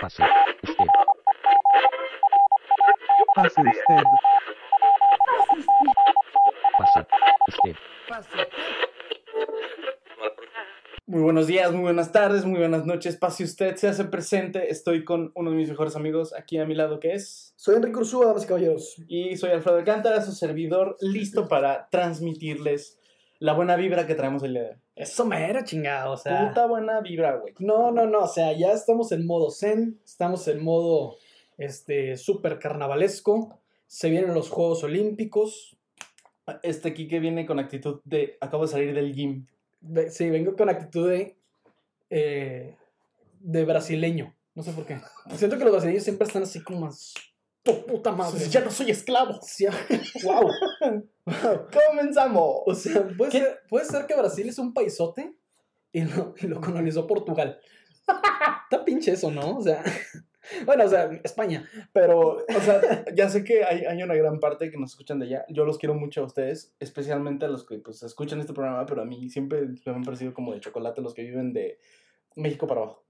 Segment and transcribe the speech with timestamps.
[0.00, 0.22] Pase
[0.62, 0.86] usted.
[3.34, 4.02] Pase usted.
[6.78, 7.00] Pase
[7.48, 8.48] usted.
[11.06, 13.16] Muy buenos días, muy buenas tardes, muy buenas noches.
[13.16, 14.70] Pase usted, se hace presente.
[14.70, 17.54] Estoy con uno de mis mejores amigos aquí a mi lado, que es.
[17.56, 19.02] Soy Enrique Ursúa, damas y caballeros.
[19.08, 23.00] Y soy Alfredo Alcántara, su servidor, listo para transmitirles
[23.40, 24.76] la buena vibra que traemos el día de hoy.
[24.98, 26.48] Eso mero, chingado, o sea.
[26.48, 27.54] Puta buena vibra, güey.
[27.60, 31.16] No, no, no, o sea, ya estamos en modo zen, estamos en modo
[31.56, 33.60] este súper carnavalesco.
[33.86, 35.76] Se vienen los Juegos Olímpicos.
[36.62, 39.46] Este Kike viene con actitud de acabo de salir del gym.
[39.80, 41.36] Ve- Sí, vengo con actitud de,
[42.10, 42.74] eh,
[43.40, 44.34] de brasileño.
[44.54, 45.00] No sé por qué.
[45.36, 47.14] Siento que los brasileños siempre están así como más.
[47.66, 48.48] ¡Oh, puta madre!
[48.48, 49.38] Ya no soy esclavo.
[49.42, 49.66] Sí,
[50.24, 50.50] wow.
[51.88, 52.62] Comenzamos.
[52.66, 55.34] O sea, puede ser, puede ser que Brasil es un paisote
[55.92, 57.58] y lo, y lo colonizó Portugal.
[58.64, 59.58] Está pinche eso, ¿no?
[59.58, 59.82] O sea,
[60.66, 61.68] bueno, o sea, España.
[61.92, 65.26] Pero, o sea, ya sé que hay, hay una gran parte que nos escuchan de
[65.26, 65.44] allá.
[65.48, 69.02] Yo los quiero mucho a ustedes, especialmente a los que pues escuchan este programa, pero
[69.02, 71.78] a mí siempre me han parecido como de chocolate los que viven de
[72.36, 73.04] México para abajo.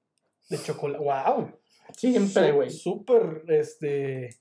[0.48, 1.04] De chocolate.
[1.04, 1.52] ¡Wow!
[1.96, 2.70] Siempre, güey.
[2.70, 4.36] Súper, este.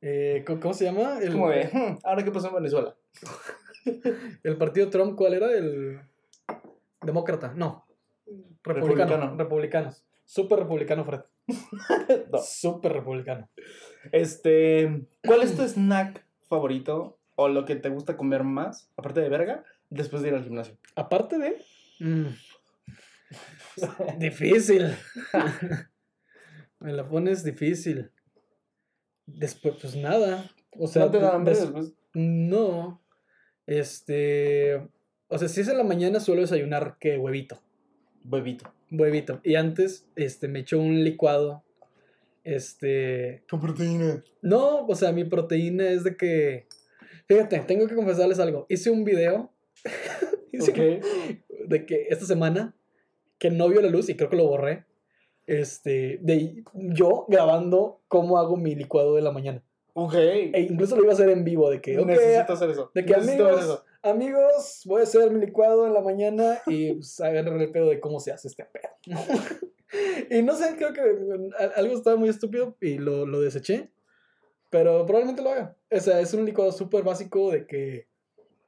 [0.00, 1.18] eh, ¿cómo, cómo se llama?
[1.20, 2.96] El, Como de, "Hmm, ahora qué pasó en Venezuela.
[4.42, 5.52] el partido Trump, ¿cuál era?
[5.52, 6.00] El.
[7.02, 7.52] Demócrata.
[7.54, 7.86] No.
[8.62, 9.10] Republicano.
[9.12, 9.36] Republicano.
[9.36, 10.04] Republicanos.
[10.24, 11.20] Súper republicano, Fred.
[12.32, 12.38] No.
[12.38, 13.48] Súper republicano.
[14.12, 19.28] Este, ¿cuál es tu snack favorito o lo que te gusta comer más, aparte de
[19.28, 20.76] verga, después de ir al gimnasio?
[20.96, 21.62] Aparte de.
[22.00, 22.26] mm,
[24.18, 24.96] difícil.
[26.80, 28.10] Me la pones difícil.
[29.26, 30.50] Después, pues nada.
[30.78, 31.94] O sea, ¿No te da hambre des- después?
[32.14, 33.02] no.
[33.66, 34.88] Este.
[35.28, 37.60] O sea, si es en la mañana suelo desayunar que huevito.
[38.24, 38.72] Huevito.
[38.90, 39.40] Huevito.
[39.42, 41.64] Y antes, este, me echo un licuado.
[42.44, 43.42] Este.
[43.50, 44.22] Con proteína.
[44.42, 46.66] No, o sea, mi proteína es de que.
[47.26, 48.66] Fíjate, tengo que confesarles algo.
[48.68, 49.50] Hice un video.
[50.52, 51.00] hice
[51.66, 52.74] de que esta semana
[53.38, 54.84] que no vio la luz y creo que lo borré.
[55.46, 59.62] Este, de yo grabando cómo hago mi licuado de la mañana.
[59.98, 60.14] Ok.
[60.14, 62.90] E incluso lo iba a hacer en vivo de que, ok, Necesito hacer eso.
[62.94, 67.18] de que Necesito amigos, amigos, voy a hacer mi licuado en la mañana y pues
[67.20, 68.90] agarren el pedo de cómo se hace este pedo.
[70.30, 71.00] y no sé, creo que
[71.58, 73.90] a- algo estaba muy estúpido y lo, lo deseché,
[74.68, 75.74] pero probablemente lo haga.
[75.90, 78.06] O sea, es un licuado súper básico de que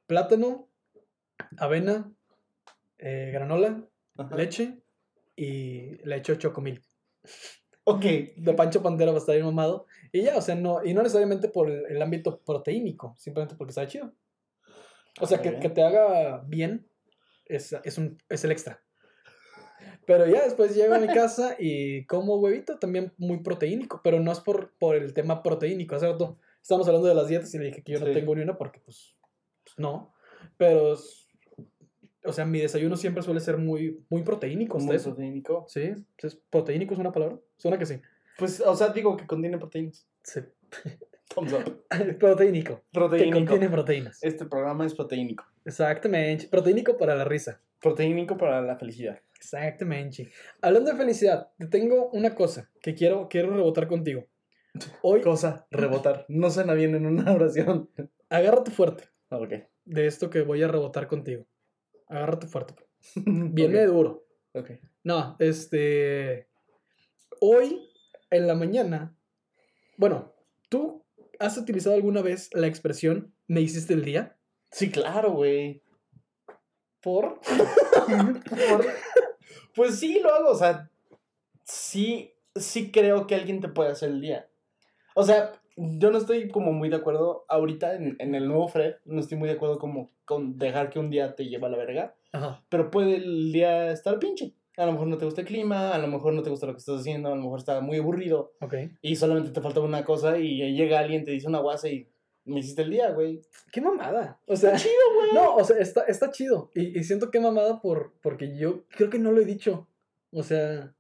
[0.07, 0.67] plátano,
[1.59, 2.11] avena,
[2.99, 3.85] eh, granola,
[4.17, 4.35] Ajá.
[4.35, 4.79] leche
[5.37, 6.83] y le echo chocomil.
[7.97, 8.05] Ok.
[8.37, 9.87] De Pancho Pantera va a estar bien mamado.
[10.13, 13.71] Y ya, o sea, no, y no necesariamente por el, el ámbito proteínico, simplemente porque
[13.71, 14.13] está chido.
[15.21, 15.59] O sea, que, Ok.
[15.61, 16.89] que te haga bien
[17.47, 18.83] es, es, un, es el extra.
[20.07, 24.33] Pero ya después llego a mi casa y como huevito también muy proteínico, pero no
[24.33, 25.95] es por, por el tema proteínico.
[25.95, 28.13] Hace rato estábamos hablando de las dietas y le dije que yo no Sí.
[28.13, 29.17] tengo ni una porque pues,
[29.65, 30.13] pues, no.
[30.57, 31.28] Pero, es-
[32.25, 34.77] o sea, mi desayuno siempre suele ser muy, muy proteínico.
[34.79, 35.05] Muy ¿ustedes?
[35.05, 35.65] proteínico.
[35.69, 37.39] Sí, ¿es proteínico es una palabra?
[37.57, 38.01] Suena que sí.
[38.39, 40.07] Pues, o sea, digo que contiene proteínas.
[40.23, 40.41] Sí.
[41.35, 41.85] Thumbs up.
[42.19, 42.77] proteínico.
[42.77, 43.37] Que Proteínico.
[43.39, 44.19] contiene proteínas.
[44.23, 45.45] Este programa es proteínico.
[45.65, 46.49] Exactamente.
[46.49, 47.61] Proteínico para la risa.
[47.81, 49.21] Proteínico para la felicidad.
[49.37, 50.31] Exactamente.
[50.63, 54.25] Hablando de felicidad, te tengo una cosa que quiero, quiero rebotar contigo.
[55.03, 56.25] Hoy, Cosa, rebotar.
[56.29, 57.91] No suena bien en una oración.
[58.29, 59.53] agárrate fuerte Ok.
[59.85, 61.47] de esto que voy a rebotar contigo.
[62.09, 62.75] Agárrate fuerte.
[63.15, 64.27] Viene duro.
[64.55, 64.71] Ok.
[65.05, 66.49] No, este.
[67.41, 67.89] Hoy,
[68.31, 69.15] en la mañana.
[69.97, 70.35] Bueno,
[70.69, 71.05] ¿tú
[71.39, 74.37] has utilizado alguna vez la expresión me hiciste el día?
[74.71, 75.83] Sí, claro, güey.
[77.01, 77.41] Por.
[78.51, 78.87] Por-
[79.75, 80.51] Pues sí, lo hago.
[80.51, 80.91] O sea,
[81.65, 84.49] sí, sí creo que alguien te puede hacer el día.
[85.15, 88.97] O sea, yo no estoy como muy de acuerdo ahorita en, en el nuevo Fred.
[89.05, 91.79] No estoy muy de acuerdo como con dejar que un día te lleve a la
[91.79, 92.15] verga.
[92.33, 92.65] Ajá.
[92.69, 94.55] Pero puede el día estar pinche.
[94.77, 96.73] A lo mejor no te gusta el clima, a lo mejor no te gusta lo
[96.73, 98.75] que estás haciendo, a lo mejor está muy aburrido Ok.
[99.03, 102.09] y solamente te falta una cosa y llega alguien, te dice una guasa y
[102.45, 103.41] me hiciste el día, güey.
[103.73, 104.41] Qué mamada.
[104.47, 104.77] O sea.
[104.77, 105.35] Chido, güey.
[105.35, 106.71] No, o sea, está, está chido.
[106.75, 109.87] Y, y siento que mamada por, porque yo creo que no lo he dicho.
[110.33, 110.95] O sea,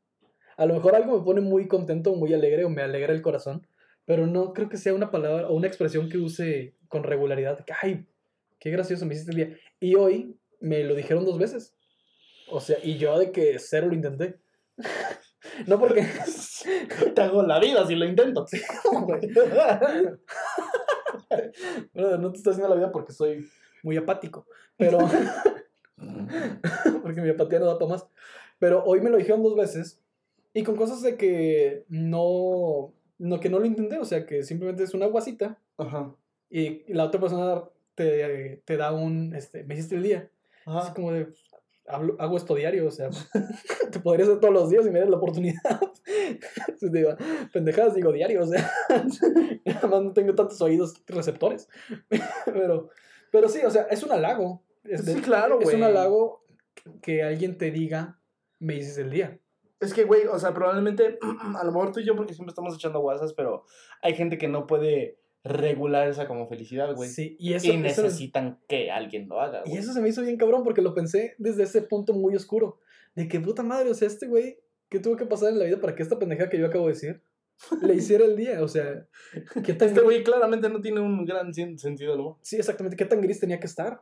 [0.57, 3.67] a lo mejor algo me pone muy contento, muy alegre o me alegra el corazón.
[4.09, 7.63] Pero no creo que sea una palabra o una expresión que use con regularidad.
[7.67, 8.07] Que, ay,
[8.59, 9.59] qué gracioso me hiciste el día.
[9.81, 11.77] Y hoy me lo dijeron dos veces.
[12.51, 14.41] O sea, y yo de que cero lo intenté.
[15.67, 16.07] no porque...
[17.15, 18.47] Te hago la vida si lo intento.
[21.93, 23.47] Bueno, no te estoy haciendo la vida porque soy
[23.83, 24.47] muy apático.
[24.79, 24.99] Pero...
[27.03, 28.07] porque mi apatía no da para más.
[28.59, 30.01] Pero hoy me lo dijeron dos veces
[30.55, 34.85] Y con cosas de que no, no, que no lo intenté, o sea, que simplemente
[34.85, 36.15] es una guasita Ajá.
[36.51, 37.63] y la otra persona
[37.95, 40.31] te, te da un, este, me hiciste el día.
[40.67, 40.95] Así Ajá.
[40.95, 41.29] como de,
[41.87, 43.11] hablo- hago esto diario, o sea,
[43.93, 45.61] te podría hacer todos los días y me das la oportunidad.
[46.69, 47.11] Entonces digo,
[47.53, 51.69] pendejadas digo diario, o sea, además no tengo tantos oídos receptores.
[52.45, 52.91] Pero,
[53.33, 54.63] pero sí, o sea, es un halago.
[54.85, 55.83] Es, Sí, claro, es un güey.
[55.85, 56.45] halago
[57.03, 58.21] que alguien te diga,
[58.59, 59.39] me hiciste el día.
[59.81, 61.19] Es que, güey, o sea, probablemente,
[61.57, 63.65] a lo mejor tú y yo, porque siempre estamos echando guasas, pero
[64.03, 67.09] hay gente que no puede regular esa como felicidad, güey.
[67.09, 69.81] Sí, y eso, y eso- necesitan que alguien lo haga, y güey.
[69.83, 72.79] eso se me hizo bien cabrón porque lo pensé desde ese punto muy oscuro.
[73.15, 74.59] De que puta madre, o sea, este güey,
[74.89, 76.93] ¿qué tuvo que pasar en la vida para que esta pendeja que yo acabo de
[76.95, 77.23] decir
[77.83, 78.63] le hiciera el día?
[78.63, 79.07] O sea,
[79.65, 82.37] ¿qué tan Este güey claramente no tiene un gran sen- sentido humor.
[82.43, 82.97] Sí, exactamente.
[82.97, 84.01] ¿Qué tan gris tenía que estar?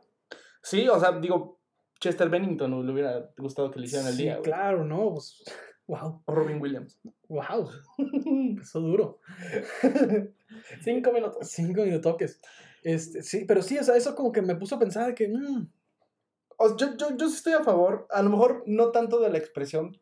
[0.61, 1.59] Sí, o sea, digo,
[1.99, 4.43] Chester Bennington le hubiera gustado que le hicieran el día, güey.
[4.43, 5.13] claro, ¿no?
[5.13, 5.43] Pues,
[5.87, 6.99] wow, O Robin Williams.
[7.27, 7.69] wow.
[8.61, 9.19] Eso duro.
[10.81, 11.47] Cinco minutos.
[11.49, 12.39] Cinco minutoques.
[12.83, 15.27] Este, sí, pero sí, o sea, eso como que me puso a pensar de que,
[15.27, 15.69] mm,
[16.57, 19.37] O- yo, yo, yo sí estoy a favor, a lo mejor no tanto de la
[19.37, 19.97] expresión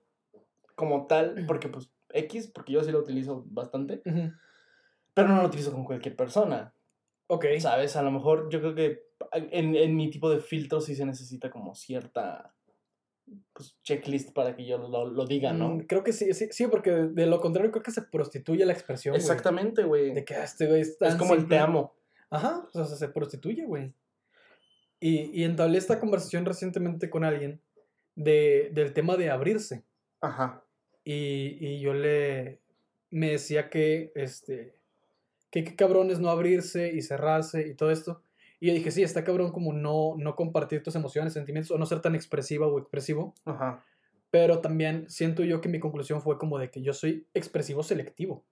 [0.76, 4.02] como tal, porque pues X, porque yo sí lo utilizo bastante,
[5.14, 6.74] pero no lo utilizo con cualquier persona,
[7.28, 7.46] ok.
[7.60, 7.96] ¿sabes?
[7.96, 11.50] A lo mejor yo creo que en, en mi tipo de filtro sí se necesita
[11.50, 12.54] como cierta
[13.54, 15.70] pues, checklist para que yo lo, lo diga, ¿no?
[15.70, 18.74] Mm, creo que sí, sí, sí, porque de, lo contrario creo que se prostituye la
[18.74, 19.16] expresión.
[19.16, 20.14] Exactamente, güey.
[20.14, 21.96] De que ah, este güey es como el te amo.
[22.30, 23.94] Ajá, o sea, se prostituye, güey.
[25.00, 27.62] Y, y entablé esta conversación recientemente con alguien
[28.16, 29.84] de, del tema de abrirse.
[30.22, 30.64] Ajá.
[31.04, 32.62] Y, y yo le
[33.12, 34.76] me decía que este
[35.52, 38.22] que qué cabrón es no abrirse y cerrarse y todo esto.
[38.66, 41.86] Y yo dije, sí, está cabrón como no, no compartir tus emociones, sentimientos o no
[41.86, 43.36] ser tan expresiva o expresivo.
[43.46, 43.84] Ajá.
[44.32, 48.44] Pero también siento yo que mi conclusión fue como de que yo soy expresivo selectivo.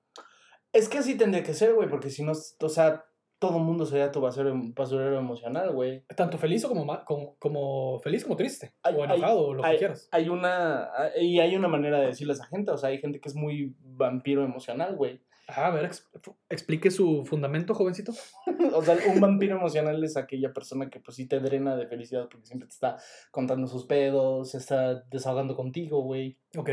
[0.71, 3.05] Es que así tendría que ser, güey, porque si no, o sea,
[3.39, 6.05] todo el mundo sería tu basurero, basurero emocional, güey.
[6.15, 8.75] Tanto feliz o como, como, como feliz como triste.
[8.83, 10.09] Hay- o hay- enojado o lo hay, que quieras.
[10.11, 10.89] Hay una,
[11.19, 13.35] y hay una manera de decirle a esa gente, o sea, hay gente que es
[13.35, 15.19] muy vampiro emocional, güey.
[15.47, 16.09] Ajá, a ver, ex-
[16.49, 18.13] explique su fundamento, jovencito.
[18.75, 22.27] O sea, un vampiro emocional es aquella persona que pues sí te drena de felicidad
[22.29, 22.97] porque siempre te está
[23.29, 26.39] contando sus pedos, se está desahogando contigo, güey.
[26.57, 26.69] Ok.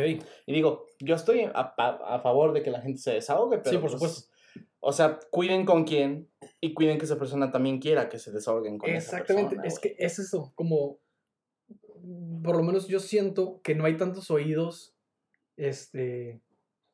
[0.46, 3.90] Y digo, yo estoy a, favor de que la gente se desahogue, pero Sí, por
[3.90, 4.32] pues, supuesto.
[4.78, 6.30] O sea, cuiden con quién
[6.60, 9.66] y cuiden que esa persona también quiera que se desahoguen con Exactamente, esa persona.
[9.66, 11.00] es que es eso, como
[12.42, 14.94] por lo menos yo siento que no hay tantos oídos
[15.56, 16.40] este,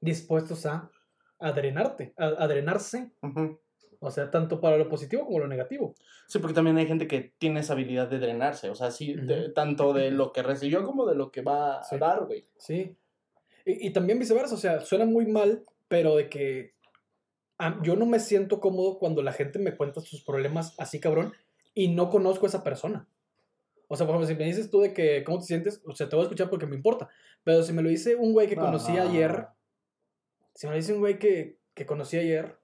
[0.00, 0.90] dispuestos a,
[1.38, 3.10] a drenarte, a, a drenarse,
[3.98, 5.94] o sea, tanto para lo positivo como lo negativo.
[6.28, 9.50] Sí, porque también hay gente que tiene esa habilidad de drenarse, o sea, sí, de-
[9.50, 11.96] tanto de lo que recibió como de lo que va Sí.
[11.96, 12.46] a dar, güey.
[12.58, 12.96] Sí.
[13.64, 16.74] Y, y también viceversa, o sea, suena muy mal, pero de que
[17.58, 21.32] a- yo no me siento cómodo cuando la gente me cuenta sus problemas así, cabrón,
[21.74, 23.08] y no conozco a esa persona.
[23.88, 25.80] O sea, por ejemplo, si me dices tú de que, ¿cómo te sientes?
[25.86, 27.08] O sea, te voy a escuchar porque me importa.
[27.44, 29.46] Pero si me lo dice un güey que conocí ayer,
[30.56, 32.56] si me lo dice un güey que, que conocí ayer,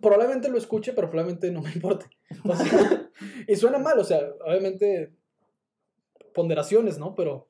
[0.00, 2.06] probablemente lo escuche, pero probablemente no me importe.
[2.44, 3.10] O sea,
[3.48, 5.10] y suena mal, o sea, obviamente
[6.34, 7.14] ponderaciones, ¿no?
[7.14, 7.48] Pero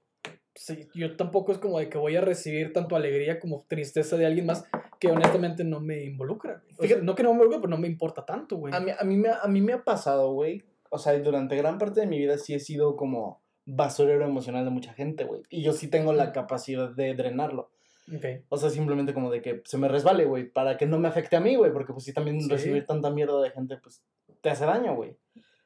[0.55, 4.27] sí, yo tampoco es como de que voy a recibir tanto alegría como tristeza de
[4.27, 4.65] alguien más
[4.99, 6.63] que honestamente no me involucra.
[6.79, 8.75] O sea, Fíjate- no que no me involucre, pero no me importa tanto, güey.
[8.75, 10.63] A mí, a, mí me, a mí me ha pasado, güey.
[10.91, 14.71] O sea, durante gran parte de mi vida sí he sido como basurero emocional de
[14.71, 15.43] mucha gente, güey.
[15.51, 17.71] Y yo sí tengo la capacidad de drenarlo.
[18.17, 18.25] Ok.
[18.49, 21.37] O sea, simplemente como de que se me resbale, güey, para que no me afecte
[21.37, 21.73] a mí, güey.
[21.73, 22.49] Porque pues sí, también Sí.
[22.49, 24.03] recibir tanta mierda de gente, pues
[24.41, 25.17] te hace daño, güey.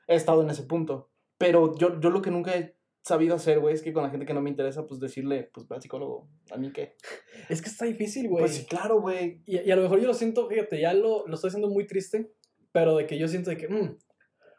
[0.07, 1.11] He estado en ese punto.
[1.39, 4.25] Pero yo, yo lo que nunca he sabido hacer, güey, es que con la gente
[4.27, 6.29] que no me interesa, pues decirle, pues ve al psicólogo.
[6.51, 6.97] ¿A mí qué?
[7.49, 8.43] Es que está difícil, güey.
[8.45, 9.43] Pues sí, claro, güey.
[9.47, 11.87] Y, y a lo mejor yo lo siento, fíjate, ya lo, lo estoy haciendo muy
[11.87, 12.31] triste,
[12.73, 13.99] pero de que yo siento de que mm,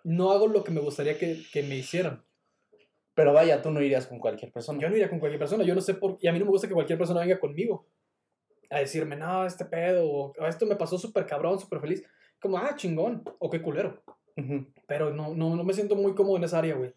[0.06, 2.25] no hago lo que me gustaría que, que me hicieran.
[3.16, 4.80] Pero vaya, tú no irías con cualquier persona.
[4.80, 6.52] Yo no iría con cualquier persona, yo no sé por Y a mí no me
[6.52, 7.88] gusta que cualquier persona venga conmigo
[8.70, 12.04] a decirme, no, este pedo, o "Ah, esto me pasó súper cabrón, súper feliz.
[12.42, 14.04] Como, ah, chingón, o qué culero.
[14.88, 16.94] Pero no, no, no me siento muy cómodo en esa área, güey.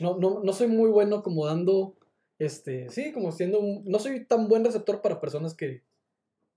[0.00, 1.96] No, no, no soy muy bueno como dando,
[2.38, 5.82] este, sí, como siendo, un- no soy tan buen receptor para personas que,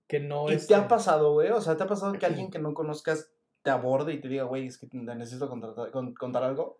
[0.06, 1.50] que no, ¿Y este, te ha pasado, güey?
[1.50, 3.32] O sea, ¿te ha pasado que alguien que no conozcas
[3.62, 6.78] te aborde y te diga, güey, es que te necesito contratar- con- contar algo?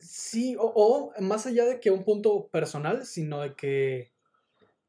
[0.00, 4.12] Sí, o, o más allá de que un punto personal, sino de que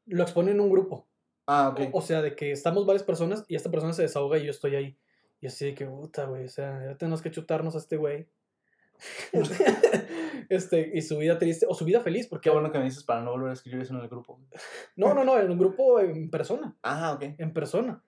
[0.06, 1.06] lo expone en un grupo.
[1.46, 1.90] Ah, ok.
[1.92, 4.50] O, o sea, de que estamos varias personas y esta persona se desahoga y yo
[4.50, 4.98] estoy ahí.
[5.40, 8.26] Y así de que, puta, güey, o sea, ya tenemos que chutarnos a este güey.
[10.48, 12.48] este, y su vida triste, o su vida feliz, porque...
[12.48, 14.40] Qué bueno que me dices para no volver a escribir eso en el grupo.
[14.96, 17.34] No, no, no, en un grupo en persona, Ah, ok.
[17.38, 18.02] en persona.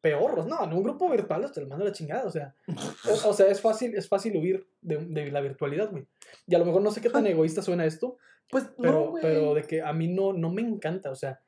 [0.00, 2.54] Peor, no, en un grupo virtual te lo mando la chingada, o sea.
[3.26, 6.06] o, o sea, es fácil, es fácil huir de, de la virtualidad, güey.
[6.46, 8.16] Y a lo mejor no sé qué tan egoísta suena esto,
[8.48, 9.22] Pues pero, no, güey.
[9.22, 11.40] pero de que a mí no, no me encanta, o sea,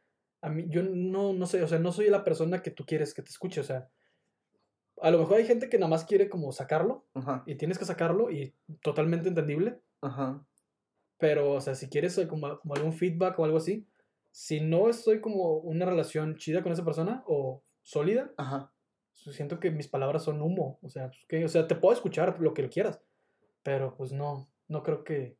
[0.42, 3.14] a mí, yo no, no sé, o sea, no soy la persona que tú quieres
[3.14, 3.88] que te escuche, o sea,
[5.00, 7.84] a lo mejor hay gente que nada más quiere como sacarlo Ajá, y tienes que
[7.84, 10.44] sacarlo y totalmente entendible, ajá.
[11.18, 13.86] pero, o sea, si quieres como, como algún feedback o algo así,
[14.30, 18.72] si no estoy como una relación chida con esa persona o sólida, Ajá.
[19.14, 22.38] siento que mis palabras son humo, o sea, pues, que, o sea, te puedo escuchar
[22.40, 23.00] lo que quieras,
[23.62, 25.36] pero pues no, no creo que,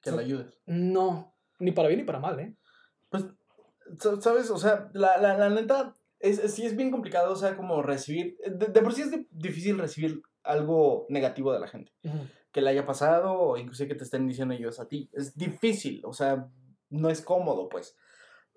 [0.00, 0.58] Que le ayudes.
[0.66, 2.54] no, ni para bien ni para mal, ¿eh?
[3.10, 3.24] Pues,
[3.98, 4.50] sa- ¿sabes?
[4.50, 7.82] O sea, la, la, la neta, es, es- sí es bien complicado, o sea, como
[7.82, 11.92] recibir, de, de por sí es di- difícil recibir algo negativo de la gente,
[12.52, 15.08] que le haya pasado o inclusive que te estén diciendo ellos a ti.
[15.12, 16.48] Es difícil, o sea,
[16.90, 17.96] no es cómodo, pues.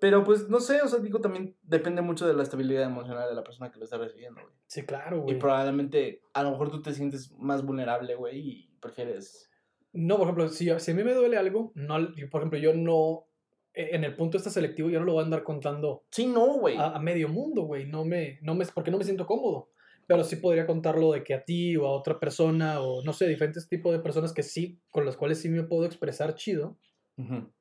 [0.00, 3.34] Pero pues, no sé, o sea, digo, también depende mucho de la estabilidad emocional de
[3.34, 4.54] la persona que lo está recibiendo, güey.
[4.66, 5.38] Sí, claro, Y güey.
[5.38, 9.50] probablemente, a lo mejor tú te sientes más vulnerable, güey, y prefieres...
[9.92, 11.96] No, por ejemplo, si, si a mí me duele algo, no,
[12.30, 13.26] por ejemplo, yo no,
[13.74, 16.58] e- en el punto este selectivo, yo no lo voy a andar contando Sí, no,
[16.58, 16.76] güey.
[16.76, 19.70] a, a medio mundo, güey, no me, no me, porque no me siento cómodo.
[20.06, 23.26] Pero sí podría contarlo de que a ti o a otra persona o no sé,
[23.28, 26.78] diferentes tipos de personas que sí, con las cuales sí me puedo expresar chido.
[27.18, 27.52] Ujú.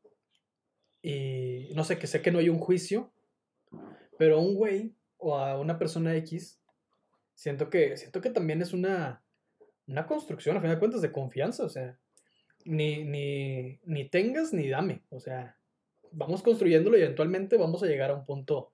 [1.02, 3.12] Y no sé, que sé que no hay un juicio,
[4.18, 6.60] pero a un güey o a una persona X,
[7.34, 9.24] siento que, siento que también es una,
[9.88, 11.98] una construcción, a fin de cuentas, de confianza, o sea,
[12.66, 15.58] ni, ni, ni tengas ni dame, o sea,
[16.12, 18.72] vamos construyéndolo y eventualmente vamos a llegar a un punto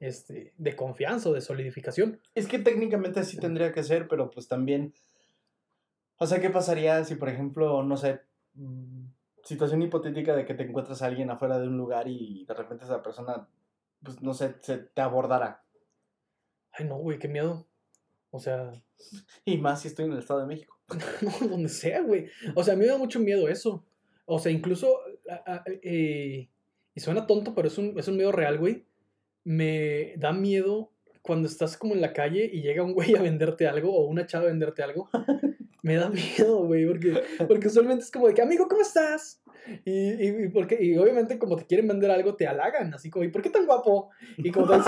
[0.00, 2.20] este, de confianza o de solidificación.
[2.34, 4.94] Es que técnicamente así tendría que ser, pero pues también.
[6.18, 8.20] O sea, ¿qué pasaría si, por ejemplo, no sé,
[9.44, 12.84] situación hipotética de que te encuentras a alguien afuera de un lugar y de repente
[12.84, 13.46] esa persona,
[14.02, 15.62] pues no sé, se te abordara?
[16.72, 17.66] Ay, no, güey, qué miedo.
[18.30, 18.72] O sea,
[19.44, 20.76] Y más si estoy en el Estado de México.
[21.22, 22.26] no, donde sea, güey.
[22.54, 23.84] O sea, a mí me da mucho miedo eso.
[24.26, 24.98] O sea, incluso,
[25.28, 26.48] a- a- eh,
[26.94, 28.86] y suena tonto, pero es un, es un miedo real, güey.
[29.44, 30.90] Me da miedo
[31.22, 34.26] cuando estás como en la calle y llega un güey a venderte algo o una
[34.26, 35.08] chava a venderte algo.
[35.84, 39.38] Me da miedo, güey, porque, porque usualmente es como de que, amigo, ¿cómo estás?
[39.84, 43.24] Y, y, y porque, y obviamente como te quieren vender algo, te halagan, así como,
[43.24, 44.10] ¿y por qué tan guapo?
[44.36, 44.84] Y como traes,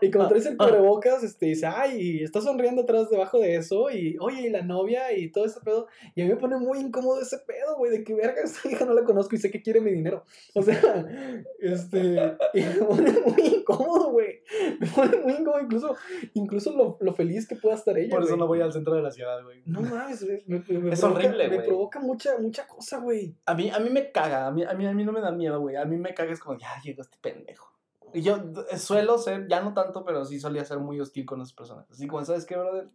[0.00, 3.90] y como traes el cubrebocas, este, dice, ay, y está sonriendo atrás debajo de eso,
[3.90, 5.88] y oye, y la novia, y todo ese pedo.
[6.14, 8.84] Y a mí me pone muy incómodo ese pedo, güey, de que verga, esta hija
[8.84, 10.24] no la conozco y sé que quiere mi dinero.
[10.54, 10.80] O sea,
[11.60, 14.40] este, y me pone muy incómodo, güey.
[14.78, 15.96] Me pone muy incómodo, incluso,
[16.34, 18.10] incluso lo, lo feliz que pueda estar ella.
[18.10, 18.38] Por eso güey.
[18.40, 19.62] no voy al centro de la ciudad, güey.
[19.66, 23.34] No mames, me, me- me Es provoca- horrible, Me provoca mucha, mucha cosa, güey.
[23.46, 25.30] A mí, a mí me caga, a mí, a mí, a mí no me da
[25.30, 25.76] miedo, güey.
[25.76, 27.70] A mí me caga, es como, ya llegó este pendejo.
[28.12, 28.36] Y yo
[28.70, 31.90] eh, suelo ser, ya no tanto, pero sí solía ser muy hostil con esas personas.
[31.90, 32.88] Así como, ¿sabes qué, brother?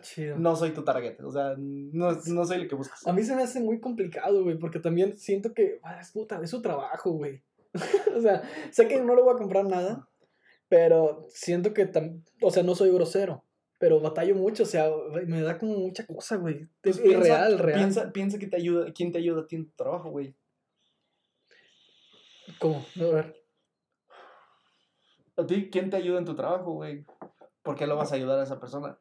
[0.00, 0.36] Chido.
[0.36, 3.06] No soy tu target, o sea, no, no soy el que buscas.
[3.06, 6.38] A mí se me hace muy complicado, güey, porque también siento que ah, es, puta,
[6.42, 7.42] es su trabajo, güey.
[8.16, 10.06] o sea, sé que no le voy a comprar nada,
[10.68, 11.90] pero siento que,
[12.42, 13.44] o sea, no soy grosero,
[13.78, 14.90] pero batallo mucho, o sea,
[15.26, 16.68] me da como mucha cosa, güey.
[16.82, 17.78] Pues Es piensa- real, real.
[17.78, 20.34] Piensa, piensa que te ayuda, quién te ayuda a ti en tu trabajo, güey.
[22.58, 22.84] ¿Cómo?
[22.96, 23.36] A ver.
[25.36, 27.04] A ti, ¿quién te ayuda en tu trabajo, güey?
[27.62, 28.98] ¿Por qué lo vas a ayudar a esa persona?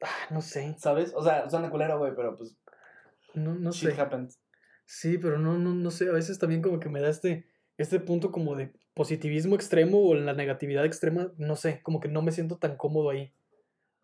[0.00, 1.12] Ah, no sé, ¿Sabes?
[1.14, 2.56] O sea, suena culero, güey, pero pues,
[3.34, 4.00] no, no shit sé.
[4.00, 4.38] happens.
[4.86, 8.00] Sí, pero no, no, no sé, a veces también como que me da este, este
[8.00, 12.32] punto como de positivismo extremo o la negatividad extrema, no sé, como que no me
[12.32, 13.34] siento tan cómodo ahí.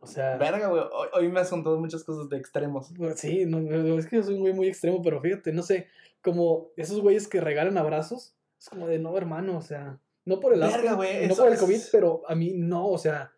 [0.04, 0.36] O sea...
[0.36, 2.92] Verga, güey, hoy, hoy me has contado muchas cosas de extremos.
[2.96, 3.58] Pues Sí, no,
[3.98, 5.88] es que yo soy un güey muy extremo, pero fíjate, no sé,
[6.22, 10.52] como esos güeyes que regalan abrazos, es como de no, hermano, o sea, no por
[10.54, 13.32] el Verga, güey, no por el es- COVID, pero a mí no, o sea,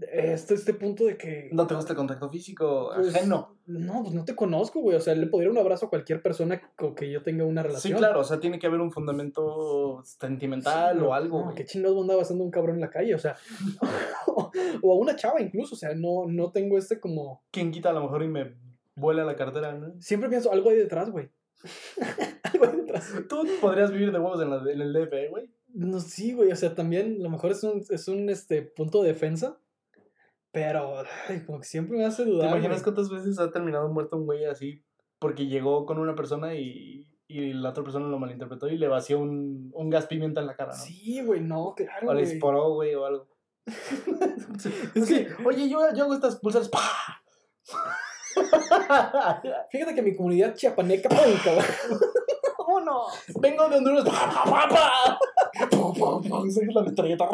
[0.00, 1.48] este, este punto de que...
[1.52, 3.56] No te gusta el contacto físico pues, ajeno.
[3.66, 6.60] No, pues no te conozco, güey, o sea, le podría un abrazo a cualquier persona
[6.76, 7.98] con que yo tenga una Sí, relación.
[7.98, 12.00] claro, o sea, tiene que haber un fundamento sentimental Sí, o algo, No, qué chingados
[12.00, 13.36] andaba haciendo un cabrón en la calle, o sea,
[14.82, 17.42] o a una chava incluso, o sea, no, no tengo este como...
[17.50, 18.54] ¿Quién quita a lo mejor y me
[18.94, 19.94] vuela la cartera, no?
[20.00, 21.30] Siempre pienso, algo hay detrás, güey.
[22.42, 23.12] algo hay detrás.
[23.28, 25.50] Tú podrías vivir de huevos en, la, en el DF, ¿eh, güey.
[25.74, 29.02] No, sí, güey, o sea, también a lo mejor es un, es un este, punto
[29.02, 29.58] de defensa,
[30.52, 32.50] pero ay, como que siempre me hace ¿Te dudar.
[32.50, 32.94] imaginas güey.
[32.94, 34.84] cuántas veces ha terminado muerto un güey así
[35.18, 39.18] porque llegó con una persona y, y la otra persona lo malinterpretó y le vació
[39.20, 40.78] un, un gas pimienta en la cara, ¿no?
[40.78, 42.34] Sí, güey, no, claro, o le güey.
[42.34, 43.28] esporó, güey, o algo.
[44.94, 46.68] Es que, oye, yo, yo hago estas pulsas.
[46.68, 47.22] ¡pah!
[49.70, 51.64] Fíjate que mi comunidad chiapaneca, ¡pum, cabrón!
[52.58, 53.12] ¡Vámonos!
[53.40, 54.04] Vengo de Honduras.
[55.70, 56.48] ¡Pum, pum, pum!
[56.74, 57.28] La metralleta.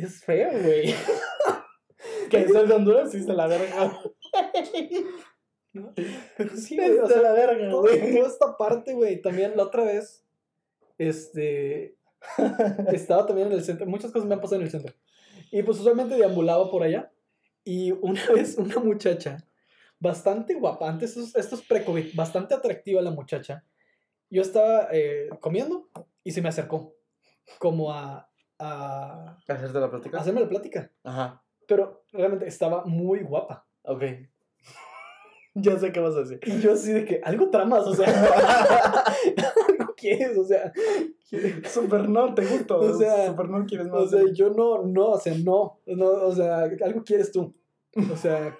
[0.00, 0.94] Es feo, güey.
[2.30, 3.98] Que es el de Honduras, sí, se la verga.
[6.36, 8.14] Pero sí, güey, o Es de sea, la verga, güey.
[8.14, 9.20] toda esta parte, güey.
[9.20, 10.24] También la otra vez,
[10.98, 11.96] este,
[12.92, 13.86] estaba también en el centro.
[13.86, 14.94] Muchas cosas me han pasado en el centro.
[15.50, 17.12] Y pues usualmente deambulaba por allá.
[17.64, 19.38] Y una vez una muchacha,
[19.98, 23.64] bastante guapa, antes estos, estos pre-COVID, bastante atractiva la muchacha.
[24.30, 25.88] Yo estaba eh, comiendo
[26.22, 26.94] y se me acercó
[27.58, 28.27] como a,
[28.58, 30.18] a, ¿Hacerte la plática?
[30.18, 30.90] hacerme la plática.
[31.04, 31.42] Ajá.
[31.66, 33.66] Pero realmente estaba muy guapa.
[33.82, 34.02] Ok.
[35.54, 36.38] Ya sé qué vas a decir.
[36.46, 38.06] Y yo así de que, algo tramas, o sea,
[39.68, 40.72] algo quieres, o sea,
[41.64, 42.78] Super no, te gusto.
[42.78, 44.00] O sea, super no quieres más.
[44.00, 47.54] o sea, yo no, no, o sea, no, no, o sea, algo quieres tú,
[48.10, 48.58] o sea,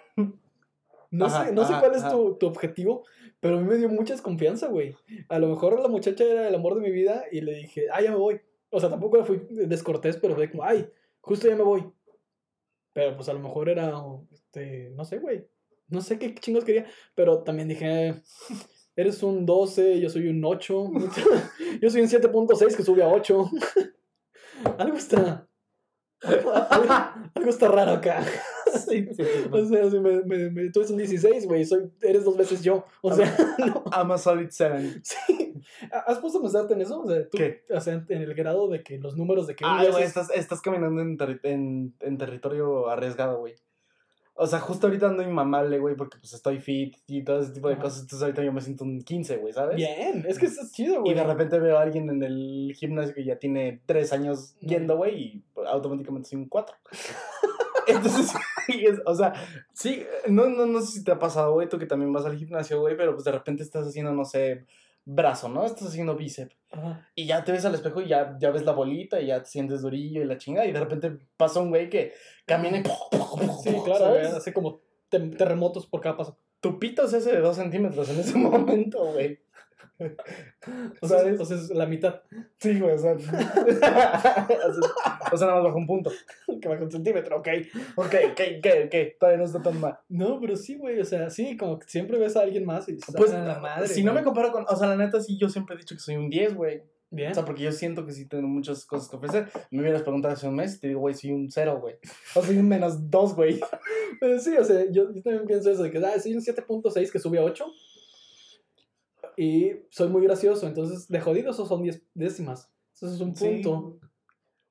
[1.11, 3.05] no Ajá, sé, no sé ajá, cuál es tu, tu objetivo,
[3.41, 4.95] pero a mí me dio mucha desconfianza, güey.
[5.31, 8.03] A lo mejor la muchacha era el amor de mi vida y le dije, ah,
[8.03, 8.41] ya me voy.
[8.71, 10.89] O sea, tampoco fui descortés, pero fue como, ay,
[11.21, 11.91] justo ya me voy.
[12.93, 13.93] Pero pues a lo mejor era,
[14.33, 15.47] este, no sé, güey.
[15.89, 18.15] No sé qué chingos quería, pero también dije,
[18.97, 20.91] eres un 12, yo soy un 8.
[21.81, 23.51] yo soy un 7.6 que sube a 8.
[24.79, 25.49] algo está.
[26.21, 26.95] Algo, algo-
[27.35, 28.25] algo está raro acá.
[28.73, 29.49] Sí, sí, sí.
[29.53, 31.65] O sea, si me, me, me- tú eres un 16, güey,
[32.03, 32.85] eres dos veces yo.
[33.03, 35.01] O sea, no, I'm a solid seven.
[35.05, 35.48] sí.
[36.07, 37.01] ¿Has puesto a pensarte en eso?
[37.03, 37.63] O sea, tú, ¿Qué?
[37.71, 40.31] o sea, en el grado de que los números de que Ah, güey, es- estás,
[40.31, 43.55] estás caminando en, terri- en, en territorio arriesgado, güey.
[44.41, 47.67] O sea, justo ahorita ando inmamable, güey, porque pues estoy fit y todo ese tipo
[47.67, 47.83] de Ajá.
[47.83, 48.03] cosas.
[48.03, 49.75] Entonces ahorita yo me siento un 15, güey, ¿sabes?
[49.75, 51.11] Bien, es que eso es chido, güey.
[51.11, 54.97] Y de repente veo a alguien en el gimnasio que ya tiene tres años yendo,
[54.97, 56.77] güey, y automáticamente soy un 4.
[57.89, 58.33] Entonces,
[59.07, 59.33] o sea,
[59.73, 62.37] sí, no, no, no sé si te ha pasado, güey, tú que también vas al
[62.37, 64.67] gimnasio, güey, pero pues de repente estás haciendo, no sé,
[65.09, 65.65] brazo, ¿no?
[65.65, 66.55] Estás haciendo bíceps.
[66.71, 67.09] Ajá.
[67.15, 69.49] Y ya te ves al espejo y ya, ya ves la bolita y ya te
[69.49, 70.67] sientes durillo y la chingada.
[70.67, 72.13] Y de repente pasa un güey que
[72.45, 72.83] camina y...
[73.63, 76.39] Sí, claro, güey, hace como terremotos por cada paso.
[76.61, 79.41] Tu pito se hace de dos centímetros en ese momento, güey.
[81.01, 81.41] O sea, ¿Sabes?
[81.41, 82.21] o sea, es la mitad.
[82.59, 83.13] Sí, güey, o sea...
[83.15, 83.19] o
[85.37, 86.11] sea, nada más bajo un punto.
[86.61, 87.49] Que baja un centímetro, ok.
[87.97, 88.95] Ok, ok, ok, ok.
[89.19, 89.99] Todavía no está tan mal.
[90.09, 92.93] No, pero sí, güey, o sea, sí, como que siempre ves a alguien más y
[92.95, 93.89] dices, Pues, "Ah, la madre.
[93.89, 94.25] si no me güey".
[94.25, 94.65] comparo con...
[94.69, 96.83] O sea, la neta, sí, yo siempre he dicho que soy un 10, güey.
[97.11, 97.31] Bien.
[97.31, 99.49] O sea, porque yo siento que sí tengo muchas cosas que ofrecer.
[99.71, 101.95] Me hubieras preguntado hace un mes y te digo, güey, soy un 0, güey.
[102.35, 103.59] O soy un menos 2, güey.
[104.21, 107.11] Pero sí, o sea, yo, yo también pienso eso, de que ah, soy un 7.6
[107.11, 107.65] que sube a 8.
[109.41, 112.73] Y soy muy gracioso, entonces de jodido esos son 10 décimas.
[112.93, 113.63] Eso es un Sí.
[113.63, 114.01] punto.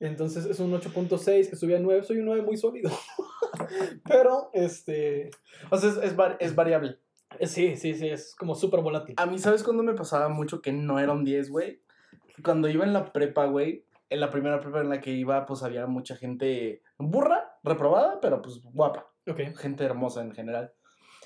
[0.02, 2.92] Entonces es un 8.6 que sube a 9, soy un 9 muy sólido.
[4.04, 5.32] Pero, este...
[5.72, 7.00] O sea, es, es, var- es variable.
[7.46, 9.16] Sí, sí, sí, es como súper volátil.
[9.18, 11.82] A mí, ¿sabes cuándo me pasaba mucho que no era un 10, güey?
[12.44, 15.64] Cuando iba en la prepa, güey, en la primera prepa en la que iba, pues
[15.64, 19.10] había mucha gente burra, reprobada, pero pues guapa.
[19.28, 20.74] Ok, Gente hermosa en general.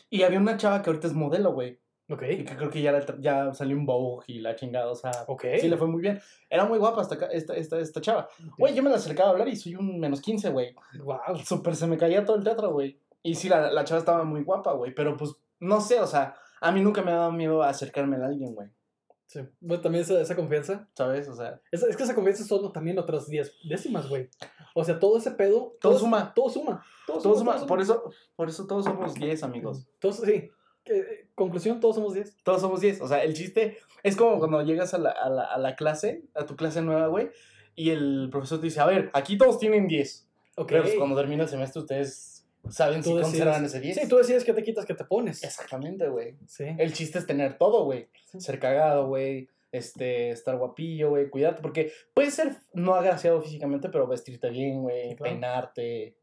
[0.10, 1.81] Y había una chava que ahorita es modelo, güey.
[2.12, 5.12] Ok, Y que creo que ya, ya salió un Vogue y la chingada, o sea,
[5.28, 5.46] ok.
[5.60, 6.20] sí le fue muy bien.
[6.50, 8.28] Era muy guapa esta, esta, esta, esta chava.
[8.58, 10.76] Güey, yo me la acercaba a hablar y soy un menos 15, güey.
[11.04, 11.38] Wow.
[11.46, 13.00] Súper se me caía todo el teatro, güey.
[13.24, 14.94] Y sí, la, la chava estaba muy guapa, güey.
[14.94, 18.26] Pero pues, no sé, o sea, a mí nunca me ha dado miedo acercarme a
[18.26, 18.70] alguien, güey.
[19.28, 19.40] Sí.
[19.62, 20.90] Bueno, también esa, esa confianza.
[20.94, 21.30] ¿Sabes?
[21.30, 24.30] O sea, Es, es que esa confianza son también otras 10 décimas, güey.
[24.76, 25.78] O sea, todo ese pedo.
[25.80, 26.34] Todo es- suma.
[26.34, 26.84] Todo suma.
[27.08, 29.88] Todo todos suma, por eso, por eso todos somos 10, amigos.
[30.00, 30.50] Todos, sí.
[30.86, 32.38] Eh, conclusión, todos somos 10.
[32.44, 33.02] Todos somos 10.
[33.02, 36.24] O sea, el chiste es como cuando llegas a la, a la, a la clase,
[36.34, 37.30] a tu clase nueva, güey,
[37.76, 40.28] y el profesor te dice, a ver, aquí todos tienen 10.
[40.58, 40.68] Ok.
[40.70, 43.96] Pero pues, cuando termina el semestre ustedes saben si Tú decides- conservan ese 10.
[43.98, 45.44] Sí, tú decides qué te quitas, qué te pones.
[45.44, 46.36] Exactamente, güey.
[46.48, 46.66] Sí.
[46.78, 48.10] El chiste es tener todo, güey.
[48.38, 49.48] Ser cagado, güey.
[49.72, 51.30] Este, estar guapillo, güey.
[51.30, 55.16] Cuidarte, porque puedes ser no agraciado físicamente, pero vestirte bien, güey.
[55.16, 55.32] Claro.
[55.32, 56.16] peinarte.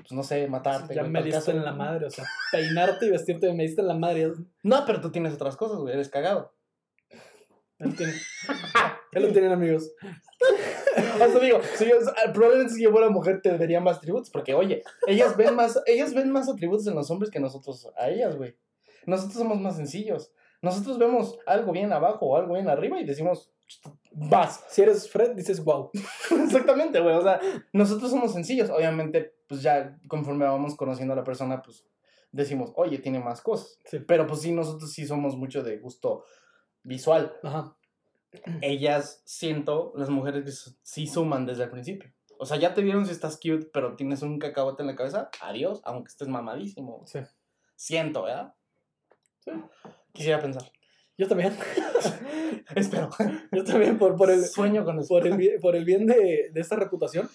[0.00, 0.94] Pues no sé, matarte.
[0.94, 3.88] ya güey, me diste en la madre, o sea, peinarte y vestirte me diste en
[3.88, 4.32] la madre.
[4.62, 5.94] No, pero tú tienes otras cosas, güey.
[5.94, 6.52] Eres cagado.
[7.78, 8.12] Él tiene,
[9.12, 9.90] él lo tienen amigos.
[11.14, 11.98] O sea, digo, si yo-
[12.32, 16.14] probablemente si yo fuera mujer te vería más atributos, porque oye, ellas ven más, ellas
[16.14, 18.56] ven más atributos en los hombres que nosotros a ellas, güey.
[19.06, 20.32] Nosotros somos más sencillos.
[20.62, 23.52] Nosotros vemos algo bien abajo o algo bien arriba y decimos,
[24.10, 24.64] vas.
[24.68, 25.90] Si eres Fred, dices wow.
[26.44, 27.14] Exactamente, güey.
[27.14, 27.40] O sea,
[27.72, 28.68] nosotros somos sencillos.
[28.70, 31.84] Obviamente, pues ya conforme vamos conociendo a la persona, pues
[32.30, 33.76] decimos, oye, tiene más cosas.
[33.84, 33.98] Sí.
[33.98, 36.24] Pero pues sí, nosotros sí somos mucho de gusto
[36.84, 37.36] visual.
[37.42, 37.76] Ajá.
[38.62, 42.12] Ellas, siento, las mujeres que sí suman desde el principio.
[42.38, 45.30] O sea, ya te vieron si estás cute, pero tienes un cacahuete en la cabeza.
[45.40, 47.02] Adiós, aunque estés mamadísimo.
[47.08, 47.18] Sí.
[47.74, 48.54] Siento, ¿verdad?
[49.40, 49.50] Sí.
[50.12, 50.70] Quisiera pensar.
[51.18, 51.56] Yo también.
[52.76, 53.10] Espero.
[53.50, 55.08] Yo también, por, por el, Sueño con eso.
[55.08, 57.28] por el, bien- por el bien de, de esta reputación.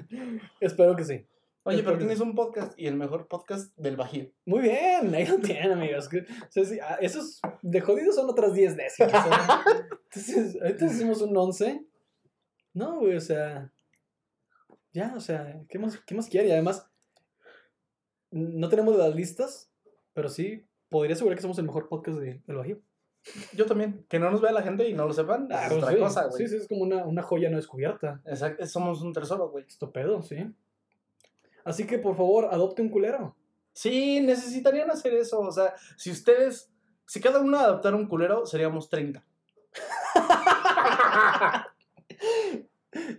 [0.60, 1.26] Espero que sí.
[1.68, 4.30] Oye, pero tienes un podcast y el mejor podcast del Bajío.
[4.46, 6.08] Muy bien, ahí lo tienen, amigos.
[6.48, 9.26] O sea, sí, ah, esos de jodidos son otras 10 décimas.
[9.26, 9.86] ¿eh?
[10.04, 11.86] Entonces, ahorita hicimos un 11.
[12.72, 13.70] No, güey, o sea.
[14.94, 16.48] Ya, o sea, ¿qué más, qué más quiere?
[16.48, 16.88] Y además,
[18.30, 19.70] no tenemos las listas,
[20.14, 22.80] pero sí podría asegurar que somos el mejor podcast de, del Bajío.
[23.52, 24.06] Yo también.
[24.08, 25.48] Que no nos vea la gente y no lo sepan.
[25.50, 26.38] Ah, es pues otra sí, cosa, güey.
[26.38, 28.22] Sí, sí, es como una, una joya no descubierta.
[28.24, 28.64] Exacto.
[28.66, 29.66] Somos un tesoro, güey.
[29.66, 30.36] Estopedo, sí.
[31.64, 33.36] Así que, por favor, adopte un culero.
[33.72, 35.40] Sí, necesitarían hacer eso.
[35.40, 36.70] O sea, si ustedes.
[37.06, 39.24] Si cada uno adoptara un culero, seríamos 30.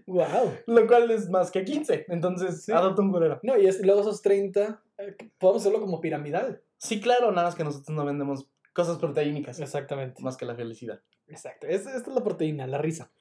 [0.06, 0.52] Wow.
[0.67, 2.06] Lo cual es más que 15.
[2.10, 2.71] Entonces, Sí.
[2.71, 3.39] adopta un culero.
[3.43, 6.62] No, y es, luego esos 30, eh, podemos hacerlo como piramidal.
[6.78, 9.60] Sí, claro, nada más que nosotros no vendemos cosas proteínicas.
[9.60, 10.21] Exactamente.
[10.23, 11.02] Más que la felicidad.
[11.30, 11.68] Exacto.
[11.68, 13.12] Es- esta es la proteína, la risa.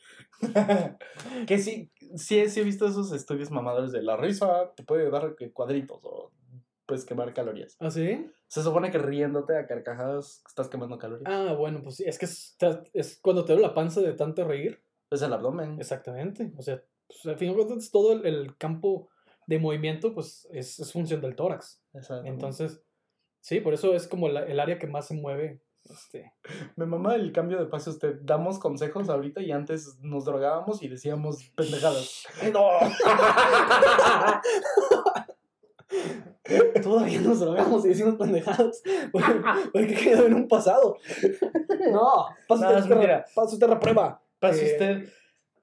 [1.47, 5.35] que sí, sí, sí he visto esos estudios mamadores de la risa te puede dar
[5.53, 6.33] cuadritos o
[6.87, 7.77] puedes quemar calorías.
[7.81, 8.27] ¿Ah, sí?
[8.47, 11.31] Se supone que riéndote a carcajadas estás quemando calorías.
[11.31, 12.05] Ah, bueno, pues sí.
[12.07, 12.25] Es que
[12.95, 14.83] es, cuando te duele la panza de tanto reír.
[15.11, 15.79] Es el abdomen.
[15.79, 16.53] Exactamente.
[16.57, 19.09] O sea, pues, al fin de cuentas, todo el, el campo
[19.47, 21.83] de movimiento, pues, es, es función del tórax.
[21.95, 22.27] Exacto.
[22.27, 22.83] Entonces,
[23.41, 25.61] sí, por eso es como la- el área que más se mueve.
[25.91, 26.33] Este,
[26.77, 27.91] Me mama el cambio de paso.
[27.91, 32.25] Usted damos consejos ahorita y antes nos drogábamos y decíamos pendejadas.
[32.53, 32.69] ¡No!
[36.83, 38.83] Todavía nos drogamos y decimos pendejadas.
[39.73, 40.97] Porque, quedó en un pasado.
[41.93, 44.23] No, pasa usted, usted la prueba.
[44.39, 45.09] Pasa Eh, usted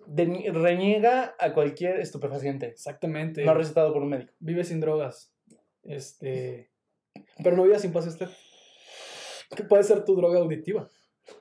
[0.08, 2.68] de- reniega a cualquier estupefaciente.
[2.68, 3.44] Exactamente.
[3.46, 4.34] No recetado por un médico.
[4.40, 5.32] Vive sin drogas.
[5.84, 6.72] Este.
[7.44, 8.30] Pero no viva sin pase usted.
[9.56, 10.88] Que puede ser tu droga auditiva.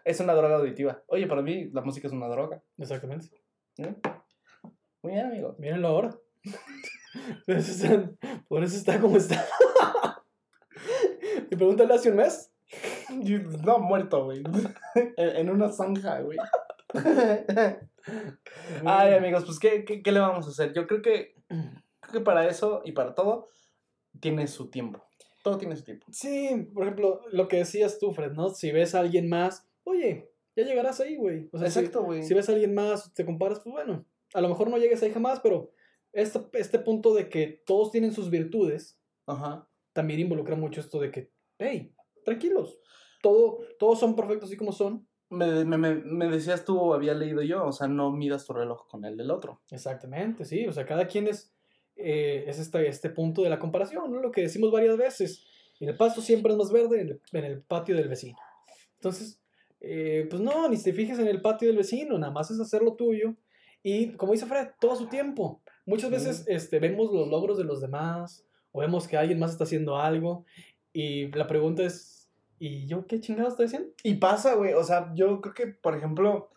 [0.05, 1.03] Es una droga auditiva.
[1.09, 2.63] Oye, para mí la música es una droga.
[2.79, 3.29] Exactamente.
[3.79, 3.95] ¿eh?
[5.03, 5.55] Muy bien, amigo.
[5.59, 6.11] Mírenlo ahora.
[7.47, 9.45] Por eso, están- por eso está como está.
[11.51, 12.51] Y pregúntale hace un mes.
[13.65, 14.43] No, muerto, güey.
[15.17, 16.39] En en una zanja, güey.
[18.85, 20.73] Ay, amigos, pues, ¿qué, qué, qué le vamos a hacer?
[20.73, 23.49] Yo creo que, creo que para eso y para todo
[24.21, 25.05] tiene su tiempo.
[25.45, 26.07] Todo tiene su tiempo.
[26.11, 28.49] Sí, por ejemplo, lo que decías tú, Fred, ¿no?
[28.49, 31.51] Si ves a alguien más, oye, ya llegarás ahí, güey.
[31.53, 32.23] O sea, si- Exacto, güey.
[32.23, 35.13] si ves a alguien más, te comparas, pues bueno, a lo mejor no llegues ahí
[35.13, 35.71] jamás, pero
[36.13, 39.69] este, este punto de que todos tienen sus virtudes Ajá.
[39.93, 42.81] también involucra mucho esto de que, hey, tranquilos,
[43.21, 45.07] todo, todos son perfectos así como son.
[45.31, 48.55] Me, me, me, me decías tú, o había leído yo, o sea, no midas tu
[48.55, 49.61] reloj con el del otro.
[49.71, 51.54] Exactamente, sí, o sea, cada quien es,
[51.97, 54.21] eh, es este, este punto de la comparación, ¿no?
[54.21, 55.45] Lo que decimos varias veces,
[55.81, 58.39] el pasto siempre es más verde en el, en el patio del vecino.
[58.97, 59.41] Entonces,
[59.81, 62.83] eh, pues no, ni te fijes en el patio del vecino, nada más es hacer
[62.83, 63.35] lo tuyo.
[63.83, 65.63] Y como dice Fred, todo su tiempo.
[65.85, 69.65] Muchas veces este, vemos los logros de los demás o vemos que alguien más está
[69.65, 70.47] haciendo algo
[70.93, 73.91] y la pregunta es, ¿y yo qué chingados estoy haciendo?
[74.03, 76.51] Y pasa, güey, o sea, yo creo que, por ejemplo,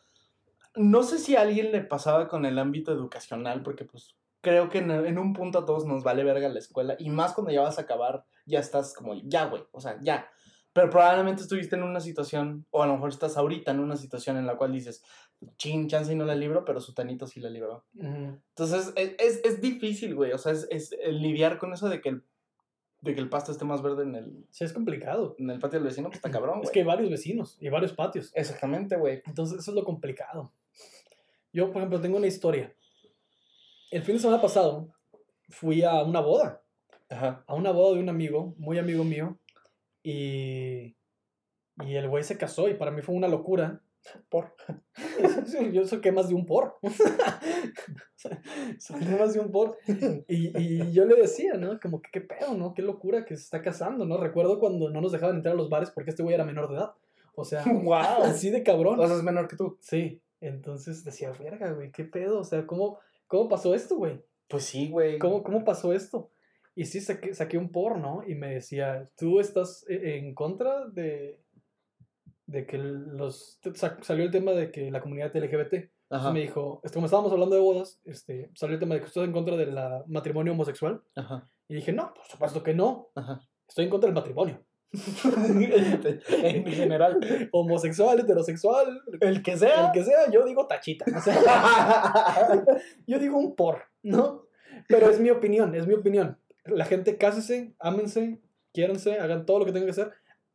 [0.76, 4.16] no sé si a alguien le pasaba con el ámbito educacional, porque pues
[4.48, 7.34] creo que en, en un punto a todos nos vale verga la escuela, y más
[7.34, 10.30] cuando ya vas a acabar, ya estás como, ya, güey, o sea, ya.
[10.72, 14.38] Pero probablemente estuviste en una situación, o a lo mejor estás ahorita en una situación
[14.38, 15.04] en la cual dices,
[15.58, 17.86] chin, chance y no la libro, pero su tanito sí la libró.
[18.00, 22.10] Entonces, es, es, es difícil, güey, o sea, es, es lidiar con eso de que
[22.10, 22.24] el,
[23.02, 25.36] de que el pasto esté más verde en el, Sí, es complicado.
[25.40, 27.94] en el patio del vecino, pues está cabrón, Es que hay varios vecinos y varios
[27.94, 28.32] patios.
[28.34, 29.22] Exactamente, güey.
[29.26, 30.52] Entonces, eso es lo complicado.
[31.54, 32.74] Yo, por ejemplo, tengo una historia.
[33.92, 34.94] El fin de semana pasado
[35.50, 36.62] fui a una boda,
[37.10, 37.44] Ajá.
[37.48, 39.40] a una boda de un amigo, muy amigo mío,
[40.04, 40.96] y,
[41.86, 43.82] y el güey se casó y para mí fue una locura.
[44.30, 44.56] Por.
[45.74, 46.78] Yo saqué más de un por.
[48.78, 49.78] saqué más de un por.
[50.28, 51.78] Y, y yo le decía, ¿no?
[51.78, 52.74] Como que qué pedo, ¿no?
[52.74, 54.16] Qué locura que se está casando, ¿no?
[54.18, 56.76] Recuerdo cuando no nos dejaban entrar a los bares porque este güey era menor de
[56.76, 56.92] edad.
[57.36, 58.24] O sea, ¡Wow!
[58.24, 58.98] así de cabrón.
[59.00, 59.78] O sea, es menor que tú.
[59.82, 62.40] Sí, entonces decía, verga, güey, ¿qué pedo?
[62.40, 64.22] O sea, ¿cómo, cómo pasó esto, güey?
[64.48, 65.20] Pues sí, güey.
[65.20, 66.32] ¿Cómo, ¿Cómo pasó esto?
[66.76, 68.24] Y sí, saqué, saqué un por, ¿no?
[68.28, 71.42] Y me decía, ¿tú estás e- en contra de,
[72.46, 73.60] de que los...
[74.02, 75.90] Salió el tema de que la comunidad LGBT.
[76.10, 76.32] Ajá.
[76.32, 79.24] Me dijo, este, como estábamos hablando de bodas, este, salió el tema de que estás
[79.24, 79.76] en contra del
[80.08, 81.02] matrimonio homosexual.
[81.16, 81.50] Ajá.
[81.68, 83.10] Y dije, no, por supuesto que no.
[83.16, 83.42] Ajá.
[83.68, 84.64] Estoy en contra del matrimonio.
[84.94, 87.20] en general.
[87.52, 89.88] Homosexual, heterosexual, El que sea.
[89.88, 91.06] el que sea, yo digo tachita.
[91.16, 92.64] O sea,
[93.08, 93.84] yo digo un por.
[94.04, 94.46] ¿no?
[94.88, 96.38] Pero es mi opinión, es mi opinión.
[96.66, 98.40] La gente cásese, ámense,
[98.74, 100.12] quiéranse, hagan todo lo que tengan que hacer.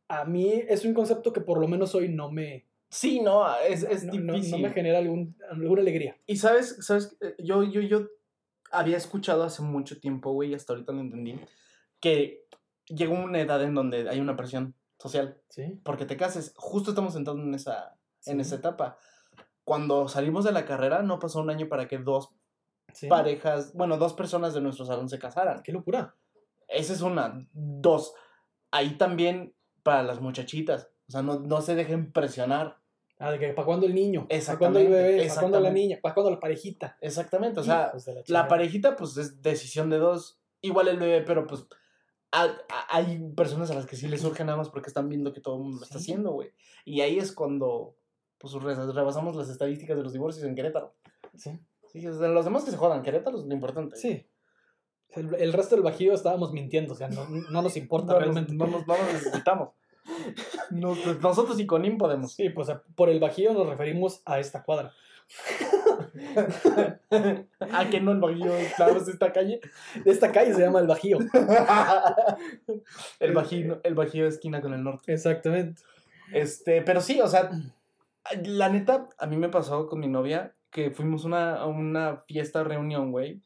[0.07, 3.81] A mí es un concepto que por lo menos hoy no me, Sí, no, es,
[3.83, 4.51] es no, no- difícil.
[4.51, 6.15] no me genera algún, alguna alegría.
[6.27, 8.07] Y sabes, sabes, Eh, yo, yo, yo
[8.71, 11.39] había escuchado hace mucho tiempo, güey, hasta ahorita lo entendí,
[11.99, 12.45] que
[12.87, 15.41] llega una edad en donde hay una presión social.
[15.49, 15.79] Sí.
[15.83, 18.41] Porque te cases, justo estamos entrando en esa, en Sí.
[18.41, 18.97] esa etapa.
[19.63, 22.29] Cuando salimos de la carrera, no pasó un año para que dos
[22.93, 23.07] sí.
[23.07, 25.63] parejas, bueno, dos personas de nuestro salón se casaran.
[25.63, 26.15] Qué locura.
[26.67, 27.47] Esa es una.
[27.53, 28.13] Dos,
[28.71, 30.89] ahí también para las muchachitas.
[31.07, 32.79] O sea, no, no se dejen presionar.
[33.19, 35.99] Ah, de que para cuándo el niño, para cuándo el bebé, para cuándo la niña,
[36.01, 36.97] para cuándo la parejita.
[36.99, 38.47] Exactamente, o sea, la chingada.
[38.47, 40.41] parejita, pues es decisión de dos.
[40.61, 41.65] Igual el bebé, pero pues
[42.33, 45.31] a- a- hay personas a las que sí les surge nada más porque están viendo
[45.33, 46.03] que todo el mundo lo está Sí.
[46.11, 46.51] haciendo, güey.
[46.85, 47.95] Y ahí es cuando
[48.39, 50.93] pues re- rebasamos las estadísticas de los divorcios en Querétaro.
[51.37, 51.51] Sí.
[51.87, 53.95] Sí, o sea, los demás que se jodan, Querétaro es lo importante.
[53.95, 54.27] Sí.
[55.11, 58.53] El, el resto del bajío estábamos mintiendo, o sea, no, no nos importa No, realmente.
[58.53, 59.69] no, nos, no nos necesitamos.
[60.71, 62.33] Nos- nosotros y Conim podemos.
[62.33, 64.91] Sí, pues por el bajío nos referimos a esta cuadra.
[67.71, 69.59] ¿A que no el Bajío, claro, es esta calle?
[70.05, 71.19] Esta calle se llama el bajío.
[73.19, 75.13] el Bajío, el Bajío esquina con el norte.
[75.13, 75.81] Exactamente.
[76.31, 77.51] Este, pero sí, o sea,
[78.43, 82.63] la neta, a mí me pasó con mi novia que fuimos una, a una fiesta,
[82.63, 83.41] reunión, güey,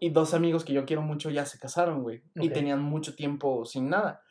[0.00, 2.54] y dos amigos que yo quiero mucho ya se casaron, güey, y Ok.
[2.54, 4.22] tenían mucho tiempo sin nada.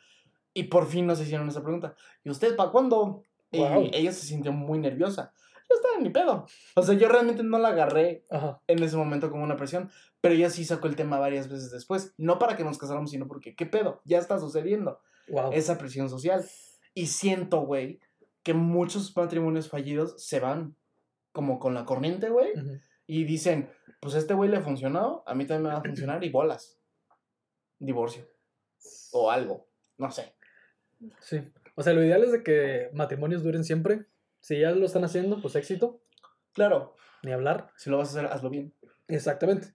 [0.52, 1.94] Y por fin nos hicieron esa pregunta.
[2.24, 3.22] ¿Y usted para cuándo?
[3.52, 3.82] Guau.
[3.84, 5.32] Y ella se sintió muy nerviosa.
[5.70, 6.46] Yo estaba en mi pedo.
[6.74, 8.60] O sea, yo realmente no la agarré Ajá.
[8.66, 9.88] en ese momento como una presión,
[10.20, 12.12] pero ella sí sacó el tema varias veces después.
[12.18, 14.02] No para que nos casáramos, sino porque, ¿qué pedo?
[14.04, 15.52] Ya está sucediendo Wow.
[15.52, 16.44] esa presión social.
[16.92, 18.00] Y siento, güey,
[18.42, 20.74] que muchos matrimonios fallidos se van
[21.32, 22.52] como con la corriente, güey,
[23.06, 26.24] y dicen, pues a este güey le funcionó, a mí también me va a funcionar
[26.24, 26.78] y bolas.
[27.78, 28.26] Divorcio.
[29.12, 29.68] O algo.
[29.98, 30.34] No sé.
[31.20, 31.40] Sí.
[31.76, 34.06] O sea, lo ideal es de que matrimonios duren siempre.
[34.40, 36.00] Si ya lo están haciendo, pues éxito,
[36.52, 37.70] Claro, ni hablar.
[37.76, 38.74] si lo vas a hacer, hazlo bien.
[39.08, 39.74] Exactamente.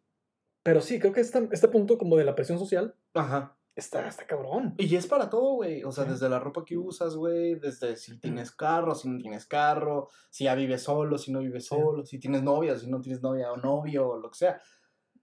[0.64, 3.56] Pero sí, creo que este, este punto como de la presión social Ajá.
[3.76, 4.74] está, está cabrón.
[4.78, 5.84] Y es para todo, güey.
[5.84, 6.12] O sea, Sí.
[6.12, 10.46] desde la ropa que usas, güey, desde si tienes carro, si no tienes carro, si
[10.46, 11.76] ya vives solo, si no vives Sí.
[11.76, 14.60] solo, si tienes novia, si no tienes novia o novio, o lo que sea.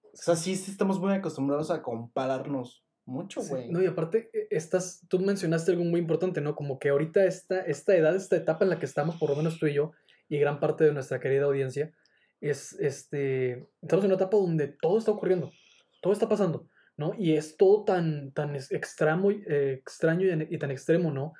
[0.05, 3.69] O sea, sí, sí estamos muy acostumbrados a compararnos mucho, Sí, güey.
[3.71, 6.55] No, y aparte, e- estás, tú mencionaste algo muy importante, ¿no?
[6.55, 9.59] Como que ahorita esta, esta edad, esta etapa en la que estamos, por lo menos
[9.59, 9.93] tú y yo,
[10.29, 11.93] y gran parte de nuestra querida audiencia,
[12.41, 15.53] es, este, estamos en una etapa donde todo está ocurriendo,
[16.01, 17.13] todo está pasando, ¿no?
[17.19, 21.35] Y es todo tan, tan extremo, eh, extraño y, y tan extremo, ¿no?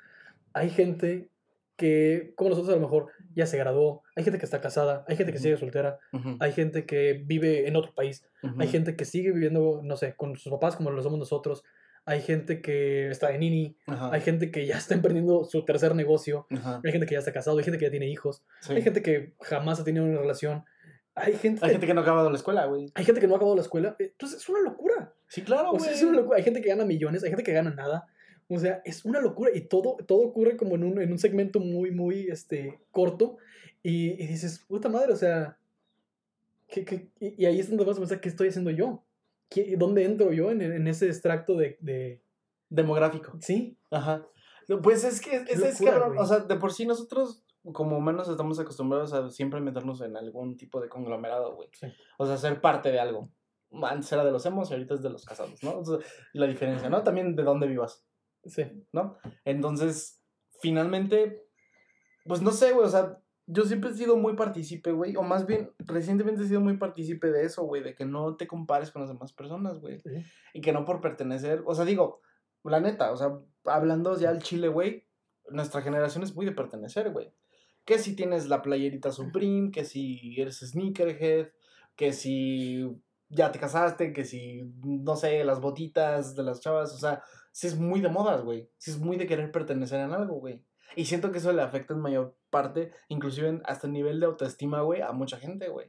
[0.53, 1.29] Hay gente
[1.75, 5.15] que, como nosotros a lo mejor, ya se graduó, hay gente que está casada, hay
[5.15, 5.99] gente que sigue soltera,
[6.39, 8.25] hay gente que vive en otro país,
[8.59, 11.63] hay gente que sigue viviendo, no sé, con sus papás como lo somos nosotros.
[12.05, 13.77] Hay gente que está en.
[13.87, 16.47] Ajá, Hay gente que ya está emprendiendo su tercer negocio.
[16.83, 17.57] Hay gente que ya está casado.
[17.57, 18.43] Hay gente que ya tiene hijos.
[18.59, 18.73] sí.
[18.73, 20.65] Hay gente que jamás ha tenido una relación.
[21.15, 22.91] Hay gente, Hay gente que no ha acabado la escuela, güey.
[22.93, 23.95] hay gente que no ha acabado la escuela.
[23.97, 25.13] Entonces es una locura.
[25.29, 25.83] Sí, claro, O güey.
[25.85, 26.37] sea, es una locura.
[26.37, 27.23] Hay gente que gana millones.
[27.23, 28.05] Hay gente que gana nada.
[28.49, 29.51] O sea, es una locura.
[29.53, 33.37] Y todo, todo ocurre como en un, en un segmento muy, muy este, corto.
[33.81, 35.57] Y, y dices, puta madre, o sea.
[36.67, 39.03] ¿qué- qué- y, y ahí es donde vas a pensar, ¿qué estoy haciendo yo?
[39.49, 42.21] ¿Qué- ¿Dónde entro yo en, en ese extracto de, de...
[42.69, 43.37] Demográfico.
[43.39, 44.25] Sí, Ajá.
[44.67, 46.17] No, Pues es que es, es cabrón.
[46.17, 50.57] O sea, de por sí nosotros, como humanos, estamos acostumbrados a siempre meternos en algún
[50.57, 51.69] tipo de conglomerado, güey.
[51.73, 51.87] Sí.
[52.17, 53.29] O sea, ser parte de algo.
[53.83, 55.79] Antes era de los hemos y ahorita es de los casados, ¿no?
[55.79, 55.97] O sea,
[56.33, 57.03] la diferencia, ¿no?
[57.03, 58.03] También de dónde vivas,
[58.45, 58.63] sí.
[58.91, 59.17] ¿no?
[59.45, 60.21] Entonces,
[60.59, 61.43] finalmente,
[62.25, 65.45] pues no sé, güey, o sea, yo siempre he sido muy partícipe, güey, o más
[65.45, 69.01] bien, recientemente he sido muy partícipe de eso, güey, de que no te compares con
[69.01, 69.99] las demás personas, güey.
[69.99, 70.23] sí.
[70.53, 72.21] Y que no por pertenecer, o sea, digo,
[72.63, 75.05] la neta, o sea, hablando ya al chile, güey,
[75.49, 77.33] nuestra generación es muy de pertenecer, güey.
[77.85, 81.49] Que si tienes la playerita Supreme, que si eres sneakerhead,
[81.97, 82.89] que si
[83.35, 87.67] ya te casaste, que si, no sé, las botitas de las chavas, o sea, sí
[87.67, 88.69] es muy de modas, güey.
[88.77, 90.63] Sí es muy de querer pertenecer en algo, güey.
[90.95, 94.27] Y siento que eso le afecta en mayor parte, inclusive en- hasta el nivel de
[94.27, 95.87] autoestima, güey, a mucha gente, güey.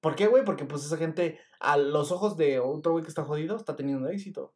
[0.00, 0.44] ¿Por qué, güey?
[0.44, 4.08] Porque pues esa gente, a los ojos de otro güey que está jodido, está teniendo
[4.08, 4.54] éxito.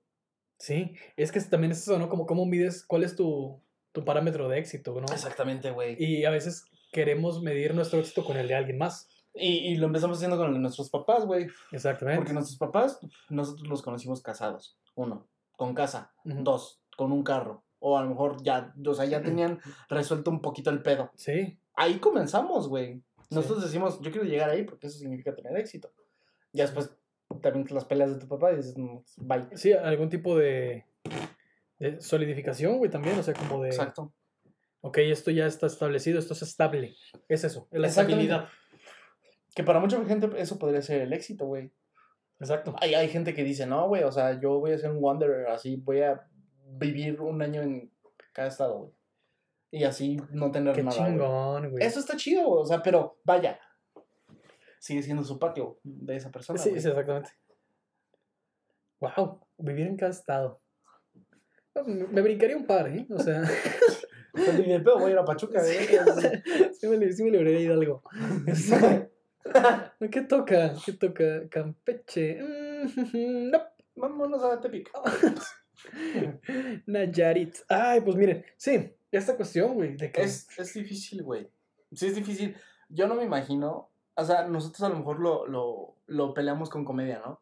[0.59, 2.09] Sí, es que también es eso, ¿no?
[2.09, 5.13] Como cómo mides, cuál es tu, tu parámetro de éxito, ¿no?
[5.13, 5.97] Exactamente, güey.
[5.99, 9.09] Y a veces queremos medir nuestro éxito con el de alguien más.
[9.35, 11.47] Y, y lo empezamos haciendo con nuestros papás, güey.
[11.71, 12.19] Exactamente.
[12.19, 14.79] Porque nuestros papás, nosotros los conocimos casados.
[14.95, 16.13] Uno, con casa.
[16.25, 17.65] Dos, con un carro.
[17.79, 21.11] O a lo mejor ya, o sea, ya tenían resuelto un poquito el pedo.
[21.17, 23.03] Sí, Ahí comenzamos, güey.
[23.29, 23.35] Sí.
[23.35, 25.91] Nosotros decimos, yo quiero llegar ahí porque eso significa tener éxito.
[26.53, 26.91] Ya después
[27.41, 29.47] también las peleas de tu papá y dices, "No, bye.
[29.55, 30.85] Sí, algún tipo de,
[31.79, 33.19] de solidificación, güey, también.
[33.19, 33.71] O sea, como de.
[33.71, 34.13] Exacto.
[34.83, 36.95] Ok, esto ya está establecido, esto es estable.
[37.29, 38.49] Es eso, es la estabilidad.
[39.55, 41.73] Que para mucha gente eso podría ser el éxito, güey.
[42.41, 42.75] Exacto.
[42.81, 45.47] Hay, hay gente que dice, no, güey, o sea, yo voy a ser un wanderer,
[45.49, 46.27] así voy a
[46.79, 47.93] vivir un año en
[48.33, 48.93] cada estado, güey.
[49.71, 50.97] Y así no tener Qué nada.
[50.97, 51.85] chingón, güey.
[51.85, 53.59] Eso está chido, güey, o sea, pero vaya.
[54.81, 56.59] Sigue siendo su patio de esa persona.
[56.59, 56.81] Sí, güey.
[56.83, 57.31] sí, exactamente.
[59.01, 60.61] Wow, vivir en cada estado.
[61.87, 63.07] Me me brincaría un par, ¿eh?
[63.11, 63.43] O sea,
[64.35, 67.73] ni de pedo voy a ir a Pachuca, sí me, li- sí me libraría de
[67.75, 68.03] algo.
[70.11, 70.75] ¿Qué toca?
[70.85, 71.49] ¿Qué toca?
[71.49, 72.41] Campeche.
[72.43, 73.59] Mm, no.
[73.95, 74.91] Vámonos a Tepic.
[76.87, 77.57] Nayarit.
[77.69, 80.23] Ay, pues miren, sí, esta cuestión, güey, de que...
[80.23, 81.51] Es, es difícil, güey.
[81.93, 82.57] Sí, es difícil.
[82.89, 83.91] Yo no me imagino.
[84.15, 87.41] O sea, nosotros a lo mejor lo, lo, lo peleamos con comedia, ¿no?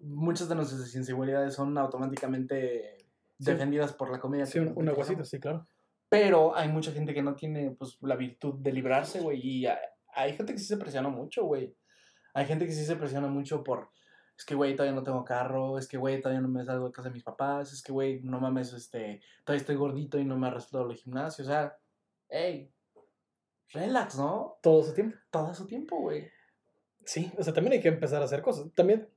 [0.00, 2.98] Muchas de nuestras inseguridades son automáticamente
[3.42, 3.50] Sí.
[3.50, 4.46] defendidas por la comedia.
[4.46, 5.66] Sí, un, un aguacito, sí, claro.
[6.08, 9.40] Pero hay mucha gente que no tiene pues la virtud de librarse, güey.
[9.42, 9.66] Y
[10.12, 11.74] hay, gente que sí se presiona mucho, güey.
[12.34, 13.90] Hay gente que sí se presiona mucho por.
[14.36, 15.78] Es que, güey, todavía no tengo carro.
[15.78, 17.72] Es que, güey, todavía no me salgo de casa de mis papás.
[17.72, 19.20] Es que, güey, no mames, este.
[19.44, 21.44] Todavía estoy gordito y no me ha resultado el gimnasio.
[21.44, 21.76] O sea,
[22.28, 22.72] hey,
[23.72, 24.58] relax, ¿no?
[24.62, 25.16] Todo su tiempo.
[25.30, 26.30] Todo su tiempo, güey.
[27.04, 28.72] Sí, o sea, también hay que empezar a hacer cosas.
[28.74, 29.08] También,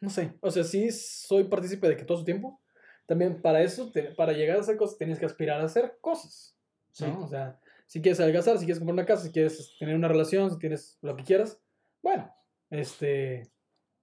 [0.00, 2.60] no sé, o sea, sí soy partícipe de que todo su tiempo.
[3.06, 6.56] También para eso, te- para llegar a hacer cosas, tienes que aspirar a hacer cosas.
[6.92, 7.04] Sí.
[7.06, 7.24] ¿no?
[7.24, 10.48] O sea, si quieres adelgazar, si quieres comprar una casa, si quieres tener una relación,
[10.48, 11.60] si tienes lo que quieras,
[12.04, 12.32] bueno,
[12.70, 13.50] este,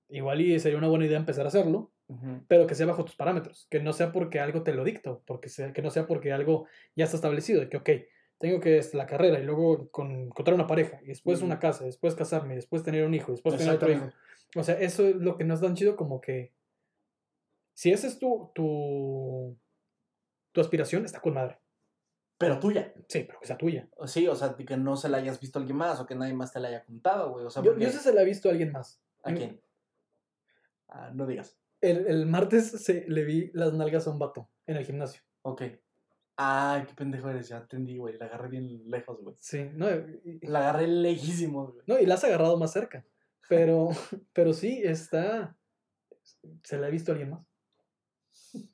[0.09, 2.43] igual y sería una buena idea empezar a hacerlo, Ujú.
[2.49, 5.47] pero que sea bajo tus parámetros, que no sea porque algo te lo dicta, porque
[5.47, 6.65] sea, que no sea porque algo
[6.97, 7.89] ya está establecido, que, ok,
[8.39, 11.85] tengo que este, la carrera y luego con, encontrar una pareja, y después una casa,
[11.85, 14.09] después casarme, después tener un hijo, después tener otro hijo.
[14.57, 16.51] O sea, eso es lo que no es tan chido como que
[17.73, 19.57] si esa es tu, tu,
[20.51, 21.57] tu aspiración, está con madre.
[22.37, 22.93] Pero tuya.
[23.07, 23.89] Sí, pero que sea tuya.
[24.05, 26.33] Sí, o sea, que no se la hayas visto a alguien más o que nadie
[26.33, 27.45] más te la haya contado, güey.
[27.45, 29.01] O sea, Yo, porque- yo sí se la he visto a alguien más.
[29.23, 29.59] ¿A quién?
[30.87, 31.57] Ah, no digas.
[31.81, 35.21] El, el martes se, le vi las nalgas a un vato en el gimnasio.
[35.41, 35.63] Ok.
[36.35, 38.15] Ay, qué pendejo eres, ya entendí, güey.
[38.17, 39.35] La agarré bien lejos, güey.
[39.39, 41.83] Sí, no, y, La agarré lejísimos, güey.
[41.87, 43.03] no, y la has agarrado más cerca.
[43.49, 43.89] Pero,
[44.33, 45.57] pero sí, está.
[46.63, 47.45] Se la he visto a alguien más.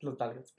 [0.01, 0.53] Los talgas.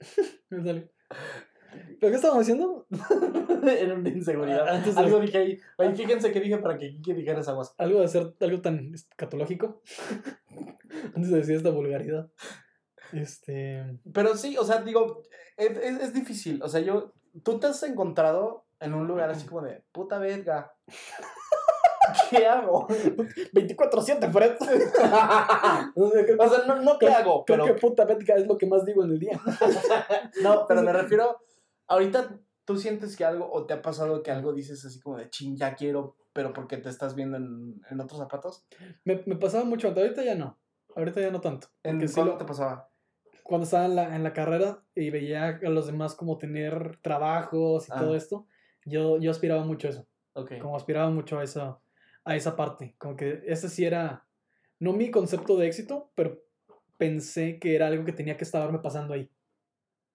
[0.49, 0.91] Dale.
[1.99, 2.85] ¿Pero qué estábamos haciendo?
[3.67, 4.67] Era una inseguridad.
[4.67, 5.59] Ah, Algo dije ahí.
[5.77, 7.73] Oye, fíjense que dije para que Kiki dijera esa guasa.
[7.77, 9.81] Algo de ser algo tan escatológico.
[11.15, 12.29] Antes de decir esta vulgaridad.
[13.13, 13.83] Este.
[14.13, 15.23] Pero sí, o sea, digo,
[15.57, 16.61] es, es, es difícil.
[16.63, 17.13] O sea, yo.
[17.43, 20.73] Tú te has encontrado en un lugar así como de puta verga.
[22.29, 22.87] ¿Qué hago?
[22.87, 24.55] 24-7, Fred.
[25.97, 27.75] o sea, no, no qué hago, Creo pero.
[27.75, 29.39] que puta bética es lo que más digo en el día.
[30.41, 31.41] No, pero me refiero.
[31.87, 35.29] Ahorita tú sientes que algo, o te ha pasado que algo dices así como de
[35.29, 38.65] ching, ya quiero, pero porque te estás viendo en, en otros zapatos.
[39.03, 40.57] Me, me pasaba mucho antes, ahorita ya no.
[40.95, 41.67] Ahorita ya no tanto.
[41.83, 42.89] ¿En sí cuándo lo- te pasaba?
[43.43, 47.87] cuando estaba en la, en la carrera y veía a los demás como tener trabajos
[47.87, 47.99] y Ah.
[47.99, 48.47] todo esto,
[48.85, 50.07] yo, yo aspiraba mucho a eso.
[50.33, 50.53] Ok.
[50.59, 51.79] Como aspiraba mucho a esa,
[52.23, 52.95] a esa parte.
[52.97, 54.25] Como que ese sí era,
[54.79, 56.41] no mi concepto de éxito, pero
[56.97, 59.29] pensé que era algo que tenía que estarme pasando ahí.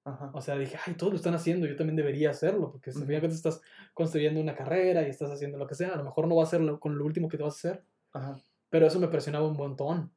[0.04, 0.30] Ajá.
[0.32, 3.04] O sea, dije, ay, todos lo están haciendo, yo también debería hacerlo, porque si al
[3.04, 3.60] final de cuentas estás
[3.92, 6.46] construyendo una carrera y estás haciendo lo que sea, a lo mejor no va a
[6.46, 8.40] ser lo- con lo último que te vas a hacer, Ajá.
[8.70, 10.10] pero eso me presionaba un montón.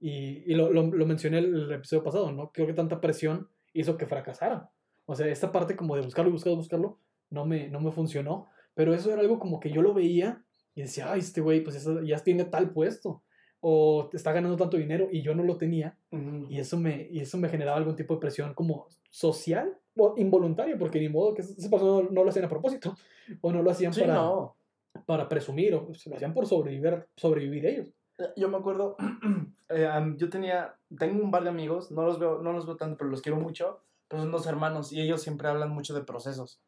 [0.00, 2.50] Y, y lo, lo, lo mencioné el, el episodio pasado, ¿no?
[2.52, 4.70] Creo que tanta presión hizo que fracasara.
[5.06, 8.46] O sea, esta parte como de buscarlo, buscarlo, buscarlo, no me, no me funcionó.
[8.74, 10.42] Pero eso era algo como que yo lo veía
[10.74, 13.22] y decía, ay, este güey, pues ya- ya tiene tal puesto.
[13.60, 15.96] O está ganando tanto dinero y yo no lo tenía.
[16.10, 16.46] Ujú.
[16.48, 20.78] Y eso me, y eso me generaba algún tipo de presión como social o involuntaria,
[20.78, 22.96] porque ni modo que esa persona no, no lo hacían a propósito.
[23.42, 24.56] O no lo hacían Sí, para, no.
[25.04, 27.92] para presumir, o se lo hacían por sobrevivir, sobrevivir ellos.
[28.36, 28.96] Yo me acuerdo,
[29.68, 32.96] eh, yo tenía, tengo un par de amigos, no los veo, no los veo tanto,
[32.98, 36.60] pero los quiero mucho, pero son dos hermanos y ellos siempre hablan mucho de procesos.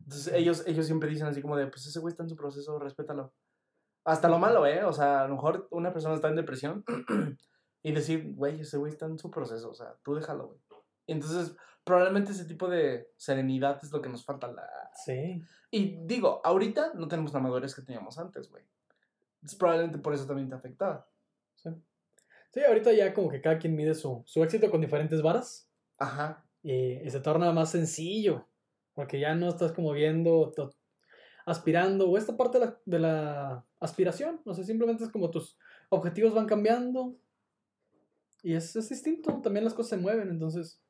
[0.00, 2.78] Entonces ellos, ellos siempre dicen así como de, pues ese güey está en su proceso,
[2.78, 3.32] respétalo.
[4.04, 4.84] Hasta lo malo, ¿eh?
[4.84, 6.84] O sea, a lo mejor una persona está en depresión
[7.82, 10.60] y decir, güey, ese güey está en su proceso, o sea, tú déjalo, güey.
[11.06, 14.48] Entonces, probablemente ese tipo de serenidad es lo que nos falta.
[14.48, 14.68] La...
[14.94, 15.42] Sí.
[15.70, 18.64] Y digo, ahorita no tenemos la madurez que teníamos antes, güey.
[19.58, 21.08] Probablemente por eso también te afectaba.
[21.56, 21.70] Sí.
[22.52, 26.44] Sí, ahorita ya como que cada quien mide su, su éxito con diferentes varas Ajá.
[26.62, 28.48] y, y se torna más sencillo,
[28.92, 30.52] porque ya no estás como viendo,
[31.46, 35.56] aspirando, o esta parte de la, de la aspiración, o sea, simplemente es como tus
[35.88, 37.16] objetivos van cambiando
[38.42, 40.82] Y es, es distinto, también las cosas se mueven, entonces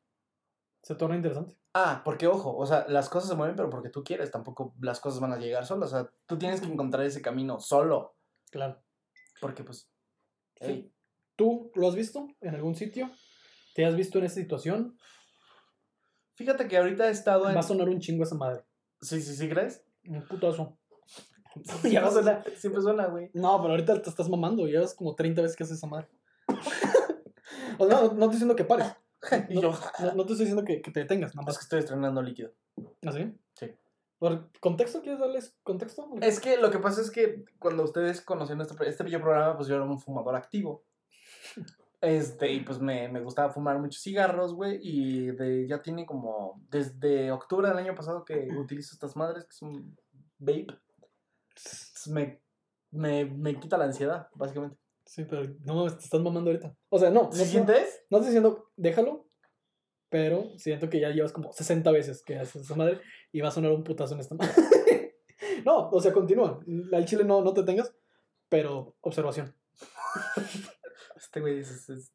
[0.82, 1.57] se torna interesante.
[1.74, 4.98] Ah, porque ojo, o sea, las cosas se mueven, pero porque tú quieres, tampoco las
[4.98, 5.92] cosas van a llegar solas.
[5.92, 8.16] O sea, tú tienes que encontrar ese camino solo.
[8.51, 8.82] Claro.
[9.40, 9.88] Porque, pues.
[10.61, 10.92] Sí.
[11.36, 13.11] ¿Tú lo has visto en algún sitio?
[13.74, 14.98] ¿Te has visto en esa situación?
[16.34, 17.57] Fíjate que ahorita he estado en.
[17.57, 18.64] Va a sonar un chingo esa madre.
[19.01, 19.84] Sí, sí, sí, ¿crees?
[20.07, 20.76] Un putazo.
[21.82, 23.28] Ya suena, siempre suena, güey.
[23.34, 24.66] No, pero ahorita te estás mamando.
[24.66, 26.09] Llevas como 30 veces que haces esa madre.
[27.78, 28.94] o sea, no, no estoy diciendo que pares.
[29.48, 29.72] Y No, yo.
[30.01, 32.53] no, no te estoy diciendo que, que te detengas, nada Es que estoy estrenando líquido.
[33.05, 33.34] ¿Así?
[33.55, 33.66] Sí.
[34.18, 35.01] ¿Por contexto?
[35.03, 36.09] ¿Quieres darles contexto?
[36.20, 39.68] Es que lo que pasa es que cuando ustedes conocieron este, este bello programa, pues
[39.68, 40.84] yo era un fumador activo.
[42.01, 44.78] Este, y pues me, me gustaba fumar muchos cigarros, güey.
[44.82, 46.62] Y de, ya tiene como.
[46.70, 49.96] Desde octubre del año pasado que utilizo estas madres, que son
[50.38, 50.66] vape.
[51.48, 52.40] Entonces, Me,
[52.90, 54.78] me, me quita la ansiedad, básicamente.
[55.05, 56.74] Sí, pero no, te estás mamando ahorita.
[56.88, 57.24] O sea, no.
[57.24, 58.05] No, ¿Sí no, sientes?
[58.09, 59.26] no estoy diciendo déjalo,
[60.09, 63.01] pero siento que ya llevas como 60 veces que haces esa madre
[63.32, 64.53] y va a sonar un putazo en esta madre.
[65.66, 66.61] no, o sea, continúa.
[66.92, 67.92] Al chile no, no te tengas,
[68.48, 69.55] pero observación.
[71.21, 72.12] Este güey es, es- es-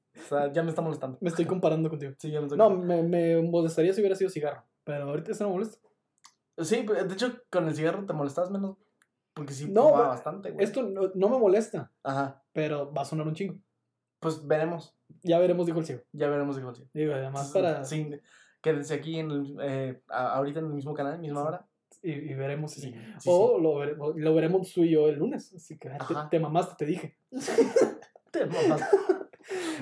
[0.54, 1.18] ya me está molestando.
[1.22, 2.12] Me estoy comparando contigo.
[2.20, 5.44] Sí, ya me estoy No, me, me molestaría si hubiera sido cigarro, pero ahorita eso
[5.46, 5.78] no molesta.
[6.58, 8.78] Sí, de hecho, con el cigarro te molestabas menos.
[9.34, 10.64] Porque sí, No, fumaba bastante, güey.
[10.64, 12.42] Esto no, no me molesta, Ajá.
[12.54, 13.56] pero va a sonar un chingo.
[14.22, 14.96] Pues veremos.
[15.22, 16.02] Ya veremos, dijo el ciego.
[16.14, 16.88] Ya veremos, digo, sí.
[16.94, 17.84] Digo, además para...
[17.84, 18.10] Sí,
[18.62, 21.48] quédense aquí en el, eh, ahorita en el mismo canal, misma Sí.
[21.48, 21.68] hora.
[22.02, 22.82] Y, y veremos si...
[22.82, 25.54] Sí, sí, o Lo, veremos, lo veremos tú y yo el lunes.
[25.54, 25.98] Así que te,
[26.32, 27.18] te mamaste, te dije.
[28.36, 28.40] sí.
[28.40, 28.82] Te mamas.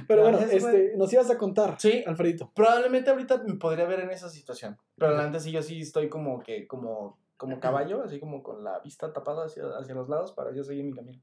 [0.07, 2.03] Pero bueno, este, nos ibas a contar, Sí.
[2.05, 2.51] Alfredito.
[2.53, 4.77] Probablemente ahorita me podría ver en esa situación.
[4.97, 8.79] Pero antes sí, yo sí estoy como que, como, como caballo, así como con la
[8.79, 11.21] vista tapada hacia, hacia los lados para yo seguir mi camino.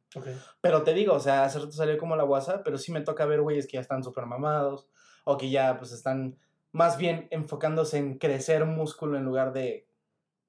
[0.62, 3.26] Pero te digo, o sea, hace rato salió como la guasa, pero sí me toca
[3.26, 4.88] ver güeyes que ya están súper mamados
[5.24, 6.38] o que ya pues están
[6.72, 9.86] más bien enfocándose en crecer músculo en lugar de,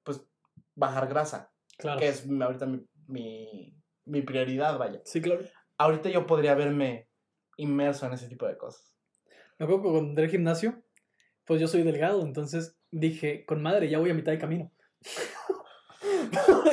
[0.02, 0.24] pues,
[0.74, 1.98] bajar grasa, Claro.
[2.00, 3.76] que es ahorita mi, mi,
[4.06, 5.00] mi prioridad, vaya.
[5.04, 5.42] Sí, claro.
[5.82, 7.08] Ahorita yo podría verme
[7.56, 8.94] inmerso en ese tipo de cosas.
[9.58, 10.80] Me acuerdo que cuando entré al gimnasio,
[11.44, 14.70] pues yo soy delgado, entonces dije, con madre, ya voy a mitad de camino.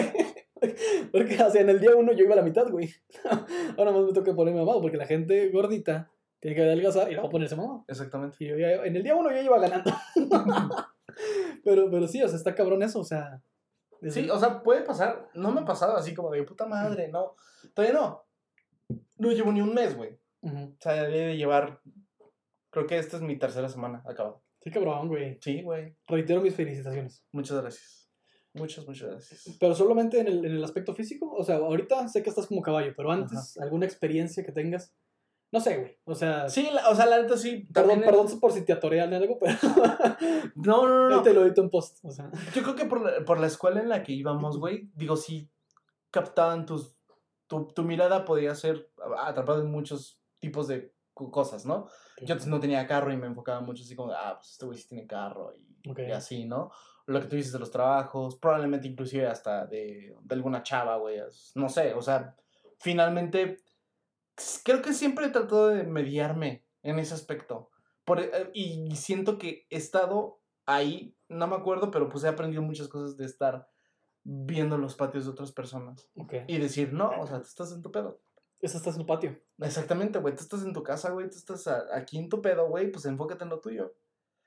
[1.12, 2.90] porque, o sea, en el día uno yo iba a la mitad, güey.
[3.78, 7.30] Ahora más me toca ponerme mamado, porque la gente gordita tiene que adelgazar y luego
[7.30, 7.86] ponerse mamado.
[7.88, 8.38] Exactamente.
[8.40, 9.92] Y yo ya- en el día uno yo iba ganando.
[11.64, 13.42] pero, pero sí, o sea, está cabrón eso, o sea.
[14.02, 15.30] desde- Sí, o sea, puede pasar.
[15.34, 17.36] No me ha pasado así como de puta madre, no.
[17.74, 18.24] Todavía no.
[19.20, 20.20] No llevo ni un mes, güey.
[20.42, 20.58] Ujú.
[20.58, 21.82] O sea, debe de llevar.
[22.72, 24.44] Creo que esta es mi tercera semana acabado.
[24.62, 25.38] Sí, cabrón, güey.
[25.42, 25.96] Sí, güey.
[26.08, 27.24] Reitero mis felicitaciones.
[27.32, 28.10] Muchas gracias.
[28.54, 29.58] Muchas, muchas gracias.
[29.60, 31.32] Pero solamente en el, en el aspecto físico.
[31.32, 34.94] O sea, ahorita sé que estás como caballo, pero antes, alguna experiencia que tengas.
[35.52, 35.98] No sé, güey.
[36.06, 37.68] O sea, Sí, la- o sea, la neta sí.
[37.74, 39.54] perdón, perdón por si te atorean algo, pero
[40.56, 41.10] No, no, no.
[41.10, 41.22] no.
[41.24, 42.00] te lo edito en post.
[42.04, 44.90] O sea, Yo creo que por la, por la escuela en la que íbamos, güey,
[44.94, 45.50] digo, sí
[46.12, 46.96] captaban tus.
[47.50, 51.90] Tu, tu mirada podía ser atrapada en muchos tipos de co- cosas, ¿no?
[52.22, 54.78] Yo antes no tenía carro y me enfocaba mucho así como, ah, pues este güey
[54.78, 56.72] sí tiene carro y, así, ¿no?
[57.08, 61.20] Lo que tú dices de los trabajos, probablemente inclusive hasta de, de alguna chava, güey,
[61.56, 62.36] no sé, o sea,
[62.80, 63.58] finalmente
[64.64, 67.70] creo que siempre he tratado de mediarme en ese aspecto.
[68.06, 72.62] Por, eh, y siento que he estado ahí, no me acuerdo, pero pues he aprendido
[72.62, 73.68] muchas cosas de estar
[74.24, 76.34] viendo los patios de otras personas ok.
[76.48, 78.22] y decir, no, o sea, tú estás en tu pedo.
[78.62, 79.40] Eso estás en tu patio.
[79.60, 82.92] Exactamente, güey, tú estás en tu casa, güey, tú estás aquí en tu pedo, güey,
[82.92, 83.94] pues enfócate en lo tuyo.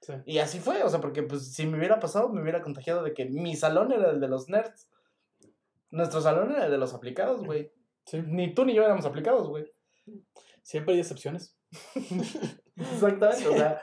[0.03, 0.15] Sí.
[0.27, 3.15] Y así fue, o sea, porque pues si me hubiera pasado, me hubiera contagiado de
[3.15, 4.91] que mi salón era el de los nerds.
[5.91, 7.73] Nuestro salón era el de los aplicados, güey.
[8.07, 8.23] Sí.
[8.27, 9.73] Ni tú ni yo éramos aplicados, güey.
[10.63, 11.57] Siempre hay excepciones.
[12.77, 13.81] Exactamente, o sea,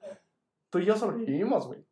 [0.70, 1.84] tú y yo sobrevivimos, güey,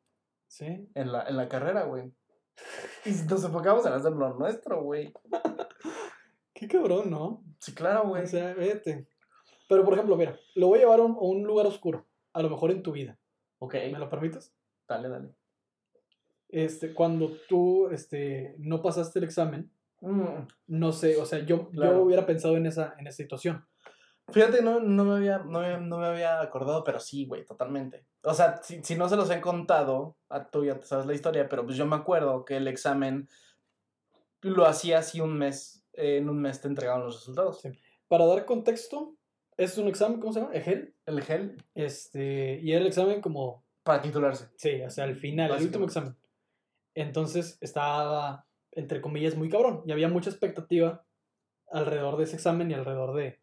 [0.49, 0.89] Sí.
[0.95, 2.13] en la, en la carrera, güey.
[3.07, 5.13] Y nos enfocamos en hacer lo nuestro, güey.
[6.55, 7.43] Qué cabrón, ¿no?
[7.59, 8.25] Sí, claro, güey.
[8.25, 9.09] O sea, vete.
[9.69, 12.07] Pero, por ejemplo, mira, lo voy a llevar a un, a un lugar oscuro.
[12.33, 13.19] A lo mejor en tu vida.
[13.59, 14.55] ok, ¿Me lo permites?
[14.87, 15.35] dale, dale.
[16.49, 19.71] Este, cuando tú este, no pasaste el examen,
[20.03, 21.93] Mm, no sé, o sea, yo, Claro.
[21.99, 23.67] yo hubiera pensado en esa, en esa situación.
[24.33, 28.05] Fíjate, no, no, me había, no, me, no me había acordado, pero sí, güey, totalmente.
[28.23, 31.15] O sea, si, si no se los he contado, a tú ya te sabes la
[31.15, 33.29] historia, pero pues yo me acuerdo que el examen
[34.43, 37.61] lo hacía así un mes, eh, en un mes te entregaban los resultados.
[37.61, 37.71] Sí.
[38.09, 39.17] Para dar contexto,
[39.57, 40.55] es un examen, ¿cómo se llama?
[40.55, 40.95] EGEL.
[41.07, 44.49] El gel Este, y era el examen como, para titularse.
[44.57, 46.17] sí, o sea, al final, el último examen.
[46.95, 49.83] Entonces estaba, entre comillas, muy cabrón.
[49.87, 51.05] Y había mucha expectativa
[51.71, 53.39] alrededor de ese examen y alrededor de,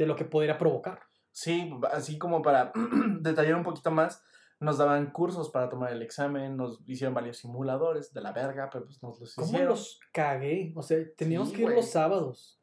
[0.00, 1.00] de lo que podría provocar.
[1.30, 2.72] Sí, así como para
[3.20, 4.24] detallar un poquito más,
[4.58, 8.84] nos daban cursos para tomar el examen, nos hicieron varios simuladores de la verga, pero
[8.86, 9.68] pues nos los ¿Cómo hicieron.
[9.68, 10.72] los cagué?
[10.74, 12.58] O sea, teníamos Sí, que ir los sábados.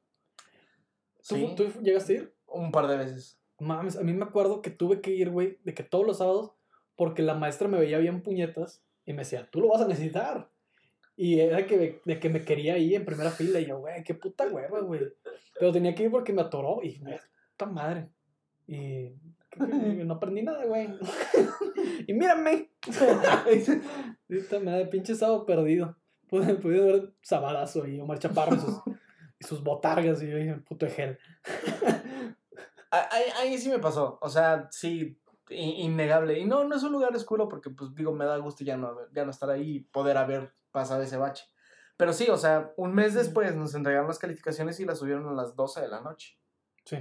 [1.28, 2.36] ¿Tú, Sí, ¿Tú llegaste a ir?
[2.48, 3.40] un par de veces.
[3.60, 6.54] Mames, a mí me acuerdo que tuve que ir, güey, de que todos los sábados,
[6.96, 10.50] porque la maestra me veía bien puñetas y me decía, tú lo vas a necesitar.
[11.20, 14.04] Y era que, me- de que me quería ahí en primera fila y yo, güey,
[14.04, 15.02] qué puta hueva, güey.
[15.60, 17.18] Pero tenía que ir porque me atoró y, güey,
[17.52, 18.10] puta madre.
[18.68, 19.12] Y
[19.58, 20.88] no aprendí nada, güey.
[22.08, 22.70] y mírame.
[24.28, 25.98] Puta madre, pinche sábado perdido.
[26.30, 28.76] Pude, pude ver Sabadazo y Omar Chaparro y sus,
[29.40, 31.18] y sus botargas y yo dije, puto gel.
[32.90, 36.40] Ah, Ahí, ahí sí me pasó, o sea, sí, innegable.
[36.40, 38.96] Y no, no es un lugar oscuro porque, pues, digo, me da gusto ya no,
[39.14, 41.46] ya no estar ahí y poder haber pasado ese bache.
[41.98, 45.34] Pero sí, o sea, un mes después nos entregaron las calificaciones y las subieron a
[45.34, 46.40] las 12 de la noche.
[46.86, 46.98] Sí.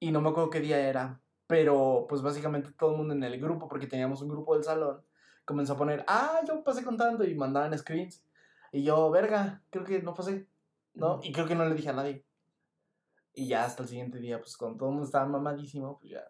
[0.00, 3.40] Y no me acuerdo qué día era, pero pues básicamente todo el mundo en el
[3.40, 5.04] grupo, porque teníamos un grupo del salón,
[5.44, 8.24] comenzó a poner, ah, yo pasé contando y mandaban screens.
[8.72, 10.48] Y yo, verga, creo que no pasé,
[10.94, 11.20] ¿no?
[11.22, 12.24] Y creo que no le dije a nadie.
[13.32, 16.24] Y ya hasta el siguiente día, pues cuando todo el mundo estaba mamadísimo, pues ya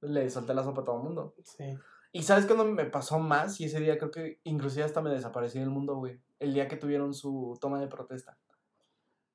[0.00, 1.34] le solté la sopa a todo el mundo.
[1.44, 1.64] Sí.
[2.12, 3.60] Y ¿sabes cuándo me pasó más?
[3.60, 6.20] Y ese día creo que inclusive hasta me desaparecí del mundo, güey.
[6.40, 8.36] El día que tuvieron su toma de protesta.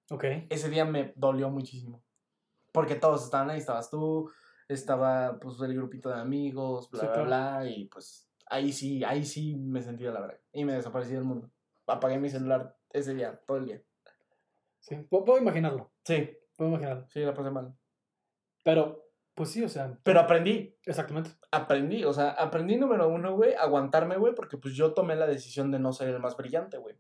[0.10, 0.26] Ok.
[0.50, 2.04] Ese día me dolió muchísimo.
[2.74, 4.30] Porque todos estaban ahí, estabas tú,
[4.68, 7.28] estaba pues el grupito de amigos, bla, Sí, bla, claro.
[7.62, 7.70] bla.
[7.70, 10.40] Y pues ahí sí, ahí sí me sentí la verdad.
[10.52, 11.50] Y me desaparecí del mundo.
[11.88, 13.82] Apagué mi celular ese día, todo el día.
[14.80, 14.96] Sí.
[15.10, 15.92] Puedo imaginarlo.
[16.04, 17.08] Sí, Puedo imaginarlo.
[17.10, 17.74] sí, la pasé mal.
[18.64, 19.05] Pero,
[19.36, 21.32] pues sí, o sea, Pero aprendí, exactamente.
[21.52, 25.72] aprendí, o sea, aprendí número uno, güey, aguantarme, güey, porque pues yo tomé la decisión
[25.72, 26.96] de no ser el más brillante, güey.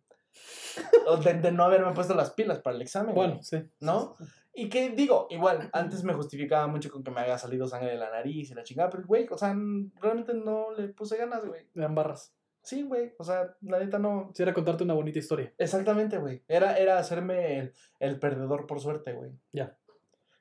[1.23, 3.15] De, de no haberme puesto las pilas para el examen.
[3.15, 3.27] güey.
[3.29, 3.63] Bueno, sí.
[3.79, 4.17] ¿No?
[4.53, 7.97] Y que digo, igual, antes me justificaba mucho con que me había salido sangre de
[7.97, 9.55] la nariz y la chingada, pero güey, o sea,
[10.01, 11.67] realmente no le puse ganas, güey.
[11.75, 12.33] Eran barras.
[12.61, 14.29] Sí, güey, o sea, la neta no.
[14.29, 15.53] Quisiera contarte una bonita historia.
[15.57, 16.43] Exactamente, güey.
[16.47, 19.31] Era, era hacerme el, el perdedor por suerte, güey.
[19.51, 19.77] Ya.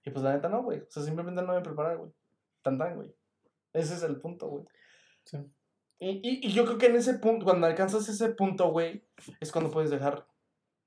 [0.04, 0.80] Y pues la neta no, güey.
[0.80, 2.12] O sea, simplemente no me preparé, güey.
[2.62, 3.14] Tan tan, güey.
[3.72, 4.64] Ese es el punto, güey.
[5.24, 5.38] Sí.
[5.98, 9.06] Y, y, y yo creo que en ese punto, cuando alcanzas ese punto, güey,
[9.40, 10.26] es cuando puedes dejar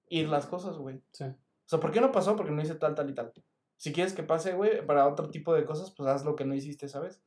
[0.10, 1.02] ir las cosas, güey.
[1.12, 1.24] Sí.
[1.24, 2.36] O sea, ¿por qué no pasó?
[2.36, 3.34] Porque no hice tal, tal y tal.
[3.78, 6.56] Si quieres que pase, güey, para otro tipo de cosas, pues haz lo que no
[6.56, 7.22] hiciste, ¿sabes?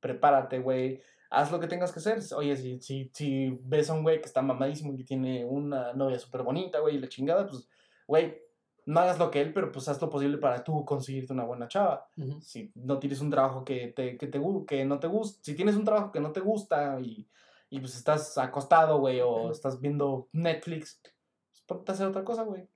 [0.00, 1.02] Prepárate, güey.
[1.30, 2.18] Haz lo que tengas que hacer.
[2.36, 5.92] Oye, si, si, si ves a un güey que está mamadísimo y que tiene una
[5.92, 7.68] novia súper bonita, güey, y la chingada, pues,
[8.06, 8.42] güey,
[8.86, 11.68] no hagas lo que él, pero pues haz lo posible para tú conseguirte una buena
[11.68, 12.08] chava.
[12.16, 12.40] Ujú.
[12.40, 15.76] Si no tienes un trabajo que, te, que, te, que no te gusta, si tienes
[15.76, 17.28] un trabajo que no te gusta y,
[17.70, 22.42] y pues estás acostado, güey, o estás viendo Netflix, pues ponte a hacer otra cosa,
[22.42, 22.68] güey.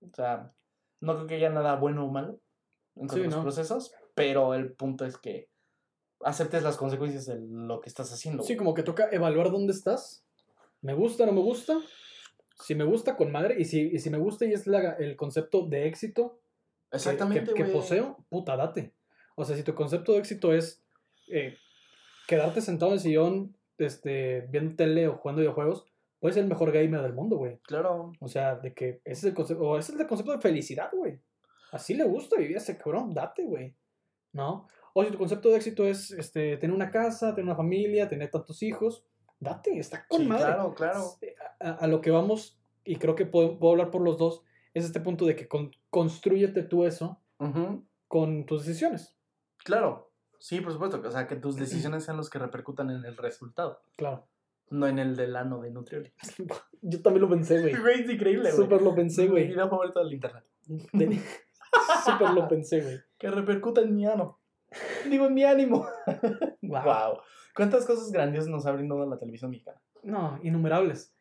[0.00, 0.52] O sea,
[1.00, 2.38] no creo que haya nada bueno o malo
[2.96, 3.42] en Sí, los no.
[3.42, 5.48] procesos, pero el punto es que
[6.20, 8.42] aceptes las consecuencias de lo que estás haciendo.
[8.42, 8.58] Sí, güey.
[8.58, 10.24] como que toca evaluar dónde estás.
[10.80, 11.78] ¿Me gusta, no me gusta?
[12.60, 13.56] Si me gusta, con madre.
[13.58, 16.40] Y si, y si me gusta y es la- el concepto de éxito
[16.90, 18.92] que- Exactamente, que, poseo, puta, date.
[19.34, 20.84] O sea, si tu concepto de éxito es
[21.28, 21.56] eh,
[22.28, 25.86] quedarte sentado en el sillón este, viendo tele o jugando videojuegos,
[26.20, 27.58] puedes ser el mejor gamer del mundo, güey.
[27.62, 28.12] Claro.
[28.20, 30.90] O sea, de que ese es el concepto, o ese es el concepto de felicidad,
[30.92, 31.18] güey.
[31.72, 33.74] Así le gusta vivir a ese cabrón, date, güey.
[34.32, 34.68] ¿No?
[34.94, 38.30] O si tu concepto de éxito es este, tener una casa, tener una familia, tener
[38.30, 39.04] tantos hijos,
[39.42, 40.44] date, está con Sí, madre.
[40.44, 41.04] claro, claro.
[41.60, 44.42] A, lo que vamos, y creo que puedo, puedo hablar por los dos,
[44.74, 47.20] es este punto de que con, construyete tú eso
[48.08, 49.16] con tus decisiones.
[49.64, 50.10] Claro.
[50.38, 51.00] Sí, por supuesto.
[51.04, 53.82] O sea, que tus decisiones sean los que repercutan en el resultado.
[53.96, 54.26] Claro.
[54.70, 56.12] No en el del ano de Nutrioli.
[56.82, 57.74] Yo también lo pensé, güey.
[57.76, 58.62] Güey, es increíble, güey.
[58.64, 59.48] Súper lo pensé, Mi güey.
[59.48, 60.44] video favorito del internet.
[60.66, 61.20] De-
[62.04, 62.98] Súper lo pensé, güey.
[63.18, 64.40] Que repercuta en mi ano.
[65.08, 65.86] Digo, en mi ánimo.
[66.62, 66.84] Wow.
[66.84, 67.18] Wow.
[67.54, 69.80] ¿Cuántas cosas grandiosas nos ha brindado la televisión mexicana?
[70.02, 71.14] No, innumerables.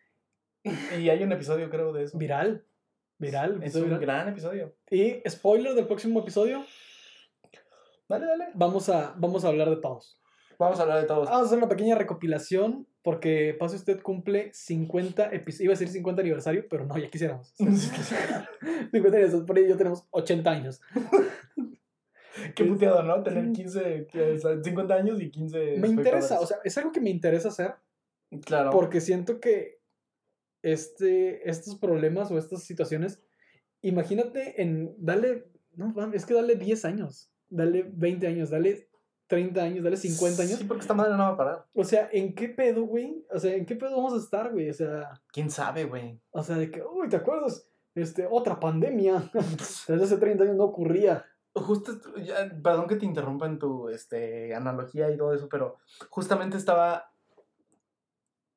[0.63, 2.17] Y hay un episodio, creo, de eso.
[2.17, 2.65] Viral.
[3.17, 3.61] Viral.
[3.63, 3.99] Es un viral.
[3.99, 4.75] gran episodio.
[4.89, 6.63] Y spoiler del próximo episodio,
[8.07, 8.47] Dale, dale.
[8.55, 10.19] vamos a, vamos a hablar de todos.
[10.59, 11.27] Vamos a hablar de todos.
[11.27, 15.61] Vamos a hacer una pequeña recopilación porque Pase Usted cumple 50 episodios.
[15.61, 17.53] Iba a decir 50 aniversario, pero no, ya quisiéramos.
[17.57, 20.81] 50 aniversario, por ahí ya tenemos 80 años.
[22.55, 23.23] Qué puteado, ¿no?
[23.23, 25.77] Tener 15, que, o sea, 50 años y 15.
[25.77, 27.75] Me interesa, o sea, es algo que me interesa hacer
[28.45, 28.69] Claro.
[28.71, 29.81] porque siento que
[30.61, 33.21] este, estos problemas o estas situaciones,
[33.81, 38.87] imagínate en, dale, no, es que dale 10 años, dale 20 años, dale
[39.27, 40.59] 30 años, dale 50 años.
[40.59, 41.65] Sí, porque esta madre no va a parar.
[41.73, 43.25] O sea, ¿en qué pedo, güey?
[43.31, 44.69] O sea, ¿en qué pedo vamos a estar, güey?
[44.69, 46.19] O sea, ¿Quién sabe, güey?
[46.31, 47.65] o sea, de que, uy, ¿te acuerdas?
[47.95, 49.31] Este, otra pandemia.
[49.87, 51.25] Desde hace 30 años no ocurría.
[51.53, 55.77] Justo, ya, perdón que te interrumpa en tu este, analogía y todo eso, pero
[56.09, 57.11] justamente estaba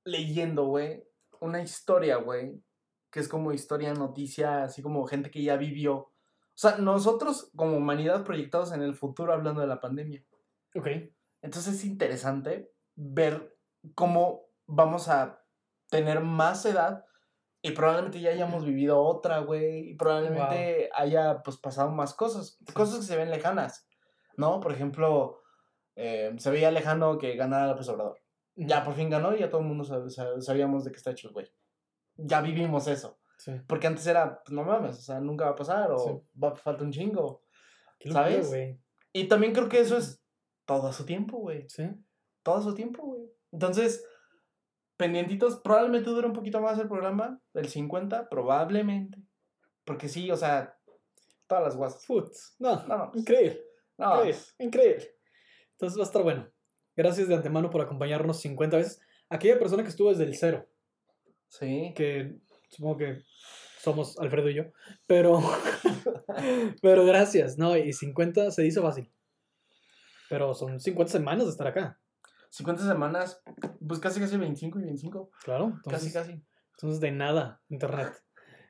[0.04, 1.04] leyendo, güey,
[1.40, 2.62] una historia, güey,
[3.10, 5.94] que es como historia, noticia, así como gente que ya vivió.
[5.96, 6.12] O
[6.56, 10.24] sea, nosotros como humanidad proyectados en el futuro hablando de la pandemia.
[10.74, 10.88] Ok.
[11.42, 13.56] Entonces es interesante ver
[13.94, 15.44] cómo vamos a
[15.90, 17.04] tener más edad
[17.66, 23.00] y probablemente ya hayamos vivido otra, güey, y probablemente haya pues pasado más cosas, cosas
[23.00, 23.88] que se ven lejanas,
[24.36, 24.60] ¿no?
[24.60, 25.40] Por ejemplo,
[25.96, 28.20] eh, se veía lejano que ganara López Obrador.
[28.54, 31.12] Ya por fin ganó y ya todo el mundo sab- sab- sabíamos de qué está
[31.12, 31.50] hecho el güey.
[32.16, 33.18] Ya vivimos eso.
[33.38, 33.52] Sí.
[33.66, 36.10] Porque antes era, pues no mames, o sea, nunca va a pasar o Sí.
[36.38, 37.42] va a falta un chingo.
[38.00, 38.48] Locura, ¿Sabes?
[38.48, 38.78] güey.
[39.14, 40.22] Y también creo que eso es
[40.66, 41.66] todo su tiempo, güey.
[41.70, 41.88] Sí.
[42.42, 43.22] Todo su tiempo, güey.
[43.52, 44.04] Entonces,
[44.96, 49.18] pendientitos, probablemente dure un poquito más el programa, del 50, probablemente.
[49.84, 50.78] Porque sí, o sea,
[51.46, 52.06] todas las guasas.
[52.58, 53.60] No, No, no, increíble.
[53.98, 54.38] no, Increíble.
[54.58, 55.10] Increíble.
[55.72, 56.48] Entonces va a estar bueno.
[56.96, 59.00] Gracias de antemano por acompañarnos 50 veces.
[59.28, 60.66] Aquella persona que estuvo desde el cero,
[61.48, 61.92] Sí.
[61.96, 62.36] que
[62.70, 63.22] supongo que
[63.80, 64.64] somos Alfredo y yo,
[65.06, 65.40] pero,
[66.82, 67.76] pero gracias, ¿no?
[67.76, 69.12] Y 50 se hizo fácil.
[70.28, 72.00] Pero son 50 semanas de estar acá,
[72.54, 73.42] 50 semanas,
[73.84, 75.30] pues casi casi 25 y 25.
[75.42, 75.72] claro.
[75.74, 76.44] Entonces, casi casi.
[76.76, 78.12] entonces de nada, internet.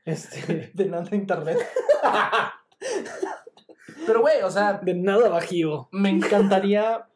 [0.07, 1.59] Este, De nada internet.
[4.07, 5.89] Pero, güey, o sea, de nada bajío.
[5.93, 7.09] me encantaría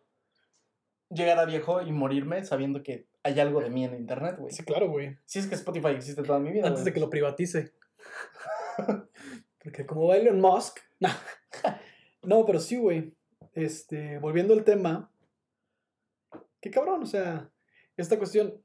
[1.11, 4.55] llegar a viejo y morirme sabiendo que hay algo de mí en internet, güey.
[4.55, 5.19] Sí, claro, güey.
[5.27, 6.67] Si es que Spotify existe toda mi vida.
[6.67, 7.75] Antes de que lo privatice.
[9.63, 10.79] Porque como va Elon Musk.
[12.23, 13.15] No, pero sí, güey.
[13.53, 15.11] Este, volviendo al tema.
[16.61, 17.51] Qué cabrón, o sea,
[17.97, 18.63] esta cuestión.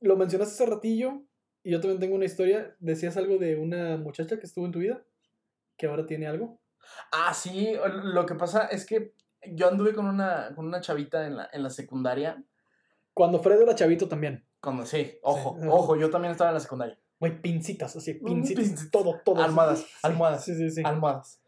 [0.00, 1.22] Lo mencionaste hace ratillo.
[1.62, 2.76] Y yo también tengo una historia.
[2.78, 5.02] Decías algo de una muchacha que estuvo en tu vida.
[5.76, 6.60] Que ahora tiene algo.
[7.12, 9.14] Ah, sí, lo que pasa es que
[9.46, 12.44] yo anduve con una, con una chavita en la, en la secundaria.
[13.14, 14.46] Cuando Fred era chavito también.
[14.60, 15.66] Cuando, sí, ojo, Sí.
[15.70, 16.98] ojo, yo también estaba en la secundaria.
[17.18, 18.90] Güey, pincitas, así, Mm, pincitas.
[18.90, 19.42] Todo, todo.
[19.42, 20.82] Almohadas, Sí, almohadas, Sí, sí, sí.
[20.84, 21.40] almohadas.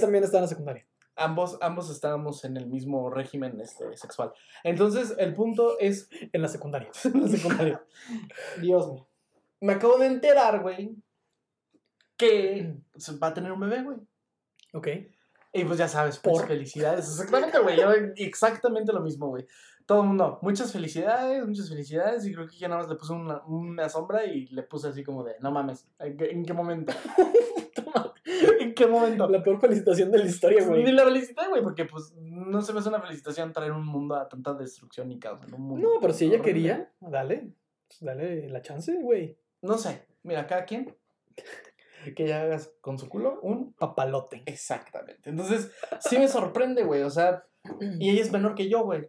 [0.00, 0.86] También está en la secundaria.
[1.20, 4.32] Ambos, ambos estábamos en el mismo régimen este, sexual.
[4.64, 6.90] Entonces, el punto es En la secundaria.
[7.04, 7.84] en la secundaria.
[8.58, 9.06] Dios mío.
[9.60, 10.96] Me acabo de enterar, güey,
[12.16, 13.98] que se va a tener un bebé, güey.
[14.72, 14.88] Ok.
[15.52, 16.48] Y pues ya sabes, pues Por.
[16.48, 17.06] felicidades.
[17.06, 17.78] Exactamente, güey.
[18.16, 19.46] Exactamente lo mismo, güey.
[19.84, 22.24] Todo el mundo, muchas felicidades, muchas felicidades.
[22.24, 25.04] Y creo que ya nada más le puse una, una sombra y le puse así
[25.04, 26.92] como de, no mames, ¿en qué, en qué momento?
[28.64, 29.28] ¿En qué momento?
[29.28, 30.84] La peor felicitación de la historia, güey.
[30.84, 34.14] Ni la felicité, güey, porque pues no se me hace una felicitación traer un mundo
[34.14, 35.88] a tanta destrucción y caos en un mundo.
[35.88, 36.52] No, pero si ella horrible.
[36.52, 37.52] quería, dale.
[37.88, 39.38] pues Dale la chance, güey.
[39.62, 40.96] No sé, mira, cada quien
[42.16, 44.42] que ya hagas con su culo un Papalote.
[44.46, 45.30] Exactamente.
[45.30, 47.02] Entonces, sí me sorprende, güey.
[47.02, 47.44] O sea,
[47.98, 49.08] y ella es menor que yo, güey.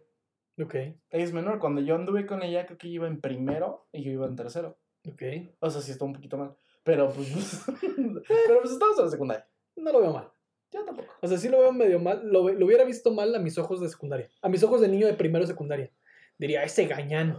[0.62, 1.58] Ok, Ella es menor.
[1.58, 4.78] Cuando yo anduve con ella, creo que iba en primero y yo iba en tercero.
[5.08, 5.22] ok.
[5.60, 6.54] O sea, sí está un poquito mal.
[6.84, 7.64] Pero pues.
[8.26, 9.48] pero pues estamos en la secundaria.
[9.76, 10.30] No lo veo mal.
[10.70, 11.08] Yo tampoco.
[11.20, 12.26] O sea, sí lo veo medio mal.
[12.26, 14.30] Lo, hubiera visto mal a mis ojos de secundaria.
[14.40, 15.90] A mis ojos de niño de primero secundaria.
[16.38, 17.38] Diría, ese gañán.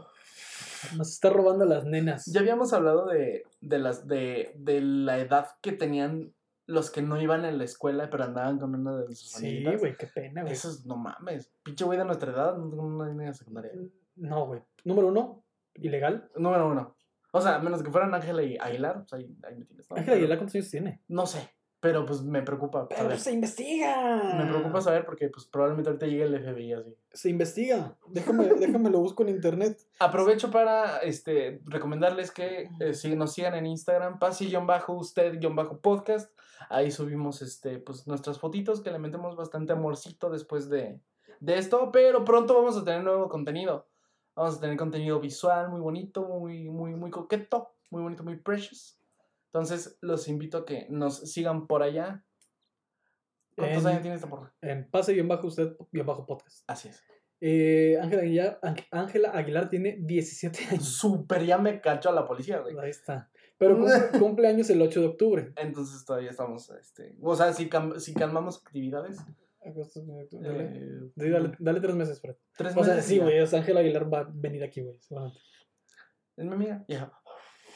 [0.98, 2.26] Nos está robando las nenas.
[2.26, 6.34] Ya habíamos hablado de, de las de, de la edad que tenían
[6.66, 9.98] los que no iban en la escuela, pero andaban con una de sus Sí, güey,
[9.98, 10.54] qué pena, güey.
[10.54, 11.52] Eso es, no mames.
[11.64, 13.72] Pinche güey de nuestra edad, no tengo una niña de secundaria.
[14.16, 14.62] No, güey.
[14.84, 15.44] Número uno,
[15.76, 16.30] ilegal.
[16.36, 16.96] Número uno.
[17.36, 19.90] O sea, menos que fueran Ángela y Aguilar, pues ahí, ahí me tienes.
[19.90, 19.98] ¿no?
[19.98, 21.02] Ángela Aguilar, ¿cuántos años tiene?
[21.08, 23.20] No sé, pero pues me preocupa Pero saber.
[23.20, 24.36] se investiga.
[24.38, 26.96] Me preocupa saber porque pues probablemente ahorita llegue el FBI así.
[27.12, 27.98] Se investiga.
[28.08, 29.80] Déjame, déjame lo busco en internet.
[30.00, 36.32] Aprovecho para este, recomendarles que eh, si nos sigan en Instagram, pasi-usted-podcast.
[36.70, 41.02] Ahí subimos este, pues, nuestras fotitos que le metemos bastante amorcito después de,
[41.40, 41.92] de esto.
[41.92, 43.88] Pero pronto vamos a tener nuevo contenido.
[44.36, 48.98] Vamos a tener contenido visual muy bonito, muy, muy, muy coqueto, muy bonito, muy precious.
[49.48, 52.24] Entonces los invito a que nos sigan por allá.
[53.56, 54.52] ¿Cuántos En- años tiene esta porra?
[54.62, 56.64] En pase-usted-podcast.
[56.68, 57.04] Así es.
[57.46, 60.86] Eh, Ángela Aguilar, Ángel- Ángela Aguilar tiene 17 años.
[60.88, 62.78] Súper ya me cacho a la policía, güey.
[62.80, 63.30] Ahí está.
[63.58, 65.54] Pero cumple, cumple años el 8 de octubre.
[65.58, 69.20] Entonces todavía estamos, este, o sea, si, si calmamos actividades,
[69.66, 72.36] Agosto, dale, eh, Sí, dale, dale tres meses, Fred.
[72.58, 73.40] tres O sea, meses sí, güey.
[73.40, 74.98] o sea, Ángela Aguilar va a venir aquí, güey.
[74.98, 76.86] Es mi amiga.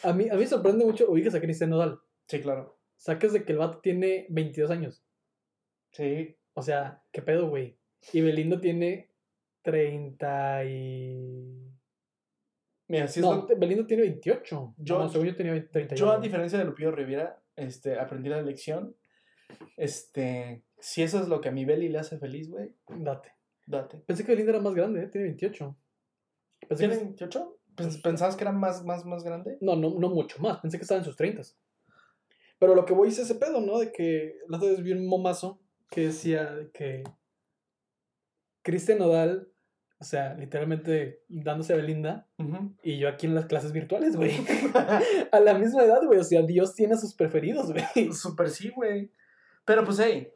[0.04, 2.00] A mí, a mí sorprende mucho, ubicas a Cristian Nodal.
[2.28, 2.78] Sí, claro.
[2.98, 5.04] Sacas de que el vato tiene 22 años.
[5.92, 6.36] Sí.
[6.54, 7.78] O sea, ¿qué pedo, güey?
[8.14, 9.12] Y Belinda tiene
[9.64, 11.72] 30 y...
[12.90, 14.76] Mira, si es no, lo- te- Belinda tiene 28.
[14.78, 15.96] Yo- no, según yo tenía 30.
[15.96, 18.96] yo a diferencia de Lupillo Rivera, este, aprendí la lección,
[19.76, 23.32] este, si eso es lo que a mi Beli le hace feliz, güey, date.
[23.66, 23.98] Date.
[24.06, 25.08] Pensé que Belinda era más grande, ¿eh?
[25.08, 25.78] tiene 28.
[26.68, 27.58] Pensé ¿Tiene 28?
[27.76, 29.58] Pues, pues, ¿Pensabas que era más, más, más grande?
[29.62, 30.60] No, no, no mucho más.
[30.60, 31.44] Pensé que estaba en sus 30.
[32.60, 33.78] Pero lo que voy es ese pedo, ¿no?
[33.80, 35.60] De que la otra vez vi un momazo
[35.92, 37.04] que decía que
[38.64, 39.52] Cristian Nodal,
[40.00, 42.28] o sea, literalmente dándose a Belinda,
[42.82, 44.32] y yo aquí en las clases virtuales, güey.
[45.32, 46.20] a la misma edad, güey.
[46.20, 48.12] O sea, Dios tiene sus preferidos, güey.
[48.12, 49.12] Súper sí, güey.
[49.66, 50.32] Pero pues, hey,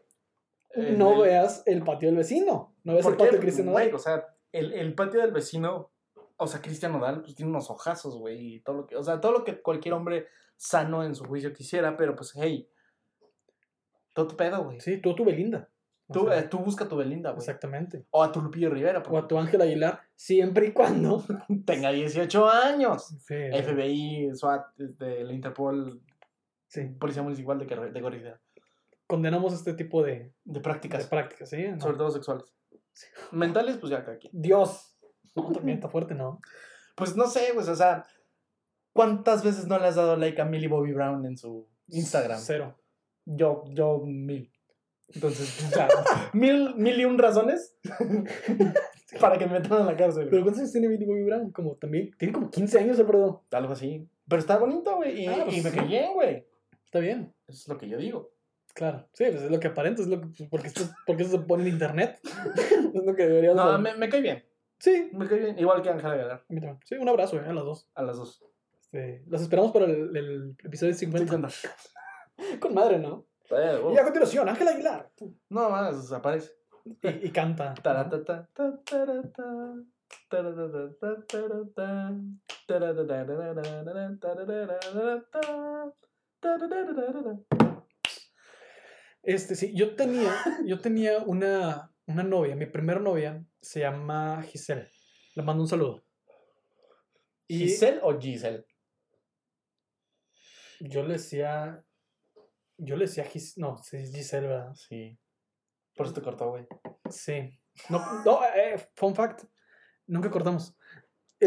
[0.75, 2.75] no veas el patio del vecino.
[2.83, 3.93] No veas el patio de Cristian Nodal.
[3.93, 5.91] O sea, el, el, patio del vecino,
[6.37, 8.55] o sea, Cristian Nodal pues, tiene unos ojazos, güey.
[8.55, 11.53] Y todo lo que, o sea, todo lo que cualquier hombre sano en su juicio
[11.53, 12.69] quisiera, pero pues, hey.
[14.13, 14.79] Todo tu pedo, güey.
[14.81, 15.69] Sí, tú tu Belinda.
[16.11, 17.39] Tú, o sea, eh, tú, busca a tu Belinda, güey.
[17.39, 18.05] Exactamente.
[18.11, 19.01] O a tu Lupillo Rivera.
[19.01, 21.23] Por o a tu Ángel Aguilar, siempre y cuando
[21.65, 23.15] tenga 18 años.
[23.25, 26.01] FBI, SWAT, de la Interpol,
[26.67, 26.87] sí.
[26.99, 28.41] Policía Municipal de, de Corrida
[29.11, 31.05] condenamos este tipo de, de prácticas.
[31.05, 31.65] Prácticas, sí.
[31.79, 32.45] Sobre todo sexuales.
[33.33, 34.29] Mentales, pues ya acá aquí.
[34.31, 34.97] Dios.
[35.35, 36.39] No, también está fuerte, ¿no?
[36.95, 38.05] Pues no sé, pues, o sea,
[38.93, 42.39] ¿cuántas veces no le has dado like a Millie Bobby Brown en su Instagram?
[42.39, 42.79] Cero.
[43.25, 44.49] Yo, yo, mil.
[45.09, 45.89] Entonces, ya,
[46.31, 47.77] mil, mil y un razones
[49.19, 50.29] para que me metan a la cárcel.
[50.29, 51.51] Pero ¿cuántos años tiene Millie Bobby Brown?
[51.51, 53.39] Como también, tiene como 15 años, el perdón.
[53.51, 54.07] Algo así.
[54.25, 55.23] Pero está bonito, güey.
[55.23, 56.47] Y, ah, pues, y me callé, güey.
[56.85, 57.33] Está bien.
[57.47, 58.31] Eso es lo que yo digo.
[58.73, 61.37] Claro, sí, pues, es lo que aparenta, es lo que, pues, porque, esto, porque esto
[61.37, 62.19] se pone en internet.
[62.93, 64.45] es lo que debería No, me, me, cae bien.
[64.79, 65.09] Sí.
[65.13, 66.45] Me cae bien, igual que Ángela Galar.
[66.85, 67.89] Sí, un abrazo, eh, a las dos.
[67.95, 68.43] A las dos.
[68.81, 71.49] Este, los esperamos para el, episodio 50.
[71.49, 71.49] 50.
[72.59, 73.25] Con madre, ¿no?
[73.49, 75.11] Eh, y a continuación, Ángel Aguilar.
[75.49, 76.51] No más, aparece.
[76.85, 77.75] Y, y canta.
[89.23, 90.33] Este, sí, yo tenía,
[90.65, 94.89] yo tenía una, una novia, mi primera novia se llama Giselle.
[95.35, 96.03] Le mando un saludo.
[97.47, 98.65] ¿Giselle o Giselle?
[100.79, 101.83] Yo le decía.
[102.77, 103.61] Yo le decía Giselle.
[103.67, 104.73] No, sí, Giselle, ¿verdad?
[104.73, 105.17] Sí.
[105.95, 106.65] Por eso te cortó, güey.
[107.09, 107.57] Sí.
[107.89, 109.43] No, no eh, eh fun fact.
[110.07, 110.75] Nunca cortamos.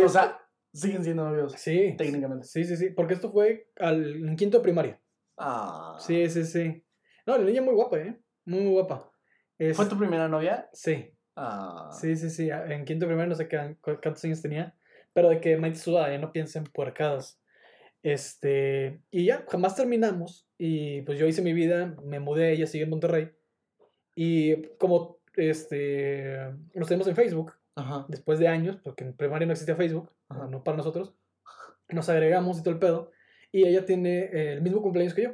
[0.02, 0.38] o sea,
[0.72, 1.52] siguen siendo novios.
[1.54, 1.94] Sí.
[1.96, 2.46] Técnicamente.
[2.46, 2.90] Sí, sí, sí.
[2.90, 5.02] Porque esto fue al en quinto de primaria.
[5.36, 5.96] Ah.
[5.98, 6.83] Sí, sí, sí.
[7.26, 8.18] No, la niña muy guapa, ¿eh?
[8.44, 9.10] Muy, muy guapa.
[9.58, 10.68] Es- ¿Fue tu primera novia?
[10.72, 11.90] Sí, Ah.
[11.98, 12.50] sí, sí, sí.
[12.50, 14.74] En quinto de primaria no sé qué, cu- cuántos años tenía.
[15.12, 17.40] Pero de que Maite sudada, ya no piensa en puercadas.
[18.02, 20.46] Este, y ya, jamás terminamos.
[20.58, 23.30] Y pues yo hice mi vida, me mudé, ella sigue en Monterrey.
[24.14, 26.36] Y como este,
[26.74, 28.06] nos tenemos en Facebook, Ajá.
[28.08, 30.46] después de años, porque en primaria no existía Facebook, Ajá.
[30.46, 31.14] no para nosotros,
[31.88, 33.10] nos agregamos y todo el pedo.
[33.50, 35.30] Y ella tiene el mismo cumpleaños que yo.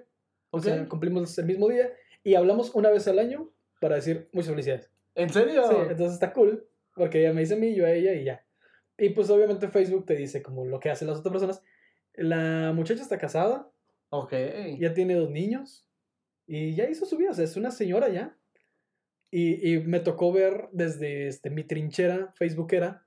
[0.51, 0.65] O Ok.
[0.65, 1.93] sea, cumplimos el mismo día
[2.23, 4.91] y hablamos una vez al año para decir muchas felicidades.
[5.15, 5.63] ¿En serio?
[5.69, 8.45] Sí, entonces está cool, porque ella me dice a mí, yo a ella y ya.
[8.99, 11.63] Y pues obviamente Facebook te dice como lo que hacen las otras personas.
[12.15, 13.71] La muchacha está casada,
[14.11, 14.35] Ok.
[14.79, 15.87] ya tiene dos niños
[16.47, 18.37] y ya hizo su vida, o sea, es una señora ya.
[19.31, 23.07] Y, y me tocó ver desde este, mi trinchera facebookera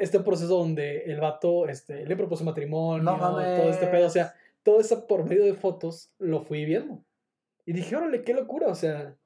[0.00, 4.34] este proceso donde el vato este, le propuso matrimonio, No todo este pedo, o sea,
[4.66, 7.04] todo eso por medio de fotos lo fui viendo.
[7.64, 9.16] Y dije, órale, qué locura, o sea.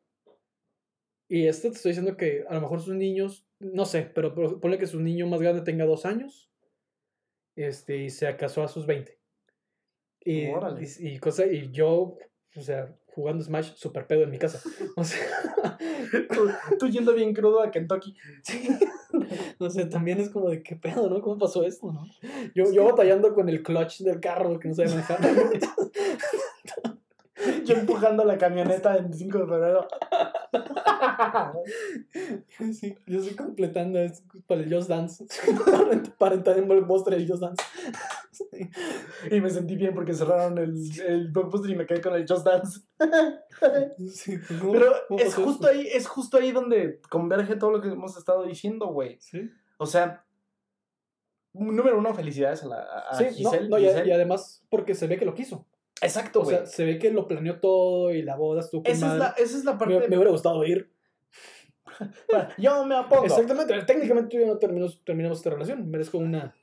[1.29, 4.77] Y esto te estoy diciendo que a lo mejor sus niños, no sé, pero ponle
[4.77, 6.51] que su niño más grande tenga dos años,
[7.57, 9.19] este, y se casó a sus 20.
[10.27, 10.83] Y, Órale.
[10.83, 12.19] y, y cosa, y yo,
[12.55, 14.61] o sea, jugando Smash, super pedo en mi casa.
[14.97, 15.21] O sea,
[16.33, 18.17] tú, tú yendo bien crudo a Kentucky.
[19.59, 21.21] No sé, también es como de qué pedo, ¿no?
[21.21, 22.07] ¿Cómo pasó esto, no?
[22.55, 25.21] Yo, yo batallando con el clutch del carro que no sabía manejar.
[27.65, 29.89] Yo empujando la camioneta en 5 de febrero.
[32.73, 33.99] Sí, yo estoy completando
[34.47, 35.25] para el Just Dance.
[36.19, 37.63] para, entrar en el monstruo del Just Dance.
[38.31, 38.47] Sí.
[39.31, 40.75] Y me sentí bien porque cerraron el,
[41.07, 42.81] el blockbuster y me quedé con el Just Dance.
[44.13, 47.89] Sí, pues, ¿cómo- Pero es justo ahí, es justo ahí donde converge todo lo que
[47.89, 49.19] hemos estado diciendo, güey.
[49.21, 50.25] Sí, O sea,
[51.53, 53.69] número uno, felicidades a, la, a Sí, no, Giselle.
[53.69, 54.09] no, y, Giselle.
[54.09, 55.67] y además porque se ve que lo quiso.
[56.03, 56.57] Exacto, O güey.
[56.57, 59.19] sea, se ve que lo planeó todo y la boda estuvo con esa, es madre.
[59.19, 59.95] la, esa es la parte.
[59.99, 60.91] me, me hubiera gustado ir.
[62.59, 63.25] Yo me apongo.
[63.25, 65.91] Exactamente, técnicamente yo no terminamos, terminamos esta relación.
[65.91, 66.55] Merezco una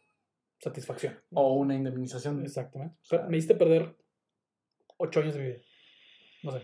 [0.60, 1.20] satisfacción.
[1.34, 2.42] O una indemnización.
[2.44, 2.96] Exactamente.
[3.02, 3.96] sea- Pero me hiciste perder
[4.98, 5.60] ocho años de mi vida.
[6.44, 6.62] No sé.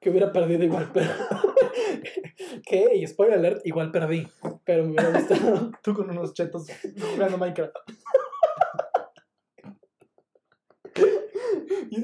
[0.00, 1.10] Que hubiera perdido igual, pero.
[2.66, 4.26] que, y spoiler alert, igual perdí.
[4.64, 5.70] Pero me hubiera gustado.
[5.82, 6.66] Tú con unos chetos
[7.12, 7.74] jugando Minecraft.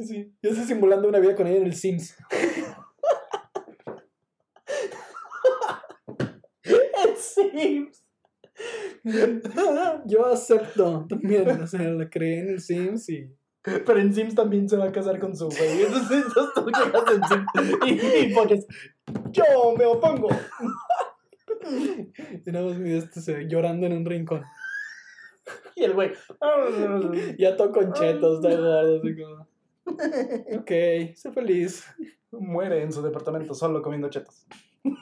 [0.01, 0.34] Yo sí.
[0.42, 2.16] Yo estoy simulando una vida con ella en el Sims.
[6.64, 8.05] en Sims.
[10.07, 13.34] Yo acepto también, o sea, la creé en el Sims y...
[13.62, 15.82] Pero en Sims también se va a casar con su güey.
[15.82, 17.46] Entonces, entonces tú llegas en Sims
[17.86, 18.66] y, y pones,
[19.30, 19.44] yo
[19.76, 20.28] me opongo.
[22.46, 24.42] Y nada más mi este llorando en un rincón.
[25.74, 26.12] Y el güey,
[27.38, 29.48] Ya todo con chetos, todo gordo, así como...
[30.61, 30.70] Ok,
[31.14, 31.84] sé feliz.
[32.30, 34.47] muere en su departamento solo comiendo chetos.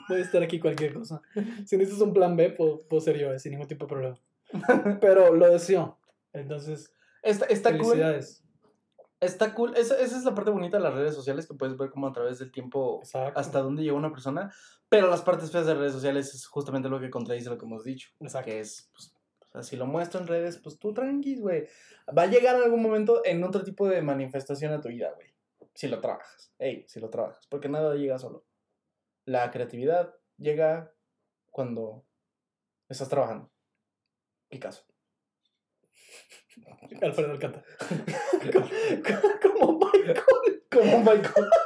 [0.09, 1.21] A estar aquí cualquier cosa.
[1.65, 4.19] Si necesitas un plan B, puedo, puedo ser yo, eh, sin ningún tipo de problema.
[5.01, 5.97] Pero lo deseo.
[6.33, 7.81] Entonces, Está, está cool.
[7.85, 8.43] felicidades.
[9.19, 9.75] Está cool.
[9.75, 12.13] Esa, esa es la parte bonita de las redes sociales que puedes ver como a
[12.13, 13.39] través del tiempo Exacto.
[13.39, 14.53] hasta dónde llegó una persona.
[14.89, 17.83] Pero las partes feas de redes sociales es justamente lo que contradice lo que hemos
[17.83, 18.09] dicho.
[18.21, 18.49] Exacto.
[18.49, 19.13] Que es, pues,
[19.49, 21.67] o sea, si lo muestro en redes, pues tú tranquis, güey.
[22.15, 25.27] Va a llegar en algún momento en otro tipo de manifestación a tu vida, güey.
[25.73, 26.53] Si lo trabajas.
[26.59, 27.47] Ey, si lo trabajas.
[27.47, 28.45] Porque nada llega solo.
[29.25, 30.93] La creatividad llega
[31.49, 32.05] cuando
[32.89, 33.51] estás trabajando.
[34.49, 34.83] Picasso.
[37.01, 37.65] Alfredo Alcántara.
[39.41, 40.63] como, Michael.
[40.71, 41.49] Como Michael.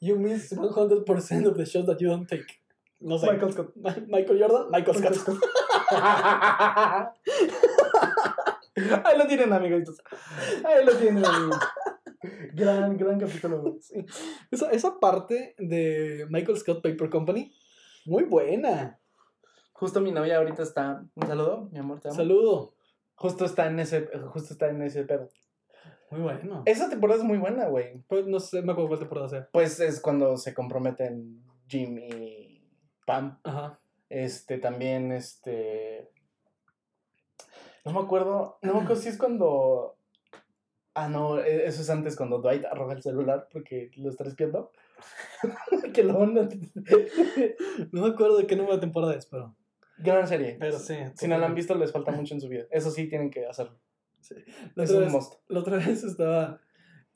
[0.00, 2.62] You miss 100% of the shots that you don't take.
[3.00, 3.26] No sé.
[3.26, 3.74] Michael Scott.
[4.06, 5.16] Michael Jordan, Michael Scott.
[5.16, 5.38] Michael
[9.04, 10.02] Ahí lo tienen, amiguitos.
[10.64, 11.60] Ahí lo tienen, amiguitos.
[12.54, 13.76] Gran, gran capítulo.
[13.80, 14.04] Sí.
[14.50, 17.52] Esa, esa parte de Michael Scott Paper Company,
[18.06, 18.98] muy buena.
[19.72, 21.04] Justo mi novia ahorita está.
[21.14, 22.16] Un saludo, mi amor, te amo.
[22.16, 22.74] Saludo.
[23.16, 25.28] Justo está en ese, justo está en ese pedo.
[26.10, 26.62] Muy bueno.
[26.64, 28.02] Esa temporada es muy buena, güey.
[28.08, 29.48] Pues no sé, me acuerdo cuál temporada sea.
[29.52, 32.62] Pues es cuando se comprometen Jim y
[33.06, 33.38] Pam.
[33.42, 33.80] Ajá.
[34.14, 36.08] Este, también, este.
[37.84, 38.58] No me acuerdo.
[38.62, 39.96] No me acuerdo si es cuando.
[40.94, 44.70] Ah, no, e- eso es antes cuando Dwight arroja el celular porque lo está espiando.
[45.92, 46.48] que lo van a-
[47.92, 49.56] No me acuerdo de qué número de temporada es, pero.
[49.98, 50.56] Gran serie.
[50.60, 50.94] Pero sí.
[51.16, 52.64] Si no la han visto, les falta mucho en su vida.
[52.70, 53.78] Eso sí, tienen que hacerlo.
[54.76, 55.34] La Es otra, un vez, must.
[55.48, 56.60] la otra vez estaba.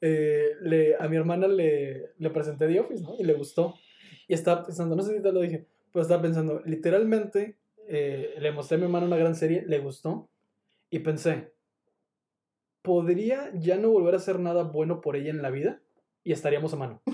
[0.01, 3.14] eh, le, a mi hermana le, le presenté The Office, ¿no?
[3.18, 3.74] Y le gustó.
[4.26, 5.66] Y estaba pensando, no sé si te lo dije,
[5.99, 10.30] pero estaba pensando, literalmente, eh, le mostré a mi hermana una gran serie, le gustó.
[10.90, 11.53] Y pensé,
[12.82, 15.80] ¿podría ya no volver a hacer nada bueno por ella en la vida?
[16.22, 17.03] Y estaríamos a mano.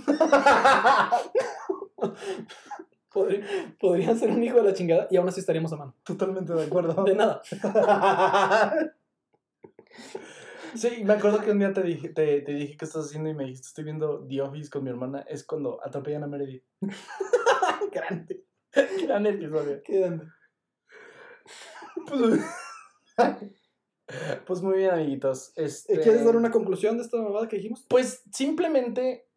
[3.10, 3.46] Podría,
[3.78, 5.94] podría ser un hijo de la chingada y aún así estaríamos a mano.
[6.02, 7.04] Totalmente de acuerdo.
[7.04, 7.40] De nada.
[10.74, 13.34] Sí, me acuerdo que un día te dije, te, te dije qué estás haciendo y
[13.34, 15.20] me dijiste, estoy viendo The Office con mi hermana.
[15.28, 16.64] Es cuando atropellan a Meredith.
[17.92, 18.44] Grande.
[19.06, 19.82] Gran episodio.
[19.84, 20.26] Qué grande.
[22.06, 22.40] Pues,
[24.46, 25.52] pues muy bien, amiguitos.
[25.56, 27.84] Este, ¿Quieres dar una conclusión de esta mamada que dijimos?
[27.88, 29.28] Pues simplemente,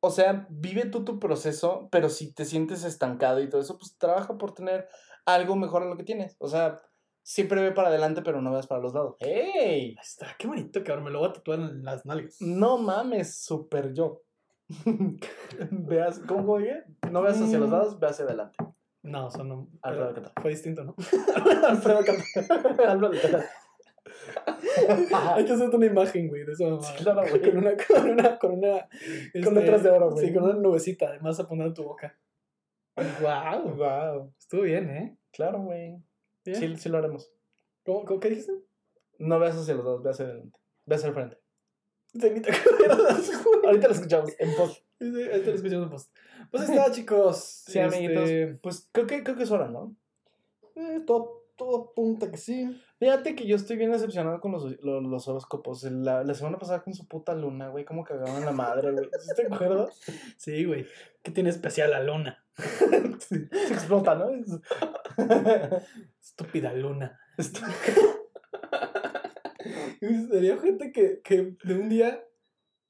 [0.00, 3.96] o sea, vive tú tu proceso, pero si te sientes estancado y todo eso, pues
[3.96, 4.88] trabaja por tener
[5.26, 6.36] algo mejor a lo que tienes.
[6.38, 6.82] O sea,
[7.22, 9.16] siempre ve para adelante, pero no veas para los lados.
[9.20, 9.96] ¡Ey!
[10.00, 12.36] Está, qué bonito que ahora me lo voy a tatuar en las nalgas.
[12.40, 14.23] No mames, super yo.
[15.70, 16.84] Veas, ¿cómo, dije?
[17.10, 18.56] No veas hacia los lados, ve hacia adelante.
[19.02, 19.68] No, eso no.
[19.82, 20.32] Alfredo.
[20.40, 20.94] Fue distinto, ¿no?
[21.68, 22.90] Alfredo Alcántara.
[22.90, 23.44] Alfredo Alcántara.
[25.34, 26.64] Hay que hacerte una imagen, güey, de eso.
[26.64, 26.82] mamada.
[26.82, 27.42] Sí, claro, güey.
[27.42, 28.88] Con una, con una, con una.
[29.34, 30.26] este, letras de oro, güey.
[30.26, 32.16] Sí, con una nubecita, además a poner en tu boca.
[32.96, 33.74] Wow.
[33.74, 34.32] Wow.
[34.38, 35.18] Estuvo bien, ¿eh?
[35.32, 35.98] Claro, güey.
[36.44, 37.30] Sí, sí lo haremos.
[37.84, 38.52] ¿Cómo, cómo, ¿Qué dijiste?
[39.18, 40.58] No veas hacia los lados, ve hacia adelante.
[40.86, 41.43] Ve hacia el frente.
[43.64, 44.82] Ahorita lo escuchamos en post.
[45.00, 46.16] Ahorita lo escuchamos en post.
[46.50, 47.38] Pues ahí está, chicos.
[47.66, 48.28] Sí, amiguitos.
[48.30, 49.94] Este, Pues creo que, creo que es hora, ¿no?
[50.76, 52.80] eh, todo, todo apunta que sí.
[52.98, 55.82] Fíjate que yo estoy bien decepcionado con los, los, los horóscopos.
[55.84, 57.84] La, la semana pasada con su puta luna, güey.
[57.84, 59.08] Cómo cagaban la madre, güey.
[59.20, 60.00] ¿Sí ¿Te acuerdas?
[60.38, 60.86] Sí, güey.
[61.22, 62.44] ¿Qué tiene especial la luna?
[63.18, 64.30] Se explota, ¿no?
[64.30, 64.60] Es-
[66.22, 67.18] Estúpida luna.
[67.36, 67.60] Esto-
[70.30, 72.24] Sería gente que, que de un día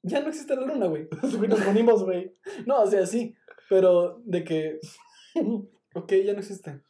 [0.03, 1.07] ya no existe la luna, güey.
[1.49, 2.33] Nos unimos, güey.
[2.65, 3.35] No, o sea, sí,
[3.69, 4.79] pero de que,
[5.95, 6.81] ok, ya no existe.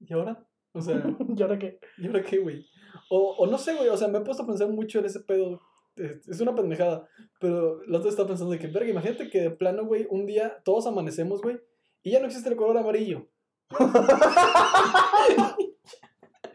[0.00, 0.46] ¿Y ahora?
[0.72, 1.02] O sea,
[1.36, 1.80] ¿Y ahora qué?
[1.98, 2.64] ¿y ahora qué, güey?
[3.10, 5.20] O, o no sé, güey, o sea, me he puesto a pensar mucho en ese
[5.20, 5.60] pedo.
[5.96, 7.08] Es una pendejada,
[7.40, 10.62] pero la otra estaba pensando de que, verga, imagínate que de plano, güey, un día
[10.64, 11.60] todos amanecemos, güey,
[12.02, 13.28] y ya no existe el color amarillo.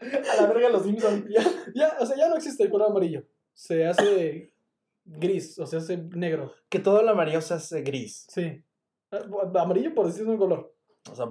[0.00, 1.24] A la verga los Simpsons.
[1.28, 1.42] Ya,
[1.74, 3.24] ya, o sea, ya no existe el color amarillo.
[3.54, 4.52] Se hace
[5.04, 6.52] gris, o se hace negro.
[6.68, 8.26] Que todo lo amarillo se hace gris.
[8.28, 8.62] Sí.
[9.10, 9.20] Ah,
[9.60, 10.74] Amarillo por decir un color.
[11.10, 11.26] O sea,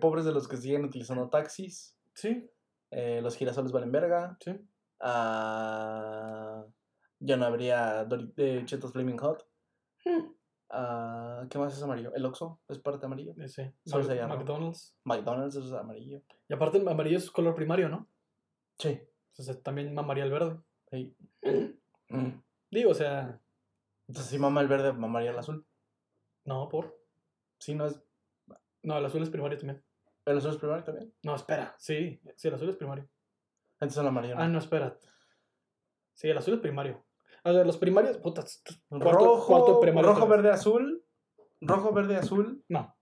[0.00, 1.96] pobres de los que siguen utilizando taxis.
[2.14, 2.50] Sí,
[2.90, 4.36] eh, los girasoles valen verga.
[4.44, 4.52] sí.
[5.00, 6.64] ah,
[7.18, 9.46] ya no habría Dori- eh, Chetos Flaming Hot.
[10.72, 12.14] Ah, ¿Qué más es amarillo?
[12.14, 13.34] El Oxxo es parte amarillo.
[13.38, 13.74] Ese.
[13.84, 14.36] Solo Mac- se llama.
[14.36, 14.96] McDonald's.
[15.04, 16.22] McDonald's es amarillo.
[16.48, 18.08] Y aparte el amarillo es color primario, ¿no?
[18.78, 19.00] Sí.
[19.32, 20.58] Entonces también mamaría el verde.
[20.90, 21.14] Sí.
[22.12, 22.42] Mm.
[22.72, 23.40] Digo, o sea,
[24.08, 25.64] Entonces, si mama el verde, mamaría el azul.
[26.44, 26.98] no, por.
[27.60, 28.02] Sí, no es.
[28.82, 29.80] No, el azul es primario también.
[30.24, 31.14] ¿El azul es primario también?
[31.22, 31.72] No, espera.
[31.78, 33.08] Sí, sí, el azul es primario.
[33.74, 34.34] Entonces el amarillo.
[34.34, 34.42] no.
[34.42, 34.98] Ah, no, espera.
[36.14, 37.00] Sí, el azul es primario.
[37.44, 38.42] A ver, los primarios, cuarto-
[38.90, 41.04] rojo, cuarto rojo, verde, azul.
[41.60, 42.64] Rojo, verde, azul.
[42.68, 42.96] No.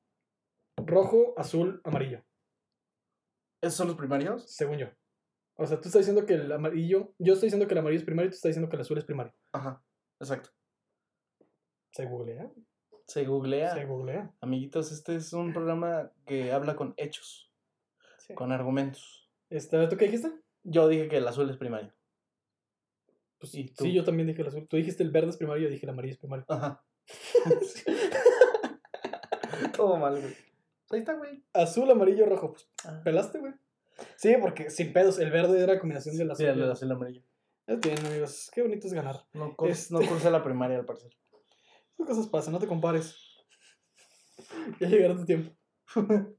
[0.76, 2.22] Rojo, azul, amarillo,
[3.60, 4.44] ¿Esos son los primarios?
[4.54, 4.86] según yo.
[5.56, 8.04] O sea, tú estás diciendo que el amarillo, yo estoy diciendo que el amarillo es
[8.06, 9.34] primario y tú estás diciendo que el azul es primario.
[9.52, 9.82] Ajá,
[10.20, 10.50] exacto.
[11.92, 12.48] Se googlea.
[13.08, 13.74] Se googlea.
[13.74, 14.32] Se googlea.
[14.40, 17.52] Amiguitos, este es un programa que habla con hechos,
[18.18, 18.34] Sí.
[18.34, 19.28] con argumentos.
[19.50, 20.30] Este, ¿Tú qué dijiste?
[20.62, 21.92] Yo dije que el azul es primario.
[23.38, 24.66] Pues, ¿Y sí, yo también dije el azul.
[24.68, 26.44] Tú dijiste el verde es primario, yo dije el amarillo es primario.
[26.48, 26.82] Ajá.
[29.76, 30.34] Todo mal, güey.
[30.90, 31.42] Ahí está, güey.
[31.52, 32.52] Azul, amarillo, rojo.
[32.52, 33.00] Pues, Ah.
[33.04, 33.52] ¿pelaste, güey?
[34.16, 36.46] Sí, porque sin pedos, el verde era combinación del azul.
[36.46, 37.22] Sí, el azul y el amarillo.
[37.66, 38.50] Ya tienen, amigos.
[38.54, 39.24] Qué bonito es ganar.
[39.32, 41.12] No, curs- Este- no cursé la primaria, al parecer.
[41.94, 43.16] Esas cosas pasan, no te compares.
[44.80, 45.52] Ya llegará tu tiempo.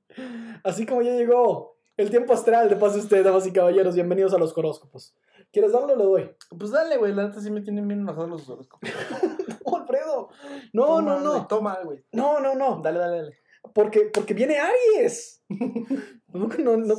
[0.64, 3.96] Así como ya llegó el tiempo astral de pase usted, damas y caballeros.
[3.96, 5.16] Bienvenidos a los horóscopos.
[5.52, 6.36] ¿Quieres darlo o le doy?
[6.58, 7.14] Pues dale, güey.
[7.14, 8.90] La neta sí me tienen bien enojados los horóscopos.
[9.66, 10.30] ¡Oh, Alfredo!
[10.74, 11.48] No, Toma, no, no.
[11.48, 12.04] Toma, güey.
[12.12, 12.82] No, no, no.
[12.82, 13.40] Dale, dale, dale.
[13.74, 15.44] Porque, porque viene Aries.
[16.32, 16.96] ¿Cómo que no, no?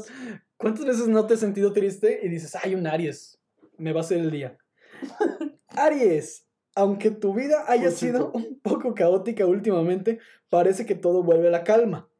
[0.56, 3.40] ¿Cuántas veces no te has sentido triste y dices, ay, un Aries,
[3.78, 4.58] me va a ser el día?
[5.68, 8.32] Aries, aunque tu vida haya Por sido cierto.
[8.34, 12.10] un poco caótica últimamente, parece que todo vuelve a la calma.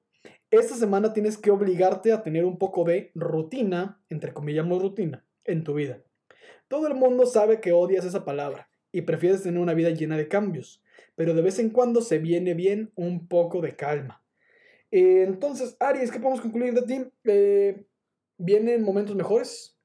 [0.51, 5.63] Esta semana tienes que obligarte a tener un poco de rutina, entre comillas rutina, en
[5.63, 6.03] tu vida.
[6.69, 10.29] Todo el mundo sabe que odias esa palabra y prefieres tener una vida llena de
[10.29, 10.83] cambios,
[11.15, 14.25] pero de vez en cuando se viene bien un poco de calma.
[14.91, 17.13] Eh, entonces, Aries, ¿qué podemos concluir de ti?
[17.25, 17.87] Eh,
[18.39, 19.79] vienen momentos mejores.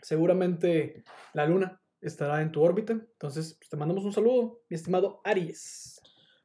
[0.00, 1.04] Seguramente
[1.34, 2.92] la luna estará en tu órbita.
[2.92, 6.00] Entonces, pues, te mandamos un saludo, mi estimado Aries.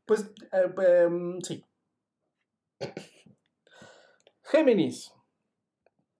[0.05, 1.63] Pues, eh, em, sí.
[4.43, 5.13] Géminis.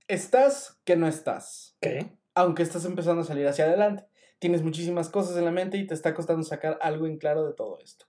[0.07, 1.77] Estás que no estás.
[1.81, 2.17] ¿Qué?
[2.35, 4.05] Aunque estás empezando a salir hacia adelante.
[4.39, 7.53] Tienes muchísimas cosas en la mente y te está costando sacar algo en claro de
[7.53, 8.05] todo esto.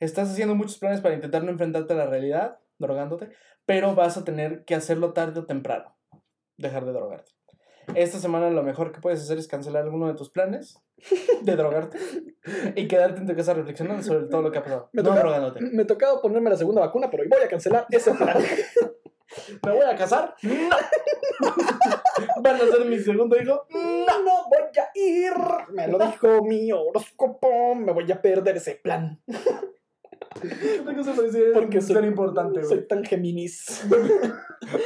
[0.00, 3.30] Estás haciendo muchos planes para intentar no enfrentarte a la realidad, drogándote,
[3.64, 5.96] pero vas a tener que hacerlo tarde o temprano.
[6.58, 7.32] Dejar de drogarte.
[7.94, 10.78] Esta semana lo mejor que puedes hacer es cancelar alguno de tus planes
[11.42, 11.98] de drogarte
[12.76, 14.90] y quedarte en tu casa reflexionando sobre todo lo que ha pasado.
[14.92, 15.60] Me no toca- drogándote.
[15.62, 18.36] Me tocaba ponerme la segunda vacuna, pero hoy voy a cancelar ese plan.
[19.66, 20.34] ¿Me voy a casar?
[20.42, 20.76] ¡No!
[22.42, 23.66] ¿Van a ser mi segundo hijo?
[23.70, 25.32] no, no voy a ir.
[25.72, 27.74] Me lo dijo mi horóscopo.
[27.74, 29.20] Me voy a perder ese plan.
[30.40, 31.12] ¿Qué parece
[31.52, 32.68] Porque soy- ser importante, güey?
[32.68, 33.84] Soy tan Géminis.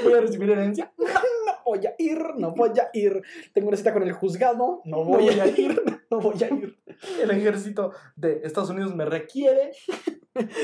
[0.04, 0.92] ¿Voy a recibir herencia?
[0.98, 3.22] No voy a ir, no voy a ir.
[3.52, 4.82] Tengo una cita con el juzgado.
[4.84, 5.58] No No voy, a ir.
[5.58, 5.82] ir.
[6.10, 6.78] No voy a ir.
[7.20, 9.72] El ejército de Estados Unidos me requiere.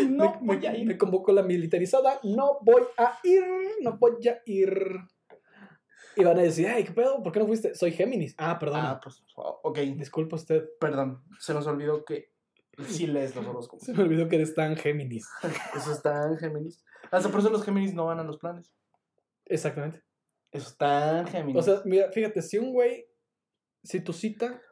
[0.08, 0.86] No me, voy a ir.
[0.86, 2.20] me convocó la militarizada.
[2.22, 3.42] No voy a ir.
[3.80, 4.98] No voy a ir.
[6.16, 7.22] Y van a decir, ay, ¿qué pedo?
[7.22, 7.74] ¿Por qué no fuiste?
[7.74, 8.34] Soy Géminis.
[8.38, 8.80] Ah, perdón.
[8.82, 9.78] Ah, pues, ok.
[9.96, 10.68] Disculpa usted.
[10.78, 11.22] Perdón.
[11.38, 12.32] Se nos olvidó que
[12.88, 13.84] sí lees los horóscopos.
[13.84, 15.28] Se me olvidó que eres tan Géminis.
[15.76, 16.82] Eso está en Géminis.
[17.10, 18.72] Hasta por eso los Géminis no van a los planes.
[19.44, 20.02] Exactamente.
[20.50, 21.60] Eso está en Géminis.
[21.60, 23.06] O sea, mira, fíjate, si un güey,
[23.82, 24.62] si tu cita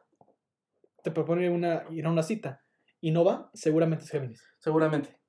[1.03, 2.63] te propone una, ir a una cita
[2.99, 4.43] y no va, seguramente es Géminis.
[4.59, 5.19] seguramente.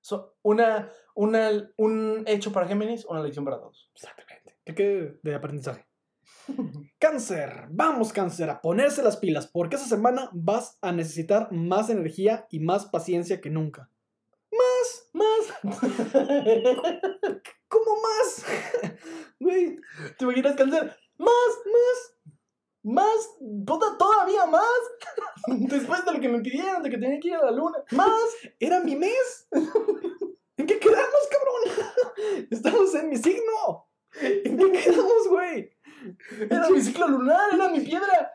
[0.00, 3.90] So, una, una, un hecho para Géminis, una lección para todos.
[3.94, 4.33] Exactamente.
[4.64, 5.86] Que quede de aprendizaje.
[6.98, 12.46] Cáncer, vamos cáncer, a ponerse las pilas, porque esa semana vas a necesitar más energía
[12.50, 13.90] y más paciencia que nunca.
[14.50, 15.52] Más, más,
[17.68, 18.46] ¿cómo más?
[19.40, 19.78] Güey,
[20.16, 20.96] ¿Te imaginas cáncer?
[21.18, 21.28] Más,
[21.66, 22.14] más,
[22.84, 23.30] más,
[23.66, 24.62] puta, todavía más.
[25.48, 27.78] Después de lo que me pidieron, de que tenía que ir a la luna.
[27.92, 28.20] Más.
[28.60, 29.48] era mi mes.
[30.56, 32.46] ¿En qué quedamos, cabrón?
[32.50, 33.88] Estamos en mi signo.
[34.44, 35.70] ¿En qué quedamos, güey?
[36.50, 38.32] Era mi ciclo lunar, era mi piedra.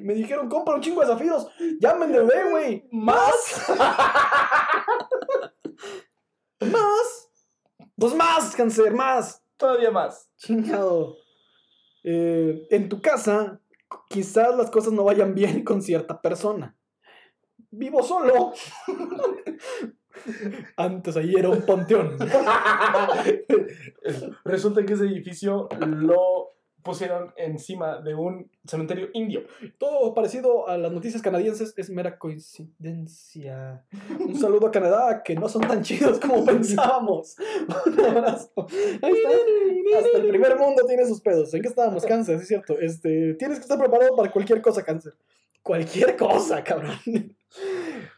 [0.00, 1.50] Me dijeron, compra un chingo de zafiro.
[1.80, 2.88] Ya me endeudé, güey.
[2.90, 3.68] Más.
[6.60, 7.30] ¿Más?
[7.96, 9.42] Pues más, cáncer, más.
[9.56, 10.30] Todavía más.
[10.36, 11.16] Chingado.
[12.02, 13.60] Eh, en tu casa,
[14.08, 16.76] quizás las cosas no vayan bien con cierta persona.
[17.70, 18.52] Vivo solo.
[20.76, 22.16] Antes ahí era un panteón.
[24.44, 26.54] Resulta que ese edificio lo
[26.84, 29.44] pusieron encima de un cementerio indio.
[29.78, 33.84] Todo parecido a las noticias canadienses es mera coincidencia.
[34.20, 37.36] Un saludo a Canadá, que no son tan chidos como pensábamos.
[37.86, 38.50] Un abrazo.
[39.02, 39.98] Ahí está.
[39.98, 41.52] Hasta el primer mundo tiene sus pedos.
[41.54, 42.04] ¿En qué estábamos?
[42.04, 42.78] Cáncer, es cierto.
[42.78, 45.14] Este, tienes que estar preparado para cualquier cosa, cáncer.
[45.64, 46.96] Cualquier cosa, cabrón.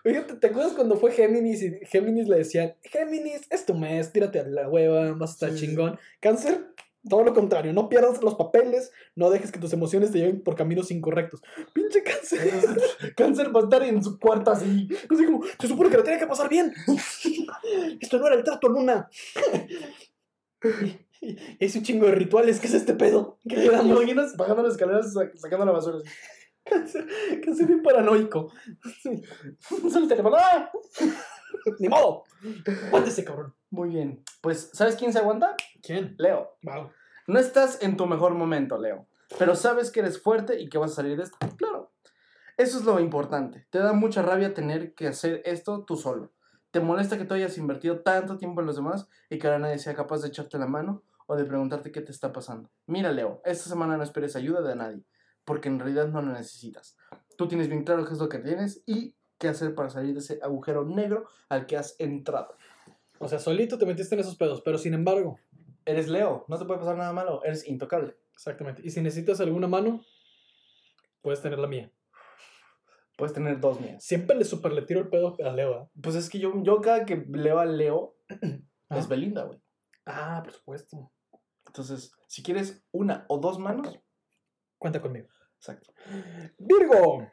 [0.03, 4.41] Fíjate, ¿te acuerdas cuando fue Géminis y Géminis le decían, Géminis, es tu mes, tírate
[4.41, 5.67] a la hueva, vas a estar Sí, sí, sí.
[5.71, 5.99] chingón?
[6.21, 6.73] Cáncer,
[7.09, 10.57] todo lo contrario, no pierdas los papeles, no dejes que tus emociones te lleven por
[10.57, 11.41] caminos incorrectos.
[11.73, 12.51] Pinche cáncer.
[13.17, 14.89] Cáncer va a estar en su cuarto así.
[15.09, 16.73] Así como, se supone que la tiene que pasar bien.
[18.01, 19.09] Esto no era el trato, Luna.
[21.59, 23.39] Es un chingo de rituales, ¿qué es este pedo?
[23.49, 25.99] ¿Qué le imaginas bajando las escaleras sac- sacando la basura
[26.71, 27.07] Cáncer,
[27.45, 28.53] cáncer bien paranoico.
[29.61, 30.37] Solo el teléfono.
[30.39, 30.71] ¡Ah!
[31.79, 32.25] Ni modo.
[32.89, 33.55] Aguántese, cabrón.
[33.71, 34.23] Muy bien.
[34.41, 35.55] Pues, ¿sabes quién se aguanta?
[35.83, 36.17] ¿Quién?
[36.19, 36.57] Leo.
[36.63, 36.91] Wow.
[37.29, 39.07] No estás en tu mejor momento, Leo.
[39.39, 41.37] Pero sabes que eres fuerte y que vas a salir de esto.
[41.57, 41.93] Claro.
[42.57, 43.67] Eso es lo importante.
[43.71, 46.33] Te da mucha rabia tener que hacer esto tú solo.
[46.71, 49.79] Te molesta que tú hayas invertido tanto tiempo en los demás y que ahora nadie
[49.79, 52.71] sea capaz de echarte la mano o de preguntarte qué te está pasando.
[52.87, 55.05] Mira, Leo, esta semana no esperes ayuda de nadie,
[55.47, 56.99] porque en realidad no la necesitas.
[57.39, 60.19] Tú tienes bien claro qué es lo que tienes y qué hacer para salir de
[60.21, 62.55] ese agujero negro al que has entrado.
[63.19, 65.39] O sea, solito te metiste en esos pedos, pero sin embargo,
[65.87, 68.17] Eres Leo, no te puede pasar nada malo, eres intocable.
[68.35, 68.83] exactamente.
[68.85, 70.03] Y si necesitas alguna mano,
[71.23, 71.93] puedes tener la mía.
[73.17, 74.03] Puedes tener dos mías.
[74.05, 75.83] Siempre le super le tiro el pedo a Leo.
[75.85, 75.89] ¿eh?
[76.03, 78.17] Pues es que yo, yo cada que leo a Leo
[78.89, 78.99] Ah.
[78.99, 79.61] es Belinda, güey.
[80.05, 81.13] Ah, por supuesto.
[81.67, 83.99] Entonces, si quieres una o dos manos,
[84.79, 85.29] Cuenta conmigo.
[85.67, 85.93] Exacto.
[86.59, 87.27] Virgo.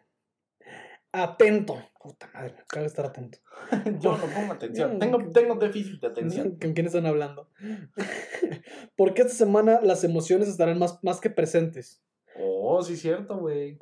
[1.12, 1.78] Atento.
[2.02, 3.38] Puta madre, me cago estar atento.
[4.00, 4.96] Yo no pongo atención.
[4.96, 5.00] Mm.
[5.00, 6.58] Tengo, tengo déficit de atención.
[6.62, 7.50] ¿Con quién están hablando?
[8.98, 12.04] Porque esta semana las emociones estarán más, más que presentes.
[12.36, 13.78] Oh, sí, cierto, güey.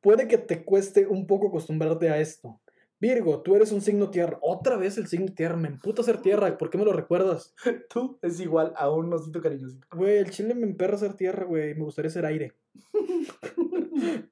[0.00, 2.61] Puede que te cueste un poco acostumbrarte a esto.
[3.02, 4.38] Virgo, tú eres un signo tierra.
[4.42, 5.56] Otra vez el signo tierra.
[5.56, 6.56] Me emputa ser tierra.
[6.56, 7.52] ¿Por qué me lo recuerdas?
[7.90, 9.88] Tú es igual a un osito cariñosito.
[9.90, 11.74] Güey, el chile me emperra ser tierra, güey.
[11.74, 12.54] Me gustaría ser aire.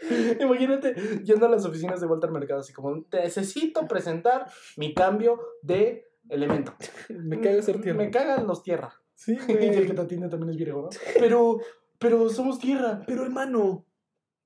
[0.40, 0.94] Imagínate
[1.24, 4.46] yendo a las oficinas de Walter Mercado, así como necesito presentar
[4.78, 6.72] mi cambio de elemento.
[7.10, 7.98] Me caga ser tierra.
[7.98, 8.94] Me cagan los tierra.
[9.14, 10.88] Sí, Y el que te atiende también es Virgo, ¿no?
[11.18, 11.58] Pero,
[11.98, 13.02] pero somos tierra.
[13.06, 13.84] Pero hermano,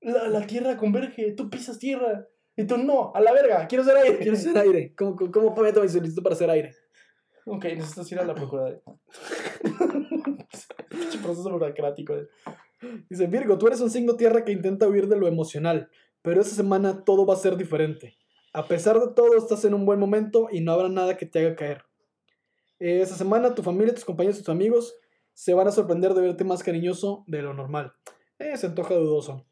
[0.03, 2.27] La, la tierra converge, tú pisas tierra.
[2.55, 4.17] Y tú no, a la verga, quiero ser aire.
[4.19, 4.93] quiero ser aire.
[4.95, 6.75] ¿Cómo, cómo, cómo meto mi solicitud para ser aire?
[7.45, 8.81] Ok, necesitas ir a la procuraduría.
[10.89, 12.15] Pinche proceso burocrático.
[12.15, 12.27] eh.
[13.09, 15.89] Dice, Virgo, tú eres un signo tierra que intenta huir de lo emocional,
[16.21, 18.17] pero esta semana todo va a ser diferente.
[18.53, 21.39] A pesar de todo, estás en un buen momento y no habrá nada que te
[21.39, 21.83] haga caer.
[22.79, 24.95] Eh, Esta semana tu familia, tus compañeros y tus amigos
[25.33, 27.93] se van a sorprender de verte más cariñoso de lo normal.
[28.37, 29.45] Eh, se antoja dudoso.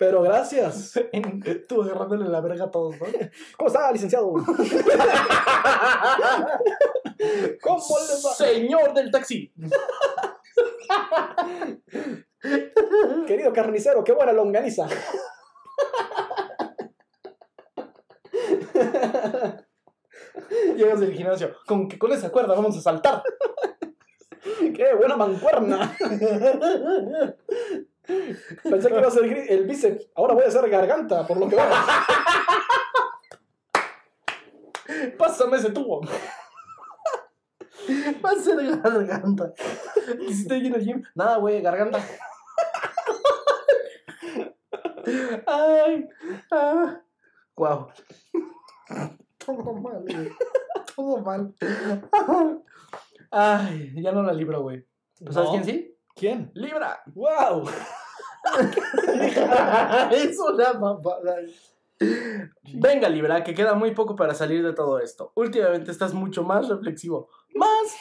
[0.00, 0.94] Pero gracias.
[1.68, 3.06] Tú agarrándole la verga a todos, ¿no?
[3.58, 4.32] ¿Cómo está, licenciado?
[7.62, 8.32] ¿Cómo les va?
[8.32, 9.52] Señor del taxi.
[13.26, 14.88] Querido carnicero, qué buena longaniza.
[20.76, 21.54] Llegas del gimnasio.
[21.66, 23.22] Con con esa cuerda vamos a saltar.
[24.74, 25.96] ¡Qué buena mancuerna!
[28.62, 30.08] Pensé que iba a ser el bíceps.
[30.14, 31.64] Ahora voy a hacer garganta, por lo que veo.
[35.18, 36.02] Pásame ese tubo.
[38.24, 39.52] Va a ser garganta.
[40.28, 41.02] ¿Hiciste ahí en el gym?
[41.14, 42.04] Nada, güey, garganta.
[45.46, 46.08] Ay,
[46.50, 47.00] ah.
[47.56, 47.88] Wow.
[49.38, 50.32] Todo mal, güey.
[50.96, 51.54] Todo mal.
[53.30, 54.84] Ay, ya no la libro, güey.
[55.18, 55.96] ¿Pues ¿Sabes quién sí?
[56.14, 56.50] ¿Quién?
[56.54, 57.02] ¡Libra!
[57.14, 57.68] ¡Wow!
[60.12, 61.36] es una mamada.
[62.72, 65.32] Venga, Libra, que queda muy poco para salir de todo esto.
[65.34, 67.28] Últimamente estás mucho más reflexivo.
[67.54, 67.96] Más.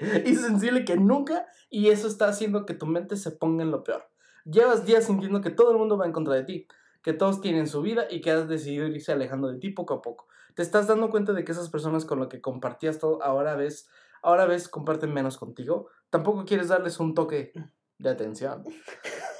[0.26, 1.46] y sensible que nunca.
[1.70, 4.08] Y eso está haciendo que tu mente se ponga en lo peor.
[4.44, 6.66] Llevas días sintiendo que todo el mundo va en contra de ti.
[7.02, 10.02] Que todos tienen su vida y que has decidido irse alejando de ti poco a
[10.02, 10.26] poco.
[10.54, 13.88] Te estás dando cuenta de que esas personas con las que compartías todo ahora ves,
[14.22, 15.88] ahora ves comparten menos contigo.
[16.10, 17.52] Tampoco quieres darles un toque
[17.98, 18.64] de atención.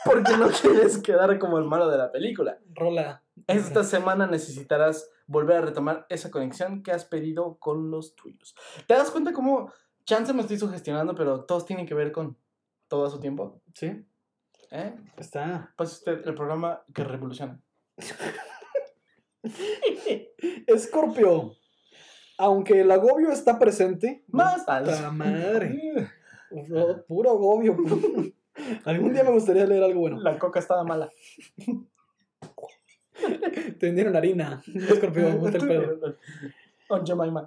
[0.05, 2.59] Porque no quieres quedar como el malo de la película.
[2.75, 3.23] Rola.
[3.47, 8.55] Esta semana necesitarás volver a retomar esa conexión que has pedido con los tuyos.
[8.87, 9.73] ¿Te das cuenta cómo
[10.05, 12.37] chance me estoy sugestionando, pero todos tienen que ver con
[12.89, 13.61] todo a su tiempo?
[13.75, 14.05] Sí,
[14.71, 14.95] ¿Eh?
[15.17, 15.73] está.
[15.77, 17.61] Pase usted el programa que revoluciona.
[20.67, 21.53] Escorpio.
[22.39, 24.23] Aunque el agobio está presente.
[24.29, 26.09] Más ¡Puta madre!
[26.51, 27.77] pu- Puro agobio.
[28.85, 30.21] Algún día me gustaría leer algo bueno.
[30.21, 31.11] La coca estaba mala.
[33.79, 34.63] Te vendieron harina.
[34.75, 36.17] Escorpión, ponte el pedo.
[36.89, 37.47] On Jemima.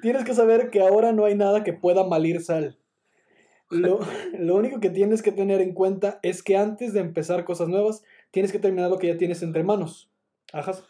[0.00, 2.78] Tienes que saber que ahora no hay nada que pueda malir sal.
[3.70, 3.98] Lo,
[4.38, 8.02] lo único que tienes que tener en cuenta es que antes de empezar cosas nuevas,
[8.30, 10.10] tienes que terminar lo que ya tienes entre manos.
[10.52, 10.84] Ajas.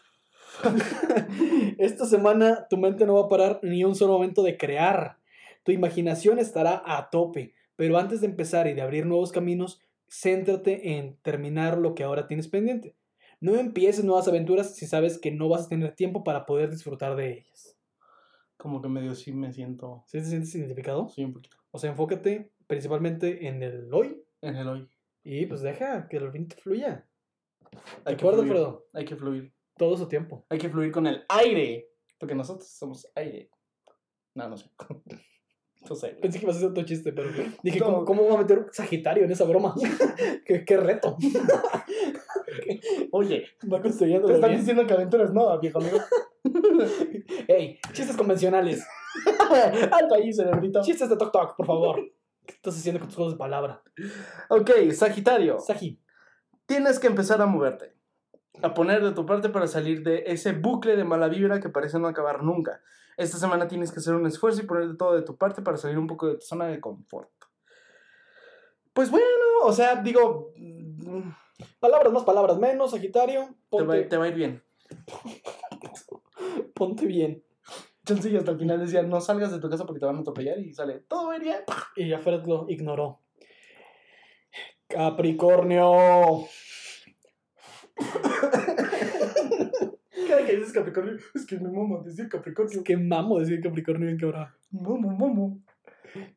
[1.77, 5.17] Esta semana tu mente no va a parar ni un solo momento de crear.
[5.63, 10.97] Tu imaginación estará a tope, pero antes de empezar y de abrir nuevos caminos, céntrate
[10.97, 12.95] en terminar lo que ahora tienes pendiente.
[13.41, 17.15] No empieces nuevas aventuras si sabes que no vas a tener tiempo para poder disfrutar
[17.15, 17.77] de ellas.
[18.57, 20.03] Como que medio sí me siento.
[20.07, 21.07] ¿Sí te sientes identificado?
[21.09, 21.55] Sí, un poquito.
[21.71, 24.89] O sea, enfócate principalmente en el hoy En el hoy.
[25.23, 27.07] y pues deja que el viento fluya.
[28.03, 28.51] Hay ¿De que acuerdo, fluir.
[28.57, 28.85] Alfredo?
[28.93, 29.53] Hay que fluir.
[29.79, 30.45] Todo su tiempo.
[30.49, 31.89] Hay que fluir con el aire.
[32.19, 33.49] Porque nosotros somos aire.
[34.35, 34.69] No, no sé.
[35.89, 36.09] Yo sé.
[36.21, 37.29] Pensé que ibas a hacer otro chiste, pero
[37.63, 37.85] dije, No.
[37.85, 39.73] ¿cómo, cómo voy a meter Sagitario en esa broma?
[40.45, 41.15] ¿Qué, qué reto.
[43.11, 44.59] Oye, Va construyendo te están bien.
[44.59, 45.97] diciendo que aventuras no, viejo amigo.
[47.47, 48.85] Ey, chistes convencionales.
[49.91, 50.81] Alto ahí, cerebrito.
[50.81, 52.01] Chistes de Tok Tok, por favor.
[52.45, 53.81] ¿Qué estás haciendo con tus juegos de palabra?
[54.49, 55.59] Ok, Sagitario.
[55.59, 56.01] Sagi.
[56.65, 57.93] Tienes que empezar a moverte.
[58.61, 61.99] A poner de tu parte para salir de ese bucle de mala vibra que parece
[61.99, 62.81] no acabar nunca.
[63.17, 65.77] Esta semana tienes que hacer un esfuerzo y poner de todo de tu parte para
[65.77, 67.29] salir un poco de tu zona de confort.
[68.93, 69.25] Pues bueno,
[69.63, 71.29] o sea, digo, mm,
[71.79, 73.55] Palabras más, palabras menos, Sagitario.
[73.69, 74.63] te va, Ponte, te va a ir bien.
[76.73, 77.43] ponte bien.
[78.05, 80.57] Chancy hasta el final decía, no salgas de tu casa porque te van a atropellar
[80.59, 81.59] y sale, todo va a ir bien.
[81.95, 83.19] Y ya Fred lo ignoró.
[84.87, 86.47] Capricornio.
[90.49, 92.83] Que dices Capricornio, es que me mamo decir Capricornio.
[92.83, 94.49] Qué mamo decir Capricornio bien quebrado.
[94.71, 95.59] Mamo, mamo.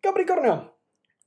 [0.01, 0.77] Capricornio.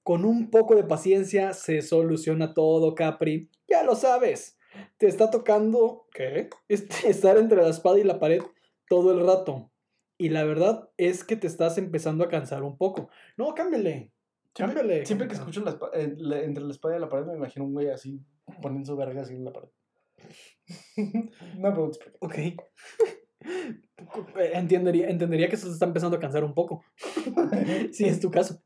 [0.04, 3.50] Con un poco de paciencia se soluciona todo, Capri.
[3.68, 4.58] Ya lo sabes.
[4.98, 6.50] Te está tocando ¿qué?
[6.68, 8.42] Estar entre la espada y la pared
[8.88, 9.72] todo el rato.
[10.18, 13.10] Y la verdad es que te estás empezando a cansar un poco.
[13.38, 14.12] No, cámbiale.
[14.54, 15.06] Cámbiale.
[15.06, 17.74] Siempre que escucho la eh, la- entre la espada y la pared me imagino un
[17.74, 18.22] güey así
[18.62, 19.70] poniendo su verga así en la pared.
[20.98, 22.56] no me preguntes por qué.
[22.56, 22.66] Ok.
[24.54, 26.84] Entendería, entendería que eso se está empezando a cansar un poco.
[27.92, 28.62] Si es tu caso.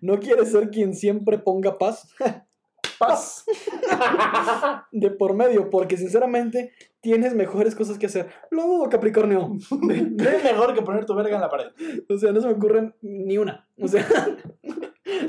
[0.00, 2.08] ¿No quieres ser quien siempre ponga paz
[2.98, 3.44] Paz.
[4.92, 5.70] de por medio?
[5.70, 8.28] Porque sinceramente tienes mejores cosas que hacer.
[8.50, 9.52] Lo dudo, Capricornio.
[9.88, 11.68] ¿Qué es mejor que poner tu verga en la pared?
[12.08, 13.66] O sea, no se me ocurren ni una.
[13.80, 14.06] O sea,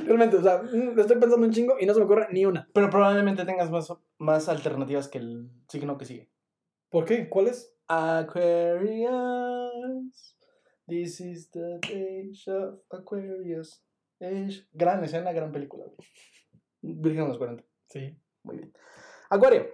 [0.06, 2.68] realmente, o sea, mm, estoy pensando un chingo y no se me ocurre ni una.
[2.74, 6.30] Pero probablemente tengas más, más alternativas que el signo que sigue.
[6.90, 7.30] ¿Por qué?
[7.30, 7.74] ¿Cuál es?
[7.88, 9.12] Aquarius.
[10.88, 13.84] This is the age of Aquarius.
[14.20, 14.68] Age.
[14.74, 15.86] Gran escena, gran película.
[16.82, 17.64] Virgen de los 40.
[17.88, 18.18] Sí.
[18.44, 18.74] Muy bien.
[19.30, 19.68] Acuario.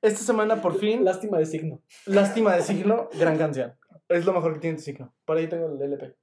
[0.00, 1.04] Esta semana por fin.
[1.04, 1.82] Lástima de signo.
[2.06, 3.74] Lástima de signo, gran canción.
[4.08, 5.14] Es lo mejor que tiene tu signo.
[5.24, 6.16] Por ahí tengo el LP.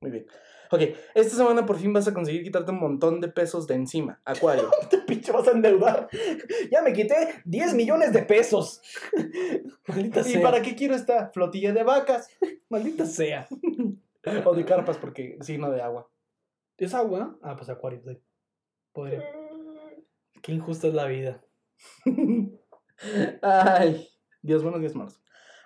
[0.00, 0.26] Muy bien.
[0.70, 0.80] Ok,
[1.14, 4.20] esta semana por fin vas a conseguir quitarte un montón de pesos de encima.
[4.24, 4.70] Acuario.
[4.90, 6.08] Te pinche vas a endeudar.
[6.70, 8.80] Ya me quité 10 millones de pesos.
[9.86, 10.42] Maldita ¿Y sea.
[10.42, 12.28] para qué quiero esta flotilla de vacas?
[12.68, 13.46] Maldita sea.
[14.44, 16.10] O de carpas, porque signo de agua.
[16.78, 17.38] ¿Es agua?
[17.42, 18.20] Ah, pues acuario, sí.
[18.92, 19.22] Podría.
[20.42, 21.42] Qué injusta es la vida.
[23.42, 24.08] Ay,
[24.42, 25.20] Dios buenos, días malos.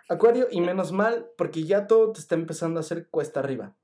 [0.09, 3.77] Acuario, y menos mal, porque ya todo te está empezando a hacer cuesta arriba.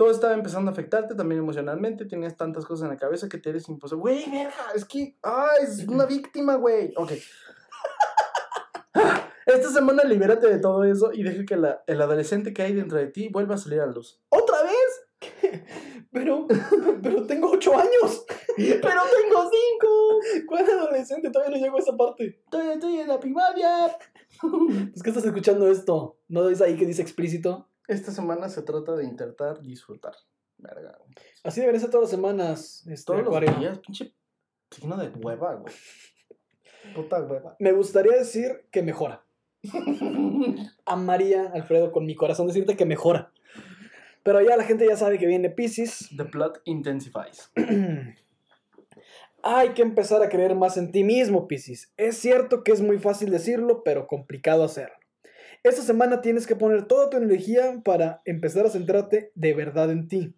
[0.00, 2.06] Todo estaba empezando a afectarte también emocionalmente.
[2.06, 4.00] Tenías tantas cosas en la cabeza que te eres imposible.
[4.00, 5.18] Güey, verga, es que.
[5.22, 6.94] ¡Ay, es una víctima, güey!
[6.96, 7.12] Ok.
[9.44, 12.96] Esta semana libérate de todo eso y deja que la- el adolescente que hay dentro
[12.96, 14.22] de ti vuelva a salir a la luz.
[14.30, 15.52] ¡Otra vez!
[16.12, 16.46] Pero,
[17.02, 18.24] pero tengo 8 años.
[18.56, 20.20] ¡Pero tengo cinco!
[20.48, 21.30] ¿Cuál adolescente?
[21.30, 22.42] Todavía no llego a esa parte.
[22.50, 23.96] Todavía estoy en la primaria.
[24.40, 26.18] Pues que estás escuchando esto.
[26.28, 27.69] ¿No ves ahí que dice explícito?
[27.90, 30.14] Esta semana se trata de intentar disfrutar.
[30.58, 30.96] Verga.
[30.98, 31.12] güey.
[31.42, 33.50] Así debería ser todas las semanas, este, Todos acuario.
[33.50, 34.14] los días, pinche
[34.70, 35.74] signo de hueva, güey.
[36.94, 37.56] Puta hueva.
[37.58, 39.24] Me gustaría decir que mejora.
[40.86, 43.32] Amaría, Alfredo, con mi corazón decirte que mejora.
[44.22, 46.10] Pero ya la gente ya sabe que viene Pisces.
[46.16, 47.50] The plot intensifies.
[49.42, 51.92] Hay que empezar a creer más en ti mismo, Piscis.
[51.96, 54.94] Es cierto que es muy fácil decirlo, pero complicado hacerlo.
[55.62, 60.08] Esta semana tienes que poner toda tu energía para empezar a centrarte de verdad en
[60.08, 60.34] ti.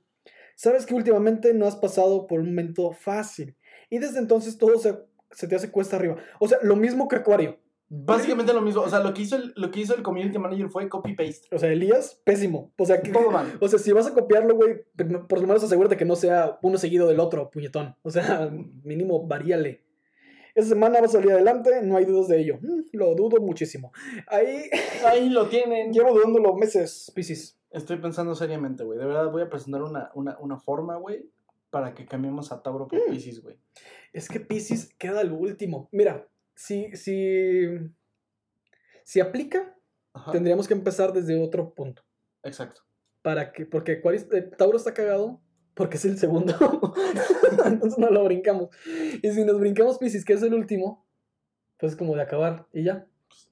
[0.56, 3.56] Sabes que últimamente no has pasado por un momento fácil
[3.88, 4.98] y desde entonces todo se,
[5.30, 6.16] se te hace cuesta arriba.
[6.40, 7.58] O sea, lo mismo que Acuario.
[7.94, 8.80] Básicamente lo mismo.
[8.80, 11.54] O sea, lo que hizo el, lo que hizo el community manager fue copy-paste.
[11.54, 12.72] O sea, Elías, pésimo.
[12.78, 13.58] O sea, que, Todo mal.
[13.60, 16.58] o sea, si vas a copiarlo, güey, por por lo menos asegúrate que no sea
[16.62, 17.94] uno seguido del otro, puñetón.
[18.02, 18.50] O sea,
[18.82, 19.84] mínimo varíale.
[20.54, 22.58] Esta semana va a salir adelante, no hay dudas de ello.
[22.60, 23.92] Mm, lo dudo muchísimo.
[24.26, 24.68] Ahí
[25.06, 25.92] Ahí lo tienen.
[25.92, 27.58] llevo dudándolo meses, Piscis.
[27.70, 28.98] Estoy pensando seriamente, güey.
[28.98, 31.30] De verdad voy a presentar una, una, una forma, güey,
[31.70, 33.10] para que cambiemos a Tauro por Mm.
[33.12, 33.58] Pisces, güey.
[34.12, 35.88] Es que Piscis queda lo último.
[35.90, 37.66] Mira, si, si,
[39.04, 39.74] si aplica,
[40.12, 40.32] Ajá.
[40.32, 42.02] tendríamos que empezar desde otro punto.
[42.42, 42.82] Exacto.
[43.22, 45.40] Para que, porque eh, Tauro está cagado
[45.74, 46.54] porque es el segundo.
[47.64, 48.70] Entonces no lo brincamos.
[49.22, 51.04] Y si nos brincamos Piscis, que es el último,
[51.78, 53.06] pues como de acabar y ya.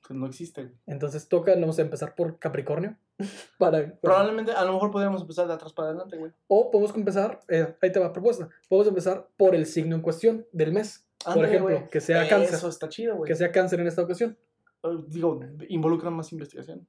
[0.07, 0.73] Pues no existe.
[0.87, 2.97] Entonces toca, vamos a empezar por Capricornio.
[3.59, 6.33] para, Probablemente, a lo mejor podríamos empezar de atrás para adelante, güey.
[6.49, 8.49] O podemos empezar, eh, ahí te va propuesta.
[8.69, 11.07] Podemos empezar por el signo en cuestión del mes.
[11.25, 11.89] Por ejemplo, güey.
[11.89, 12.55] que sea cáncer.
[12.55, 13.29] Eso está chido, güey.
[13.29, 14.39] Que sea cáncer en esta ocasión.
[14.83, 16.87] Eh, Digo, involucra más investigación.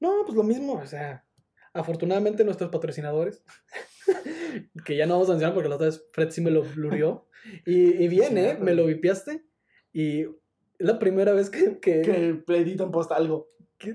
[0.00, 1.24] No, pues lo mismo, o sea,
[1.72, 3.42] afortunadamente nuestros patrocinadores,
[4.84, 7.26] que ya no vamos a mencionar porque la otra vez Fred sí me lo blurió,
[7.66, 8.42] y, y bien, ¿eh?
[8.42, 8.64] Cierto.
[8.64, 9.44] Me lo vipiaste,
[9.92, 13.50] y es la primera vez que, que, Que editan post algo.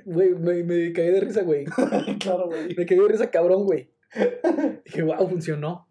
[0.05, 1.65] güey, me, me caí de risa, güey.
[2.19, 2.75] claro, güey.
[2.75, 3.91] Me caí de risa cabrón, güey.
[4.85, 5.89] Dije, wow, funcionó.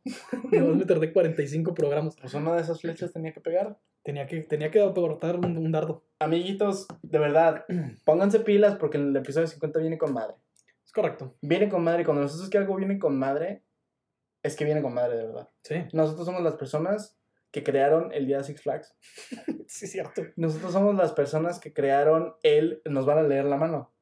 [0.52, 2.16] Además me tardé 45 programas.
[2.16, 3.76] Pues una de esas flechas tenía que pegar.
[4.04, 6.04] Tenía que, tenía que aportar un, un dardo.
[6.20, 7.64] Amiguitos, de verdad,
[8.04, 10.36] pónganse pilas porque el episodio 50 viene con madre.
[10.84, 11.34] Es correcto.
[11.42, 12.04] Viene con madre.
[12.04, 13.63] Cuando nosotros que algo viene con madre,
[14.44, 15.48] es que viene con madre, de verdad.
[15.62, 17.18] Sí, Nosotros somos las personas
[17.50, 18.94] que crearon el día de Six Flags.
[19.66, 20.22] sí, cierto.
[20.36, 23.92] Nosotros somos las personas que crearon el nos van a leer la mano.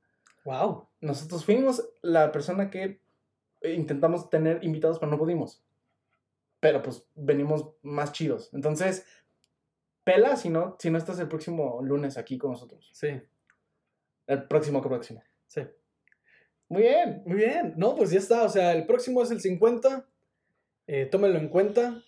[0.44, 0.88] Wow.
[1.00, 3.00] Nosotros fuimos la persona que
[3.60, 5.64] eh, intentamos tener invitados, pero no pudimos.
[6.58, 8.50] Pero pues venimos más chidos.
[8.52, 9.06] Entonces,
[10.02, 12.90] pela si no, si no estás el próximo lunes aquí con nosotros.
[12.92, 13.20] Sí,
[14.26, 15.22] El próximo que próximo.
[15.46, 15.62] sí.
[16.68, 17.22] Muy bien.
[17.26, 17.74] Muy bien.
[17.76, 18.42] No, pues ya está.
[18.42, 20.08] O sea, el próximo es el 50.
[20.92, 22.02] Eh, tómenlo en cuenta.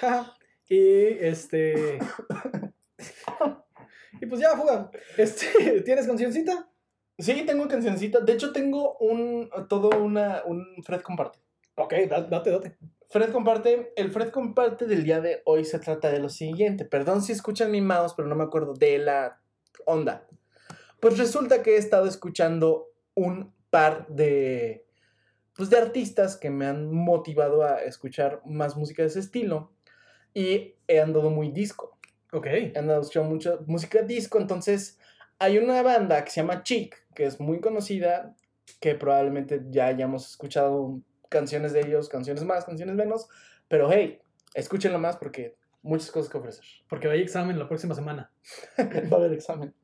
[0.70, 0.76] Y
[1.24, 1.98] este.
[4.20, 4.90] y pues ya, fuga.
[5.16, 6.68] Este, ¿Tienes cancioncita?
[7.18, 8.20] Sí, tengo cancioncita.
[8.20, 11.38] De hecho, tengo un todo una un Fred comparte.
[11.76, 12.76] Ok, da- date, date.
[13.08, 16.84] Fred comparte, el Fred comparte del día de hoy se trata de lo siguiente.
[16.84, 19.40] Perdón si escuchan mi mouse, pero no me acuerdo de la
[19.86, 20.26] onda.
[21.00, 24.84] Pues resulta que he estado escuchando un par de
[25.58, 29.72] pues de artistas que me han motivado a escuchar más música de ese estilo
[30.32, 31.98] y he andado muy disco.
[32.30, 32.46] Ok.
[32.46, 35.00] He andado escuchando mucha música disco, entonces
[35.40, 38.36] hay una banda que se llama Chic, que es muy conocida,
[38.78, 43.26] que probablemente ya hayamos escuchado canciones de ellos, canciones más, canciones menos,
[43.66, 44.20] pero hey,
[44.54, 46.64] escúchenlo más porque muchas cosas que ofrecer.
[46.88, 48.30] Porque hay examen la próxima semana.
[48.78, 49.74] Va a haber examen.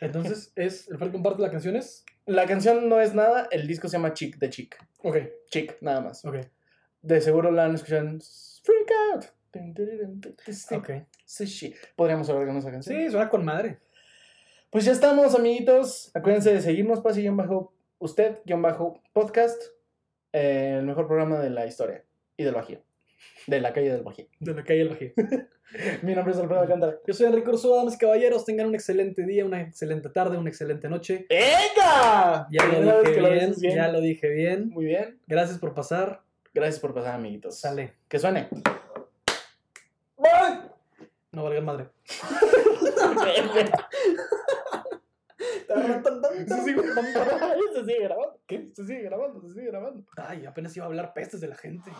[0.00, 0.88] Entonces, es.
[0.88, 2.06] ¿El Fred comparte las canciones?
[2.28, 4.76] La canción no es nada, el disco se llama Chic, de Chic.
[5.02, 5.16] Ok,
[5.48, 6.22] Chic, nada más.
[6.26, 6.36] ok.
[7.00, 9.24] De seguro la han escuchado en Freak Out.
[10.72, 10.90] Ok.
[11.24, 11.74] Sí, sí.
[11.96, 12.98] Podríamos hablar con esa canción.
[12.98, 13.78] Sí, suena con madre.
[14.68, 16.10] Pues ya estamos, amiguitos.
[16.14, 19.62] Acuérdense de seguirnos, pase bajo usted, guion bajo podcast,
[20.34, 22.04] eh, el mejor programa de la historia
[22.36, 22.82] y del Bajío.
[23.46, 24.26] De la calle del Bajío.
[24.38, 25.12] De la calle del Bajío.
[26.02, 26.98] Mi nombre es Alfredo Alcántara.
[27.06, 28.44] Yo soy Enrique Ursúa, damas y caballeros.
[28.44, 31.26] Tengan un excelente día, una excelente tarde, una excelente noche.
[31.28, 32.46] ¡Venga!
[32.50, 34.70] Ya lo dije que lo bien, ya lo dije bien.
[34.70, 35.20] Muy bien.
[35.26, 36.22] Gracias por pasar.
[36.54, 37.58] Gracias por pasar, amiguitos.
[37.58, 37.94] Sale.
[38.08, 38.48] Que suene.
[41.30, 41.88] No valga madre.
[42.06, 42.14] Se
[46.64, 46.82] sigue,
[47.74, 48.40] se sigue grabando.
[48.46, 48.70] ¿Qué?
[48.74, 50.04] Se sigue grabando, se sigue grabando.
[50.16, 51.92] Ay, apenas iba a hablar pestes de la gente.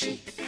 [0.00, 0.39] Pase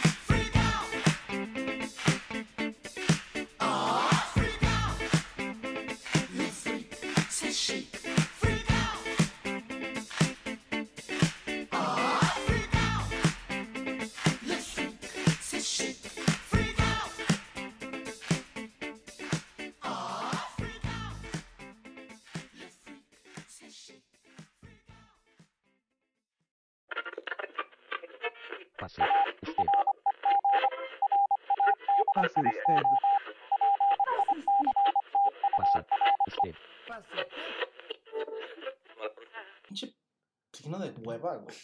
[41.23, 41.62] Pinche